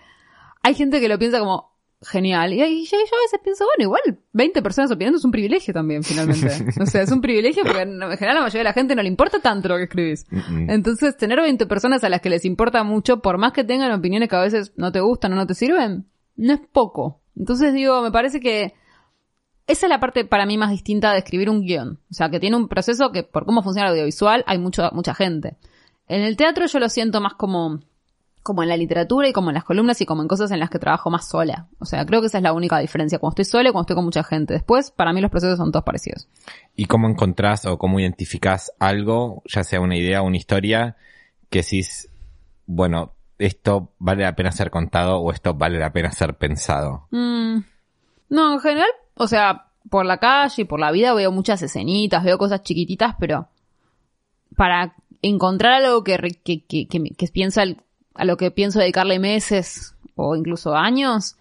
hay 0.63 0.75
gente 0.75 1.01
que 1.01 1.09
lo 1.09 1.19
piensa 1.19 1.39
como 1.39 1.77
genial. 2.03 2.53
Y, 2.53 2.63
y 2.63 2.85
yo, 2.85 2.97
yo 2.97 3.17
a 3.17 3.25
veces 3.25 3.41
pienso, 3.43 3.65
bueno, 3.65 3.83
igual 3.83 4.19
20 4.33 4.63
personas 4.63 4.91
opinando 4.91 5.19
es 5.19 5.25
un 5.25 5.31
privilegio 5.31 5.73
también, 5.73 6.03
finalmente. 6.03 6.49
o 6.81 6.87
sea, 6.87 7.03
es 7.03 7.11
un 7.11 7.21
privilegio 7.21 7.65
porque 7.65 7.83
en 7.83 8.01
general 8.01 8.37
la 8.37 8.43
mayoría 8.43 8.61
de 8.61 8.65
la 8.65 8.73
gente 8.73 8.95
no 8.95 9.03
le 9.03 9.09
importa 9.09 9.41
tanto 9.41 9.69
lo 9.69 9.77
que 9.77 9.85
escribís. 9.85 10.27
Entonces, 10.69 11.17
tener 11.17 11.41
20 11.41 11.67
personas 11.67 12.05
a 12.05 12.09
las 12.09 12.21
que 12.21 12.31
les 12.31 12.45
importa 12.45 12.83
mucho, 12.85 13.21
por 13.21 13.39
más 13.39 13.53
que 13.53 13.65
tengan 13.65 13.93
opiniones 13.93 14.29
que 14.29 14.37
a 14.37 14.43
veces 14.43 14.73
no 14.77 14.93
te 14.93 15.01
gustan 15.01 15.33
o 15.33 15.37
no 15.37 15.47
te 15.47 15.55
sirven, 15.55 16.07
no 16.37 16.53
es 16.53 16.61
poco. 16.73 17.21
Entonces 17.37 17.75
digo, 17.75 18.03
me 18.03 18.11
parece 18.11 18.41
que 18.41 18.75
esa 19.67 19.87
es 19.87 19.91
la 19.91 20.01
parte 20.01 20.25
para 20.25 20.47
mí 20.47 20.59
más 20.59 20.71
distinta 20.71 21.13
de 21.13 21.19
escribir 21.19 21.51
un 21.51 21.63
guion. 21.63 21.99
O 22.11 22.15
sea, 22.15 22.31
que 22.31 22.41
tiene 22.41 22.57
un 22.57 22.69
proceso 22.69 23.11
que 23.11 23.23
por 23.23 23.45
cómo 23.45 23.63
funciona 23.63 23.89
el 23.89 23.95
audiovisual 23.95 24.45
hay 24.47 24.59
mucho, 24.59 24.89
mucha 24.93 25.15
gente. 25.15 25.57
En 26.09 26.23
el 26.23 26.37
teatro 26.37 26.67
yo 26.67 26.79
lo 26.79 26.89
siento 26.89 27.21
más 27.21 27.35
como, 27.35 27.81
como 28.45 28.63
en 28.63 28.69
la 28.69 28.77
literatura 28.77 29.29
y 29.29 29.33
como 29.33 29.51
en 29.51 29.55
las 29.55 29.65
columnas 29.65 30.01
y 30.01 30.07
como 30.07 30.23
en 30.23 30.29
cosas 30.29 30.53
en 30.53 30.61
las 30.61 30.71
que 30.71 30.79
trabajo 30.79 31.11
más 31.11 31.29
sola. 31.29 31.67
O 31.81 31.85
sea, 31.85 32.07
creo 32.07 32.21
que 32.21 32.29
esa 32.29 32.39
es 32.39 32.45
la 32.45 32.53
única 32.53 32.79
diferencia, 32.79 33.19
cuando 33.19 33.33
estoy 33.33 33.45
sola 33.45 33.69
y 33.69 33.73
cuando 33.73 33.87
estoy 33.87 33.97
con 33.97 34.05
mucha 34.05 34.23
gente. 34.23 34.55
Después, 34.55 34.93
para 34.93 35.13
mí 35.13 35.21
los 35.21 35.33
procesos 35.33 35.59
son 35.59 35.73
todos 35.73 35.85
parecidos. 35.85 36.29
¿Y 36.77 36.85
cómo 36.85 37.09
encontrás 37.09 37.67
o 37.67 37.77
cómo 37.77 37.99
identificás 37.99 38.71
algo, 38.79 39.43
ya 39.47 39.65
sea 39.65 39.81
una 39.81 39.97
idea 39.97 40.23
o 40.23 40.27
una 40.27 40.37
historia, 40.37 40.97
que 41.51 41.63
decís, 41.63 42.09
bueno, 42.67 43.15
esto 43.39 43.91
vale 43.99 44.23
la 44.23 44.37
pena 44.37 44.53
ser 44.53 44.71
contado 44.71 45.19
o 45.19 45.33
esto 45.33 45.55
vale 45.55 45.81
la 45.81 45.93
pena 45.93 46.13
ser 46.13 46.35
pensado? 46.35 47.09
Mm. 47.11 47.59
No, 48.29 48.55
en 48.55 48.61
general 48.61 48.91
o 49.17 49.27
sea, 49.27 49.67
por 49.89 50.05
la 50.05 50.19
calle 50.19 50.63
y 50.63 50.65
por 50.65 50.79
la 50.79 50.93
vida 50.93 51.15
veo 51.15 51.33
muchas 51.33 51.63
escenitas, 51.63 52.23
veo 52.23 52.39
cosas 52.39 52.63
chiquititas, 52.63 53.15
pero 53.19 53.49
para 54.57 54.95
encontrar 55.23 55.85
algo 55.85 56.05
que, 56.05 56.17
que, 56.45 56.65
que, 56.65 56.87
que, 56.87 57.29
piensa 57.29 57.65
a 58.15 58.25
lo 58.25 58.37
que 58.37 58.51
pienso 58.51 58.79
dedicarle 58.79 59.19
meses 59.19 59.95
o 60.15 60.37
incluso 60.37 60.75
años, 60.75 61.37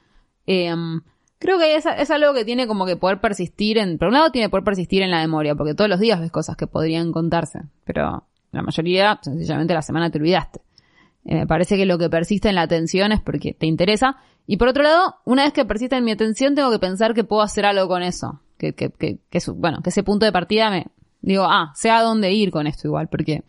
em, 0.45 1.01
creo 1.37 1.59
que 1.59 1.75
es, 1.75 1.85
es, 1.85 2.11
algo 2.11 2.33
que 2.33 2.45
tiene 2.45 2.65
como 2.65 2.85
que 2.85 2.95
poder 2.95 3.19
persistir 3.19 3.77
en, 3.77 3.97
por 3.97 4.07
un 4.07 4.15
lado 4.15 4.31
tiene 4.31 4.49
poder 4.49 4.63
persistir 4.63 5.01
en 5.01 5.11
la 5.11 5.19
memoria, 5.19 5.55
porque 5.55 5.75
todos 5.75 5.89
los 5.89 5.99
días 5.99 6.19
ves 6.19 6.31
cosas 6.31 6.55
que 6.55 6.67
podrían 6.67 7.11
contarse, 7.11 7.61
pero 7.83 8.25
la 8.51 8.61
mayoría, 8.61 9.19
sencillamente 9.21 9.73
la 9.73 9.81
semana 9.81 10.09
te 10.09 10.17
olvidaste. 10.17 10.61
Eh, 11.25 11.35
me 11.35 11.47
parece 11.47 11.75
que 11.77 11.85
lo 11.85 11.97
que 11.97 12.09
persiste 12.09 12.49
en 12.49 12.55
la 12.55 12.61
atención 12.61 13.11
es 13.11 13.21
porque 13.21 13.53
te 13.53 13.65
interesa. 13.65 14.17
Y 14.47 14.57
por 14.57 14.67
otro 14.67 14.83
lado, 14.83 15.15
una 15.25 15.43
vez 15.43 15.53
que 15.53 15.65
persiste 15.65 15.95
en 15.95 16.03
mi 16.03 16.11
atención, 16.11 16.55
tengo 16.55 16.71
que 16.71 16.79
pensar 16.79 17.13
que 17.13 17.23
puedo 17.23 17.41
hacer 17.41 17.65
algo 17.65 17.87
con 17.87 18.03
eso. 18.03 18.41
Que, 18.57 18.73
que, 18.73 18.89
que, 18.89 19.19
que 19.29 19.39
bueno, 19.51 19.81
que 19.81 19.89
ese 19.89 20.03
punto 20.03 20.25
de 20.25 20.31
partida 20.31 20.69
me, 20.69 20.87
digo, 21.25 21.43
ah, 21.43 21.71
sé 21.75 21.89
a 21.89 22.01
dónde 22.01 22.31
ir 22.31 22.51
con 22.51 22.67
esto 22.67 22.87
igual, 22.87 23.07
porque 23.09 23.43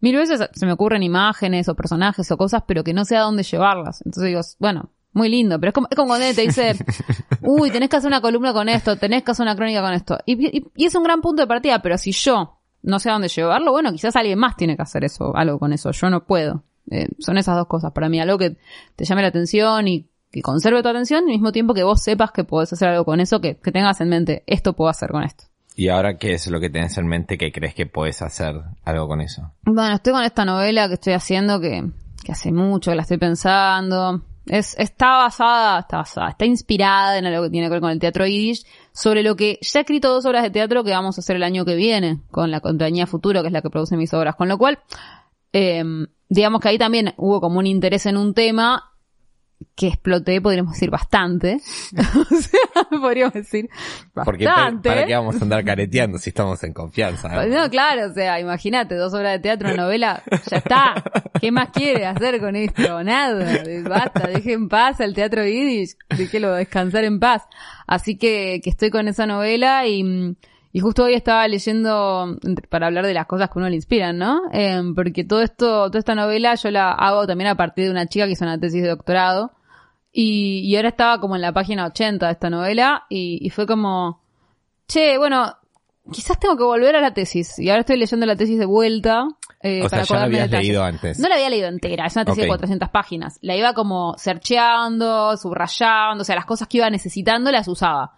mil 0.00 0.16
veces 0.16 0.40
se 0.52 0.66
me 0.66 0.72
ocurren 0.72 1.02
imágenes 1.02 1.68
o 1.68 1.74
personajes 1.74 2.30
o 2.30 2.36
cosas, 2.36 2.62
pero 2.66 2.84
que 2.84 2.92
no 2.92 3.04
sé 3.04 3.16
a 3.16 3.22
dónde 3.22 3.42
llevarlas. 3.42 4.02
Entonces 4.04 4.28
digo, 4.28 4.40
bueno, 4.58 4.90
muy 5.12 5.28
lindo, 5.28 5.58
pero 5.58 5.70
es 5.70 5.74
como, 5.74 5.88
es 5.90 5.96
como 5.96 6.08
cuando 6.08 6.26
te 6.34 6.42
dice, 6.42 6.76
uy, 7.42 7.70
tenés 7.70 7.88
que 7.88 7.96
hacer 7.96 8.08
una 8.08 8.20
columna 8.20 8.52
con 8.52 8.68
esto, 8.68 8.96
tenés 8.96 9.22
que 9.22 9.30
hacer 9.30 9.44
una 9.44 9.56
crónica 9.56 9.82
con 9.82 9.94
esto. 9.94 10.18
Y, 10.26 10.58
y, 10.58 10.70
y, 10.76 10.84
es 10.84 10.94
un 10.94 11.02
gran 11.02 11.20
punto 11.20 11.42
de 11.42 11.46
partida, 11.46 11.80
pero 11.80 11.96
si 11.96 12.12
yo 12.12 12.58
no 12.82 12.98
sé 12.98 13.08
a 13.08 13.14
dónde 13.14 13.28
llevarlo, 13.28 13.72
bueno, 13.72 13.92
quizás 13.92 14.14
alguien 14.16 14.38
más 14.38 14.56
tiene 14.56 14.76
que 14.76 14.82
hacer 14.82 15.04
eso, 15.04 15.34
algo 15.34 15.58
con 15.58 15.72
eso, 15.72 15.90
yo 15.90 16.10
no 16.10 16.24
puedo. 16.24 16.64
Eh, 16.90 17.08
son 17.18 17.38
esas 17.38 17.56
dos 17.56 17.66
cosas 17.66 17.92
para 17.92 18.08
mí, 18.08 18.20
algo 18.20 18.38
que 18.38 18.56
te 18.96 19.04
llame 19.04 19.22
la 19.22 19.28
atención 19.28 19.88
y 19.88 20.08
que 20.32 20.40
conserve 20.40 20.82
tu 20.82 20.88
atención, 20.88 21.24
al 21.24 21.30
mismo 21.30 21.52
tiempo 21.52 21.74
que 21.74 21.84
vos 21.84 22.02
sepas 22.02 22.32
que 22.32 22.42
podés 22.42 22.72
hacer 22.72 22.88
algo 22.88 23.04
con 23.04 23.20
eso, 23.20 23.40
que, 23.40 23.54
tengas 23.54 24.00
en 24.00 24.08
mente, 24.08 24.42
esto 24.46 24.72
puedo 24.72 24.88
hacer 24.90 25.10
con 25.10 25.22
esto. 25.22 25.44
¿Y 25.76 25.88
ahora 25.88 26.18
qué 26.18 26.32
es 26.32 26.46
lo 26.48 26.60
que 26.60 26.70
tenés 26.70 26.96
en 26.98 27.06
mente 27.06 27.38
que 27.38 27.52
crees 27.52 27.74
que 27.74 27.86
podés 27.86 28.20
hacer 28.22 28.54
algo 28.84 29.08
con 29.08 29.20
eso? 29.20 29.52
Bueno, 29.64 29.94
estoy 29.94 30.12
con 30.12 30.24
esta 30.24 30.44
novela 30.44 30.88
que 30.88 30.94
estoy 30.94 31.12
haciendo 31.12 31.60
que, 31.60 31.82
que 32.24 32.32
hace 32.32 32.52
mucho 32.52 32.90
que 32.90 32.96
la 32.96 33.02
estoy 33.02 33.18
pensando. 33.18 34.22
Es, 34.46 34.76
está 34.78 35.18
basada, 35.18 35.80
está 35.80 35.98
basada, 35.98 36.30
está 36.30 36.44
inspirada 36.44 37.16
en 37.16 37.26
algo 37.26 37.44
que 37.44 37.50
tiene 37.50 37.68
que 37.68 37.70
ver 37.70 37.80
con 37.80 37.90
el 37.90 38.00
teatro 38.00 38.26
yiddish, 38.26 38.66
sobre 38.92 39.22
lo 39.22 39.36
que 39.36 39.58
ya 39.62 39.80
he 39.80 39.82
escrito 39.82 40.12
dos 40.12 40.26
obras 40.26 40.42
de 40.42 40.50
teatro 40.50 40.82
que 40.82 40.90
vamos 40.90 41.16
a 41.16 41.20
hacer 41.20 41.36
el 41.36 41.42
año 41.42 41.64
que 41.64 41.76
viene 41.76 42.20
con 42.30 42.50
la 42.50 42.60
compañía 42.60 43.06
Futuro, 43.06 43.42
que 43.42 43.48
es 43.48 43.52
la 43.52 43.62
que 43.62 43.70
produce 43.70 43.96
mis 43.96 44.12
obras. 44.12 44.34
Con 44.34 44.48
lo 44.48 44.58
cual, 44.58 44.80
eh, 45.52 45.84
digamos 46.28 46.60
que 46.60 46.68
ahí 46.68 46.78
también 46.78 47.14
hubo 47.16 47.40
como 47.40 47.58
un 47.58 47.66
interés 47.66 48.06
en 48.06 48.16
un 48.16 48.34
tema 48.34 48.92
que 49.76 49.88
exploté, 49.88 50.40
podríamos 50.40 50.74
decir, 50.74 50.90
bastante. 50.90 51.56
o 51.96 52.34
sea, 52.36 53.00
podríamos 53.00 53.34
decir 53.34 53.68
bastante. 54.14 54.24
Porque 54.24 54.44
para, 54.44 55.06
qué 55.06 55.14
vamos 55.14 55.36
a 55.40 55.44
andar 55.44 55.64
careteando 55.64 56.18
si 56.18 56.30
estamos 56.30 56.62
en 56.64 56.72
confianza. 56.72 57.28
¿no? 57.28 57.70
claro, 57.70 58.10
o 58.10 58.14
sea, 58.14 58.40
imagínate, 58.40 58.94
dos 58.94 59.14
horas 59.14 59.32
de 59.32 59.38
teatro, 59.40 59.68
una 59.68 59.84
novela, 59.84 60.22
ya 60.50 60.58
está. 60.58 60.94
¿Qué 61.40 61.50
más 61.50 61.70
quiere 61.70 62.06
hacer 62.06 62.40
con 62.40 62.56
esto? 62.56 63.02
Nada, 63.04 63.62
basta, 63.88 64.28
deje 64.28 64.52
en 64.52 64.68
paz 64.68 65.00
al 65.00 65.14
teatro 65.14 65.44
yiddish, 65.44 65.96
déjelo 66.16 66.54
descansar 66.54 67.04
en 67.04 67.20
paz. 67.20 67.42
Así 67.86 68.16
que, 68.16 68.60
que 68.62 68.70
estoy 68.70 68.90
con 68.90 69.08
esa 69.08 69.26
novela 69.26 69.86
y 69.86 70.36
y 70.72 70.80
justo 70.80 71.04
hoy 71.04 71.14
estaba 71.14 71.46
leyendo 71.48 72.38
para 72.70 72.86
hablar 72.86 73.04
de 73.04 73.12
las 73.12 73.26
cosas 73.26 73.50
que 73.50 73.58
uno 73.58 73.68
le 73.68 73.76
inspiran, 73.76 74.16
¿no? 74.16 74.40
Em, 74.52 74.94
porque 74.94 75.22
todo 75.22 75.42
esto, 75.42 75.88
toda 75.88 75.98
esta 75.98 76.14
novela 76.14 76.54
yo 76.54 76.70
la 76.70 76.92
hago 76.92 77.26
también 77.26 77.50
a 77.50 77.56
partir 77.56 77.84
de 77.84 77.90
una 77.90 78.06
chica 78.06 78.24
que 78.24 78.32
hizo 78.32 78.44
una 78.44 78.58
tesis 78.58 78.82
de 78.82 78.88
doctorado. 78.88 79.52
Y, 80.10 80.60
y 80.64 80.76
ahora 80.76 80.88
estaba 80.88 81.20
como 81.20 81.36
en 81.36 81.42
la 81.42 81.52
página 81.52 81.86
80 81.86 82.26
de 82.26 82.32
esta 82.32 82.50
novela 82.50 83.04
y, 83.10 83.38
y 83.42 83.50
fue 83.50 83.66
como, 83.66 84.22
che, 84.86 85.18
bueno, 85.18 85.56
quizás 86.10 86.38
tengo 86.38 86.56
que 86.56 86.64
volver 86.64 86.96
a 86.96 87.00
la 87.02 87.12
tesis. 87.12 87.58
Y 87.58 87.68
ahora 87.68 87.80
estoy 87.80 87.98
leyendo 87.98 88.24
la 88.24 88.36
tesis 88.36 88.58
de 88.58 88.66
vuelta. 88.66 89.26
Eh, 89.62 89.82
o 89.84 89.88
sea, 89.90 90.04
ya 90.04 90.16
la 90.16 90.24
habías 90.24 90.50
leído 90.50 90.82
antes. 90.82 91.18
No 91.18 91.28
la 91.28 91.34
había 91.34 91.50
leído 91.50 91.68
entera, 91.68 92.06
es 92.06 92.16
una 92.16 92.24
tesis 92.24 92.42
de 92.42 92.48
400 92.48 92.88
páginas. 92.88 93.38
La 93.42 93.54
iba 93.56 93.74
como 93.74 94.14
searcheando, 94.16 95.36
subrayando, 95.36 96.22
o 96.22 96.24
sea, 96.24 96.34
las 96.34 96.46
cosas 96.46 96.66
que 96.66 96.78
iba 96.78 96.88
necesitando 96.88 97.52
las 97.52 97.68
usaba. 97.68 98.12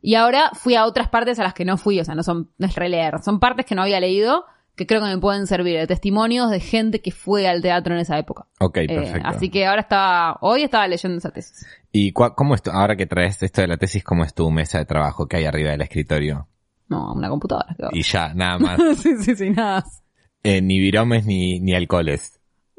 Y 0.00 0.14
ahora 0.14 0.50
fui 0.54 0.74
a 0.74 0.84
otras 0.84 1.08
partes 1.08 1.38
a 1.38 1.42
las 1.42 1.54
que 1.54 1.64
no 1.64 1.76
fui, 1.76 1.98
o 2.00 2.04
sea, 2.04 2.14
no 2.14 2.22
son, 2.22 2.50
no 2.58 2.66
es 2.66 2.74
releer, 2.74 3.20
son 3.22 3.40
partes 3.40 3.66
que 3.66 3.74
no 3.74 3.82
había 3.82 4.00
leído, 4.00 4.44
que 4.76 4.86
creo 4.86 5.00
que 5.02 5.08
me 5.08 5.18
pueden 5.18 5.46
servir 5.46 5.76
de 5.76 5.86
testimonios 5.86 6.50
de 6.50 6.60
gente 6.60 7.00
que 7.00 7.10
fue 7.10 7.48
al 7.48 7.60
teatro 7.60 7.94
en 7.94 8.00
esa 8.00 8.16
época. 8.18 8.46
Ok, 8.60 8.76
eh, 8.78 8.86
perfecto. 8.86 9.28
así 9.28 9.50
que 9.50 9.66
ahora 9.66 9.80
estaba, 9.80 10.38
hoy 10.40 10.62
estaba 10.62 10.86
leyendo 10.86 11.18
esa 11.18 11.30
tesis. 11.30 11.66
¿Y 11.90 12.12
cómo 12.12 12.54
es 12.54 12.62
ahora 12.66 12.96
que 12.96 13.06
traes 13.06 13.42
esto 13.42 13.60
de 13.60 13.66
la 13.66 13.76
tesis, 13.76 14.04
cómo 14.04 14.22
es 14.24 14.34
tu 14.34 14.48
mesa 14.50 14.78
de 14.78 14.84
trabajo 14.84 15.26
que 15.26 15.38
hay 15.38 15.46
arriba 15.46 15.72
del 15.72 15.82
escritorio? 15.82 16.46
No, 16.88 17.12
una 17.12 17.28
computadora. 17.28 17.74
Y 17.92 18.02
ya, 18.02 18.32
nada 18.34 18.58
más. 18.60 18.78
sí, 18.98 19.16
sí, 19.18 19.34
sí, 19.34 19.50
nada 19.50 19.80
más. 19.80 20.02
Eh, 20.44 20.62
ni 20.62 20.78
viromes 20.78 21.26
ni, 21.26 21.58
ni 21.60 21.74
alcoholes. 21.74 22.37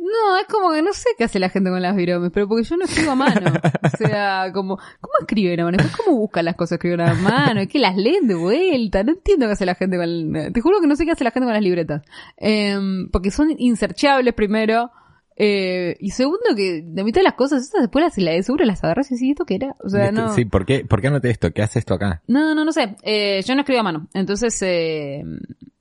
No, 0.09 0.37
es 0.37 0.47
como 0.47 0.71
que 0.73 0.81
no 0.81 0.91
sé 0.93 1.09
qué 1.17 1.25
hace 1.25 1.39
la 1.39 1.49
gente 1.49 1.69
con 1.69 1.81
las 1.81 1.95
viromes, 1.95 2.31
pero 2.33 2.47
porque 2.47 2.63
yo 2.63 2.77
no 2.77 2.85
escribo 2.85 3.11
a 3.11 3.15
mano. 3.15 3.53
O 3.83 3.97
sea, 3.97 4.51
como, 4.53 4.77
¿cómo 4.77 5.13
escriben 5.19 5.59
a 5.59 5.65
mano? 5.65 5.77
¿Cómo 5.97 6.17
buscan 6.17 6.45
las 6.45 6.55
cosas 6.55 6.73
escriben 6.73 7.01
a 7.01 7.13
mano? 7.13 7.61
Es 7.61 7.67
que 7.67 7.79
las 7.79 7.95
leen 7.95 8.27
de 8.27 8.35
vuelta. 8.35 9.03
No 9.03 9.11
entiendo 9.11 9.45
qué 9.45 9.53
hace 9.53 9.65
la 9.65 9.75
gente 9.75 9.97
con, 9.97 10.53
te 10.53 10.61
juro 10.61 10.81
que 10.81 10.87
no 10.87 10.95
sé 10.95 11.05
qué 11.05 11.11
hace 11.11 11.23
la 11.23 11.31
gente 11.31 11.45
con 11.45 11.53
las 11.53 11.63
libretas. 11.63 12.03
Em, 12.37 13.09
porque 13.11 13.31
son 13.31 13.53
inserchables 13.57 14.33
primero. 14.33 14.91
Eh, 15.41 15.95
y 16.01 16.11
segundo 16.11 16.53
que 16.55 16.81
de 16.83 17.03
mitad 17.03 17.21
de 17.21 17.23
las 17.23 17.35
cosas 17.35 17.61
estas 17.61 17.81
después 17.81 18.03
las, 18.03 18.15
de 18.15 18.43
seguro 18.43 18.65
las 18.65 18.83
agarras 18.83 19.09
y 19.09 19.15
decís, 19.15 19.31
¿esto 19.31 19.45
qué 19.45 19.55
era? 19.55 19.75
O 19.79 19.89
sea, 19.89 20.11
no. 20.11 20.33
Sí, 20.33 20.45
¿por 20.45 20.65
qué, 20.65 20.83
¿por 20.83 20.99
qué 20.99 21.07
anoté 21.07 21.29
esto? 21.29 21.51
¿Qué 21.51 21.61
hace 21.61 21.79
esto 21.79 21.93
acá? 21.93 22.21
No, 22.27 22.53
no, 22.53 22.65
no 22.65 22.71
sé. 22.73 22.97
Eh, 23.03 23.41
yo 23.45 23.55
no 23.55 23.61
escribo 23.61 23.79
a 23.79 23.83
mano. 23.83 24.07
Entonces, 24.13 24.61
eh, 24.61 25.23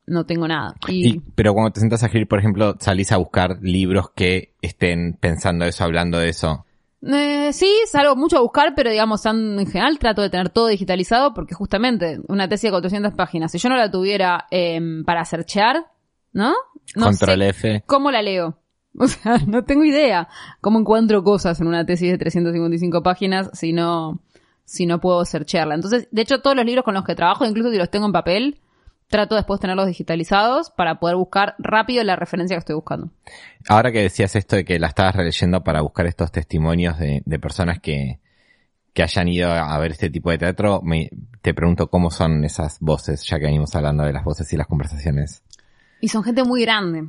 no 0.09 0.27
tengo 0.27 0.49
nada. 0.49 0.75
Y... 0.89 1.21
pero 1.35 1.55
cuando 1.55 1.73
te 1.73 1.81
sientas 1.81 2.03
a 2.03 2.07
escribir, 2.07 2.29
por 2.29 2.39
ejemplo, 2.39 2.77
salís 2.81 3.13
a 3.13 3.17
buscar 3.17 3.59
libros 3.63 4.11
que 4.15 4.55
estén 4.63 5.17
pensando 5.21 5.65
eso, 5.65 5.85
hablando 5.85 6.19
de 6.19 6.31
eso. 6.31 6.65
Eh, 7.03 7.53
sí, 7.53 7.73
salgo 7.87 8.17
mucho 8.17 8.39
a 8.39 8.41
buscar, 8.41 8.75
pero 8.75 8.91
digamos, 8.91 9.25
en 9.27 9.67
general 9.67 9.99
trato 9.99 10.23
de 10.23 10.31
tener 10.31 10.51
todo 10.51 10.67
digitalizado 10.67 11.33
porque 11.33 11.55
justamente 11.55 12.21
una 12.27 12.49
tesis 12.49 12.65
de 12.65 12.71
400 12.73 13.15
páginas, 13.15 13.53
si 13.53 13.59
yo 13.59 13.69
no 13.69 13.77
la 13.77 13.91
tuviera 13.91 14.47
eh, 14.51 14.81
para 15.07 15.25
searchear, 15.25 15.87
¿no? 16.33 16.55
no 16.97 17.05
Control 17.05 17.43
F. 17.43 17.85
¿Cómo 17.87 18.11
la 18.11 18.23
leo? 18.23 18.59
O 19.01 19.07
sea, 19.07 19.39
no 19.47 19.63
tengo 19.63 19.85
idea 19.85 20.29
cómo 20.61 20.81
encuentro 20.81 21.23
cosas 21.23 21.61
en 21.61 21.69
una 21.69 21.87
tesis 21.87 22.11
de 22.11 22.19
355 22.19 23.01
páginas 23.03 23.49
si 23.53 23.73
no, 23.73 24.21
si 24.65 24.87
no 24.87 24.99
puedo 24.99 25.25
searchearla. 25.25 25.77
Entonces, 25.77 26.09
de 26.11 26.23
hecho, 26.23 26.41
todos 26.41 26.57
los 26.57 26.65
libros 26.65 26.85
con 26.85 26.95
los 26.95 27.05
que 27.05 27.15
trabajo, 27.15 27.45
incluso 27.45 27.71
si 27.71 27.77
los 27.77 27.91
tengo 27.91 28.07
en 28.07 28.13
papel, 28.13 28.59
trato 29.09 29.35
después 29.35 29.59
de 29.59 29.63
tenerlos 29.63 29.87
digitalizados 29.87 30.71
para 30.71 31.01
poder 31.01 31.17
buscar 31.17 31.55
rápido 31.59 32.05
la 32.05 32.17
referencia 32.17 32.57
que 32.57 32.61
estoy 32.61 32.77
buscando. 32.77 33.11
Ahora 33.69 33.91
que 33.91 34.03
decías 34.03 34.37
esto 34.37 34.57
de 34.57 34.65
que 34.65 34.79
la 34.79 34.89
estabas 34.89 35.17
releyendo 35.17 35.65
para 35.65 35.81
buscar 35.81 36.07
estos 36.07 36.31
testimonios 36.31 36.99
de, 36.99 37.39
personas 37.41 37.81
que, 37.81 38.21
que 38.93 39.03
hayan 39.03 39.29
ido 39.29 39.51
a 39.51 39.77
ver 39.79 39.93
este 39.93 40.11
tipo 40.11 40.31
de 40.31 40.39
teatro, 40.39 40.81
me, 40.83 41.11
te 41.43 41.55
pregunto 41.55 41.89
cómo 41.89 42.11
son 42.11 42.45
esas 42.45 42.79
voces, 42.81 43.25
ya 43.25 43.39
que 43.39 43.47
venimos 43.47 43.75
hablando 43.75 44.05
de 44.05 44.13
las 44.13 44.25
voces 44.25 44.53
y 44.53 44.57
las 44.57 44.67
conversaciones. 44.67 45.43
Y 46.01 46.09
son 46.09 46.23
gente 46.23 46.45
muy 46.45 46.63
grande, 46.63 47.09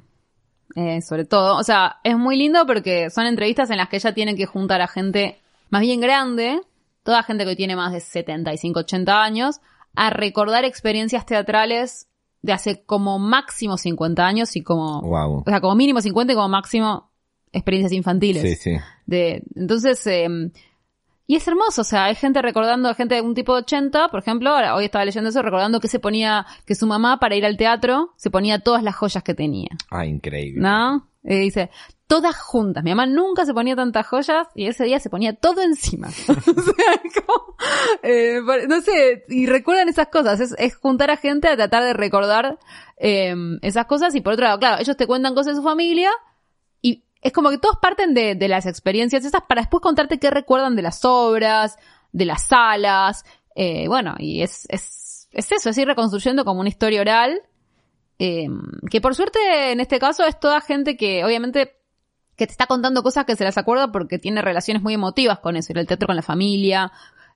eh, 0.75 1.01
sobre 1.01 1.25
todo. 1.25 1.57
O 1.57 1.63
sea, 1.63 1.97
es 2.03 2.17
muy 2.17 2.37
lindo 2.37 2.65
porque 2.65 3.09
son 3.09 3.25
entrevistas 3.25 3.69
en 3.69 3.77
las 3.77 3.89
que 3.89 3.97
ella 3.97 4.13
tiene 4.13 4.35
que 4.35 4.45
juntar 4.45 4.81
a 4.81 4.87
gente 4.87 5.39
más 5.69 5.81
bien 5.81 5.99
grande, 5.99 6.61
toda 7.03 7.23
gente 7.23 7.45
que 7.45 7.55
tiene 7.55 7.75
más 7.75 7.91
de 7.91 7.99
75, 7.99 8.79
80 8.79 9.21
años, 9.21 9.59
a 9.95 10.09
recordar 10.09 10.65
experiencias 10.65 11.25
teatrales 11.25 12.07
de 12.41 12.53
hace 12.53 12.83
como 12.83 13.19
máximo 13.19 13.77
50 13.77 14.25
años 14.25 14.55
y 14.55 14.63
como, 14.63 15.01
Wow. 15.01 15.39
o 15.39 15.43
sea, 15.45 15.59
como 15.61 15.75
mínimo 15.75 15.99
50 16.01 16.33
y 16.33 16.35
como 16.35 16.47
máximo 16.49 17.09
experiencias 17.51 17.91
infantiles. 17.91 18.43
Sí, 18.43 18.55
sí. 18.55 18.77
De, 19.05 19.43
entonces, 19.55 20.05
eh, 20.07 20.27
y 21.27 21.35
es 21.35 21.47
hermoso, 21.47 21.81
o 21.81 21.83
sea, 21.83 22.05
hay 22.05 22.15
gente 22.15 22.41
recordando, 22.41 22.93
gente 22.95 23.15
de 23.15 23.21
un 23.21 23.35
tipo 23.35 23.53
de 23.53 23.61
80, 23.61 24.07
por 24.09 24.19
ejemplo, 24.21 24.51
hoy 24.73 24.85
estaba 24.85 25.05
leyendo 25.05 25.29
eso, 25.29 25.41
recordando 25.41 25.79
que 25.79 25.87
se 25.87 25.99
ponía, 25.99 26.45
que 26.65 26.75
su 26.75 26.87
mamá 26.87 27.19
para 27.19 27.35
ir 27.35 27.45
al 27.45 27.57
teatro 27.57 28.13
se 28.15 28.29
ponía 28.31 28.59
todas 28.59 28.81
las 28.83 28.95
joyas 28.95 29.21
que 29.23 29.33
tenía, 29.35 29.69
Ah, 29.91 30.05
increíble. 30.05 30.61
¿no? 30.61 31.07
Y 31.23 31.37
dice, 31.39 31.69
todas 32.07 32.35
juntas. 32.37 32.83
Mi 32.83 32.89
mamá 32.89 33.05
nunca 33.05 33.45
se 33.45 33.53
ponía 33.53 33.75
tantas 33.75 34.07
joyas 34.07 34.47
y 34.55 34.65
ese 34.65 34.85
día 34.85 34.99
se 34.99 35.09
ponía 35.09 35.35
todo 35.35 35.61
encima. 35.61 36.07
o 36.27 36.31
sea, 36.33 37.01
como, 37.25 37.55
eh, 38.01 38.39
no 38.67 38.81
sé, 38.81 39.25
y 39.29 39.45
recuerdan 39.45 39.89
esas 39.89 40.07
cosas, 40.07 40.39
es, 40.39 40.55
es 40.57 40.75
juntar 40.75 41.11
a 41.11 41.17
gente 41.17 41.47
a 41.47 41.55
tratar 41.55 41.83
de 41.83 41.93
recordar 41.93 42.57
eh, 42.97 43.35
esas 43.61 43.85
cosas 43.85 44.15
y 44.15 44.21
por 44.21 44.33
otro 44.33 44.45
lado, 44.45 44.59
claro, 44.59 44.81
ellos 44.81 44.97
te 44.97 45.07
cuentan 45.07 45.35
cosas 45.35 45.53
de 45.53 45.61
su 45.61 45.63
familia 45.63 46.09
y 46.81 47.03
es 47.21 47.31
como 47.31 47.51
que 47.51 47.59
todos 47.59 47.77
parten 47.81 48.13
de, 48.13 48.33
de 48.33 48.47
las 48.47 48.65
experiencias 48.65 49.23
esas 49.23 49.43
para 49.47 49.61
después 49.61 49.81
contarte 49.81 50.19
qué 50.19 50.31
recuerdan 50.31 50.75
de 50.75 50.81
las 50.81 51.05
obras, 51.05 51.77
de 52.11 52.25
las 52.25 52.47
salas, 52.47 53.23
eh, 53.55 53.87
bueno, 53.87 54.15
y 54.17 54.41
es, 54.41 54.65
es, 54.69 55.27
es 55.31 55.51
eso, 55.51 55.69
es 55.69 55.77
ir 55.77 55.87
reconstruyendo 55.87 56.45
como 56.45 56.61
una 56.61 56.69
historia 56.69 57.01
oral, 57.01 57.41
eh, 58.19 58.47
que 58.91 59.01
por 59.01 59.15
suerte 59.15 59.71
en 59.71 59.79
este 59.79 59.97
caso 59.97 60.25
es 60.25 60.39
toda 60.39 60.61
gente 60.61 60.97
que 60.97 61.23
obviamente 61.23 61.77
que 62.35 62.45
te 62.45 62.51
está 62.51 62.67
contando 62.67 63.03
cosas 63.03 63.25
que 63.25 63.35
se 63.35 63.43
las 63.43 63.57
acuerda 63.57 63.91
porque 63.91 64.19
tiene 64.19 64.41
relaciones 64.41 64.83
muy 64.83 64.93
emotivas 64.93 65.39
con 65.39 65.57
eso, 65.57 65.73
ir 65.73 65.79
al 65.79 65.87
teatro 65.87 66.07
con 66.07 66.15
la 66.15 66.21
familia, 66.21 66.91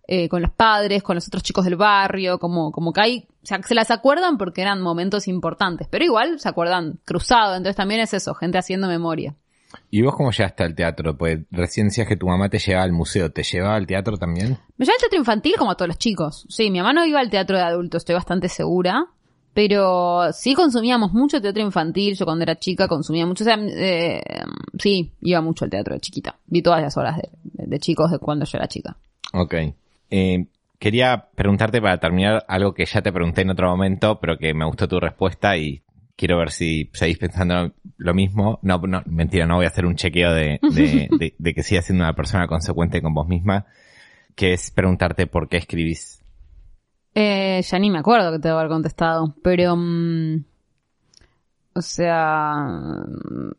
eh, 0.08 0.30
con 0.30 0.42
los 0.42 0.52
padres, 0.52 1.04
con 1.04 1.16
los 1.16 1.28
otros 1.28 1.44
chicos 1.44 1.66
del 1.66 1.76
barrio, 1.76 2.40
como, 2.40 2.72
como 2.72 2.94
que 2.94 3.02
hay, 3.02 3.28
o 3.44 3.46
sea, 3.46 3.58
que 3.58 3.68
se 3.68 3.76
las 3.76 3.92
acuerdan 3.92 4.38
porque 4.38 4.62
eran 4.62 4.82
momentos 4.82 5.28
importantes, 5.28 5.88
pero 5.90 6.06
igual 6.06 6.40
se 6.40 6.48
acuerdan 6.48 7.00
cruzado, 7.06 7.56
entonces 7.56 7.76
también 7.76 8.02
es 8.02 8.14
eso, 8.14 8.34
gente 8.34 8.58
haciendo 8.58 8.88
memoria. 8.88 9.36
¿Y 9.90 10.02
vos 10.02 10.16
cómo 10.16 10.32
llegaste 10.32 10.64
al 10.64 10.76
teatro? 10.76 11.18
Pues 11.18 11.40
recién 11.52 11.88
decías 11.88 12.08
que 12.08 12.16
tu 12.16 12.28
mamá 12.28 12.50
te 12.50 12.60
llevaba 12.60 12.84
al 12.84 12.92
museo. 12.92 13.32
¿Te 13.32 13.42
llevaba 13.42 13.76
al 13.76 13.88
teatro 13.88 14.18
también? 14.18 14.60
Me 14.78 14.86
lleva 14.86 14.94
al 14.96 15.00
teatro 15.00 15.18
infantil 15.18 15.56
como 15.58 15.72
a 15.72 15.76
todos 15.76 15.88
los 15.88 15.98
chicos. 15.98 16.46
Sí, 16.48 16.70
mi 16.70 16.78
mamá 16.78 16.94
no 16.94 17.06
iba 17.06 17.20
al 17.20 17.32
teatro 17.32 17.58
de 17.58 17.64
adultos, 17.64 18.02
estoy 18.02 18.14
bastante 18.14 18.50
segura. 18.50 19.08
Pero 19.54 20.34
sí 20.34 20.56
consumíamos 20.56 21.14
mucho 21.14 21.40
teatro 21.42 21.62
infantil. 21.62 22.16
Yo 22.16 22.26
cuando 22.26 22.44
era 22.44 22.58
chica 22.58 22.88
consumía 22.88 23.26
mucho. 23.26 23.44
O 23.44 23.46
sea, 23.46 23.58
eh, 23.60 24.22
sí, 24.80 25.12
iba 25.22 25.42
mucho 25.42 25.66
al 25.66 25.72
teatro 25.72 25.94
de 25.94 26.00
chiquita. 26.02 26.36
Vi 26.48 26.62
todas 26.62 26.82
las 26.82 26.98
horas 26.98 27.18
de, 27.18 27.30
de 27.68 27.80
chicos 27.80 28.10
de 28.12 28.18
cuando 28.20 28.46
yo 28.46 28.58
era 28.58 28.68
chica. 28.68 28.98
Ok. 29.34 29.54
Eh, 30.10 30.46
quería 30.80 31.30
preguntarte 31.36 31.82
para 31.82 32.00
terminar 32.00 32.44
algo 32.48 32.74
que 32.74 32.86
ya 32.86 33.02
te 33.02 33.12
pregunté 33.14 33.42
en 33.42 33.52
otro 33.52 33.70
momento, 33.70 34.20
pero 34.20 34.38
que 34.38 34.54
me 34.56 34.66
gustó 34.66 34.88
tu 34.88 35.00
respuesta 35.00 35.56
y 35.56 35.82
quiero 36.16 36.38
ver 36.40 36.50
si 36.52 36.90
seguís 36.94 37.20
pensando 37.20 37.74
lo 37.98 38.14
mismo. 38.16 38.58
No, 38.64 38.80
no, 38.80 39.04
mentira, 39.06 39.46
no 39.46 39.58
voy 39.58 39.66
a 39.66 39.70
hacer 39.70 39.86
un 39.86 39.96
chequeo 39.96 40.34
de, 40.34 40.60
de, 40.72 41.10
de- 41.20 41.36
de 41.38 41.54
que 41.54 41.62
sigas 41.64 41.86
siendo 41.86 42.04
una 42.04 42.16
persona 42.16 42.48
consecuente 42.48 43.02
con 43.04 43.14
vos 43.14 43.28
misma, 43.28 43.66
que 44.36 44.54
es 44.54 44.72
preguntarte 44.72 45.28
por 45.28 45.48
qué 45.48 45.58
escribís. 45.58 46.23
Eh, 47.16 47.62
ya 47.62 47.80
ni 47.80 47.90
me 47.92 48.00
acuerdo 48.00 48.32
que 48.32 48.40
te 48.40 48.48
debo 48.48 48.60
haber 48.60 48.72
contestado. 48.72 49.36
Pero... 49.44 49.76
mm, 49.76 50.44
o 51.76 51.82
sea... 51.82 52.54
mm, 52.56 53.52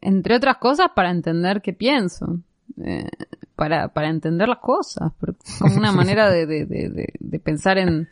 Entre 0.00 0.36
otras 0.36 0.56
cosas 0.58 0.88
para 0.94 1.10
entender 1.10 1.62
qué 1.62 1.72
pienso. 1.72 2.38
Eh, 2.82 3.08
para, 3.54 3.88
para 3.88 4.08
entender 4.08 4.48
las 4.48 4.58
cosas. 4.58 5.12
como 5.58 5.76
una 5.76 5.92
manera 5.92 6.30
de, 6.30 6.46
de, 6.46 6.66
de- 6.66 7.12
de 7.18 7.38
pensar 7.40 7.78
en... 7.78 8.08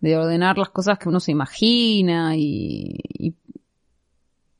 De 0.00 0.16
ordenar 0.16 0.58
las 0.58 0.70
cosas 0.70 0.98
que 0.98 1.08
uno 1.08 1.20
se 1.20 1.30
imagina 1.30 2.34
y, 2.36 2.98
y... 3.18 3.34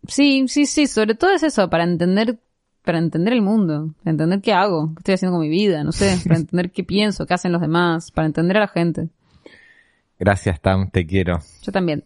Sí, 0.07 0.47
sí, 0.47 0.67
sí. 0.67 0.87
Sobre 0.87 1.15
todo 1.17 1.33
es 1.33 1.43
eso, 1.43 1.69
para 1.71 1.85
entender 1.85 2.39
para 2.85 2.99
entender 2.99 3.33
el 3.33 3.43
mundo, 3.43 3.95
para 4.03 4.11
entender 4.11 4.41
qué 4.41 4.53
hago, 4.53 4.89
qué 4.95 4.99
estoy 4.99 5.15
haciendo 5.15 5.37
con 5.39 5.41
mi 5.43 5.49
vida, 5.49 5.85
no 5.85 5.93
sé, 5.93 6.19
para 6.25 6.37
entender 6.41 6.73
qué 6.73 6.83
pienso, 6.83 7.27
qué 7.27 7.35
hacen 7.35 7.53
los 7.53 7.61
demás, 7.61 8.11
para 8.11 8.27
entender 8.27 8.57
a 8.57 8.61
la 8.61 8.67
gente. 8.69 9.09
Gracias, 10.25 10.61
Tam, 10.61 10.89
te 10.89 11.05
quiero. 11.05 11.41
Yo 11.63 11.73
también. 11.73 12.05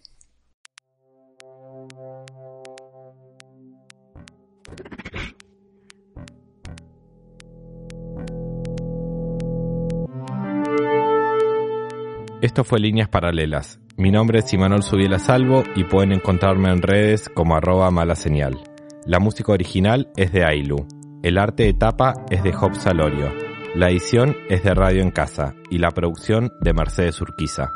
Esto 12.40 12.64
fue 12.64 12.81
Líneas 12.81 13.11
Paralelas. 13.11 13.81
Mi 13.98 14.11
nombre 14.11 14.38
es 14.38 14.50
Imanol 14.50 14.83
Subiela 14.83 15.18
Salvo 15.18 15.62
y 15.74 15.85
pueden 15.85 16.12
encontrarme 16.12 16.70
en 16.70 16.81
redes 16.81 17.29
como 17.29 17.55
arroba 17.55 17.90
mala 17.90 18.14
señal. 18.14 18.59
La 19.05 19.18
música 19.18 19.52
original 19.52 20.09
es 20.16 20.33
de 20.33 20.42
Ailu. 20.42 20.87
El 21.22 21.37
arte 21.37 21.64
de 21.64 21.74
tapa 21.74 22.14
es 22.31 22.42
de 22.42 22.55
Job 22.55 22.76
Salorio. 22.76 23.31
La 23.74 23.90
edición 23.90 24.35
es 24.48 24.62
de 24.62 24.72
Radio 24.72 25.02
en 25.02 25.11
Casa 25.11 25.55
y 25.68 25.76
la 25.76 25.90
producción 25.90 26.50
de 26.62 26.72
Mercedes 26.72 27.20
Urquiza. 27.20 27.72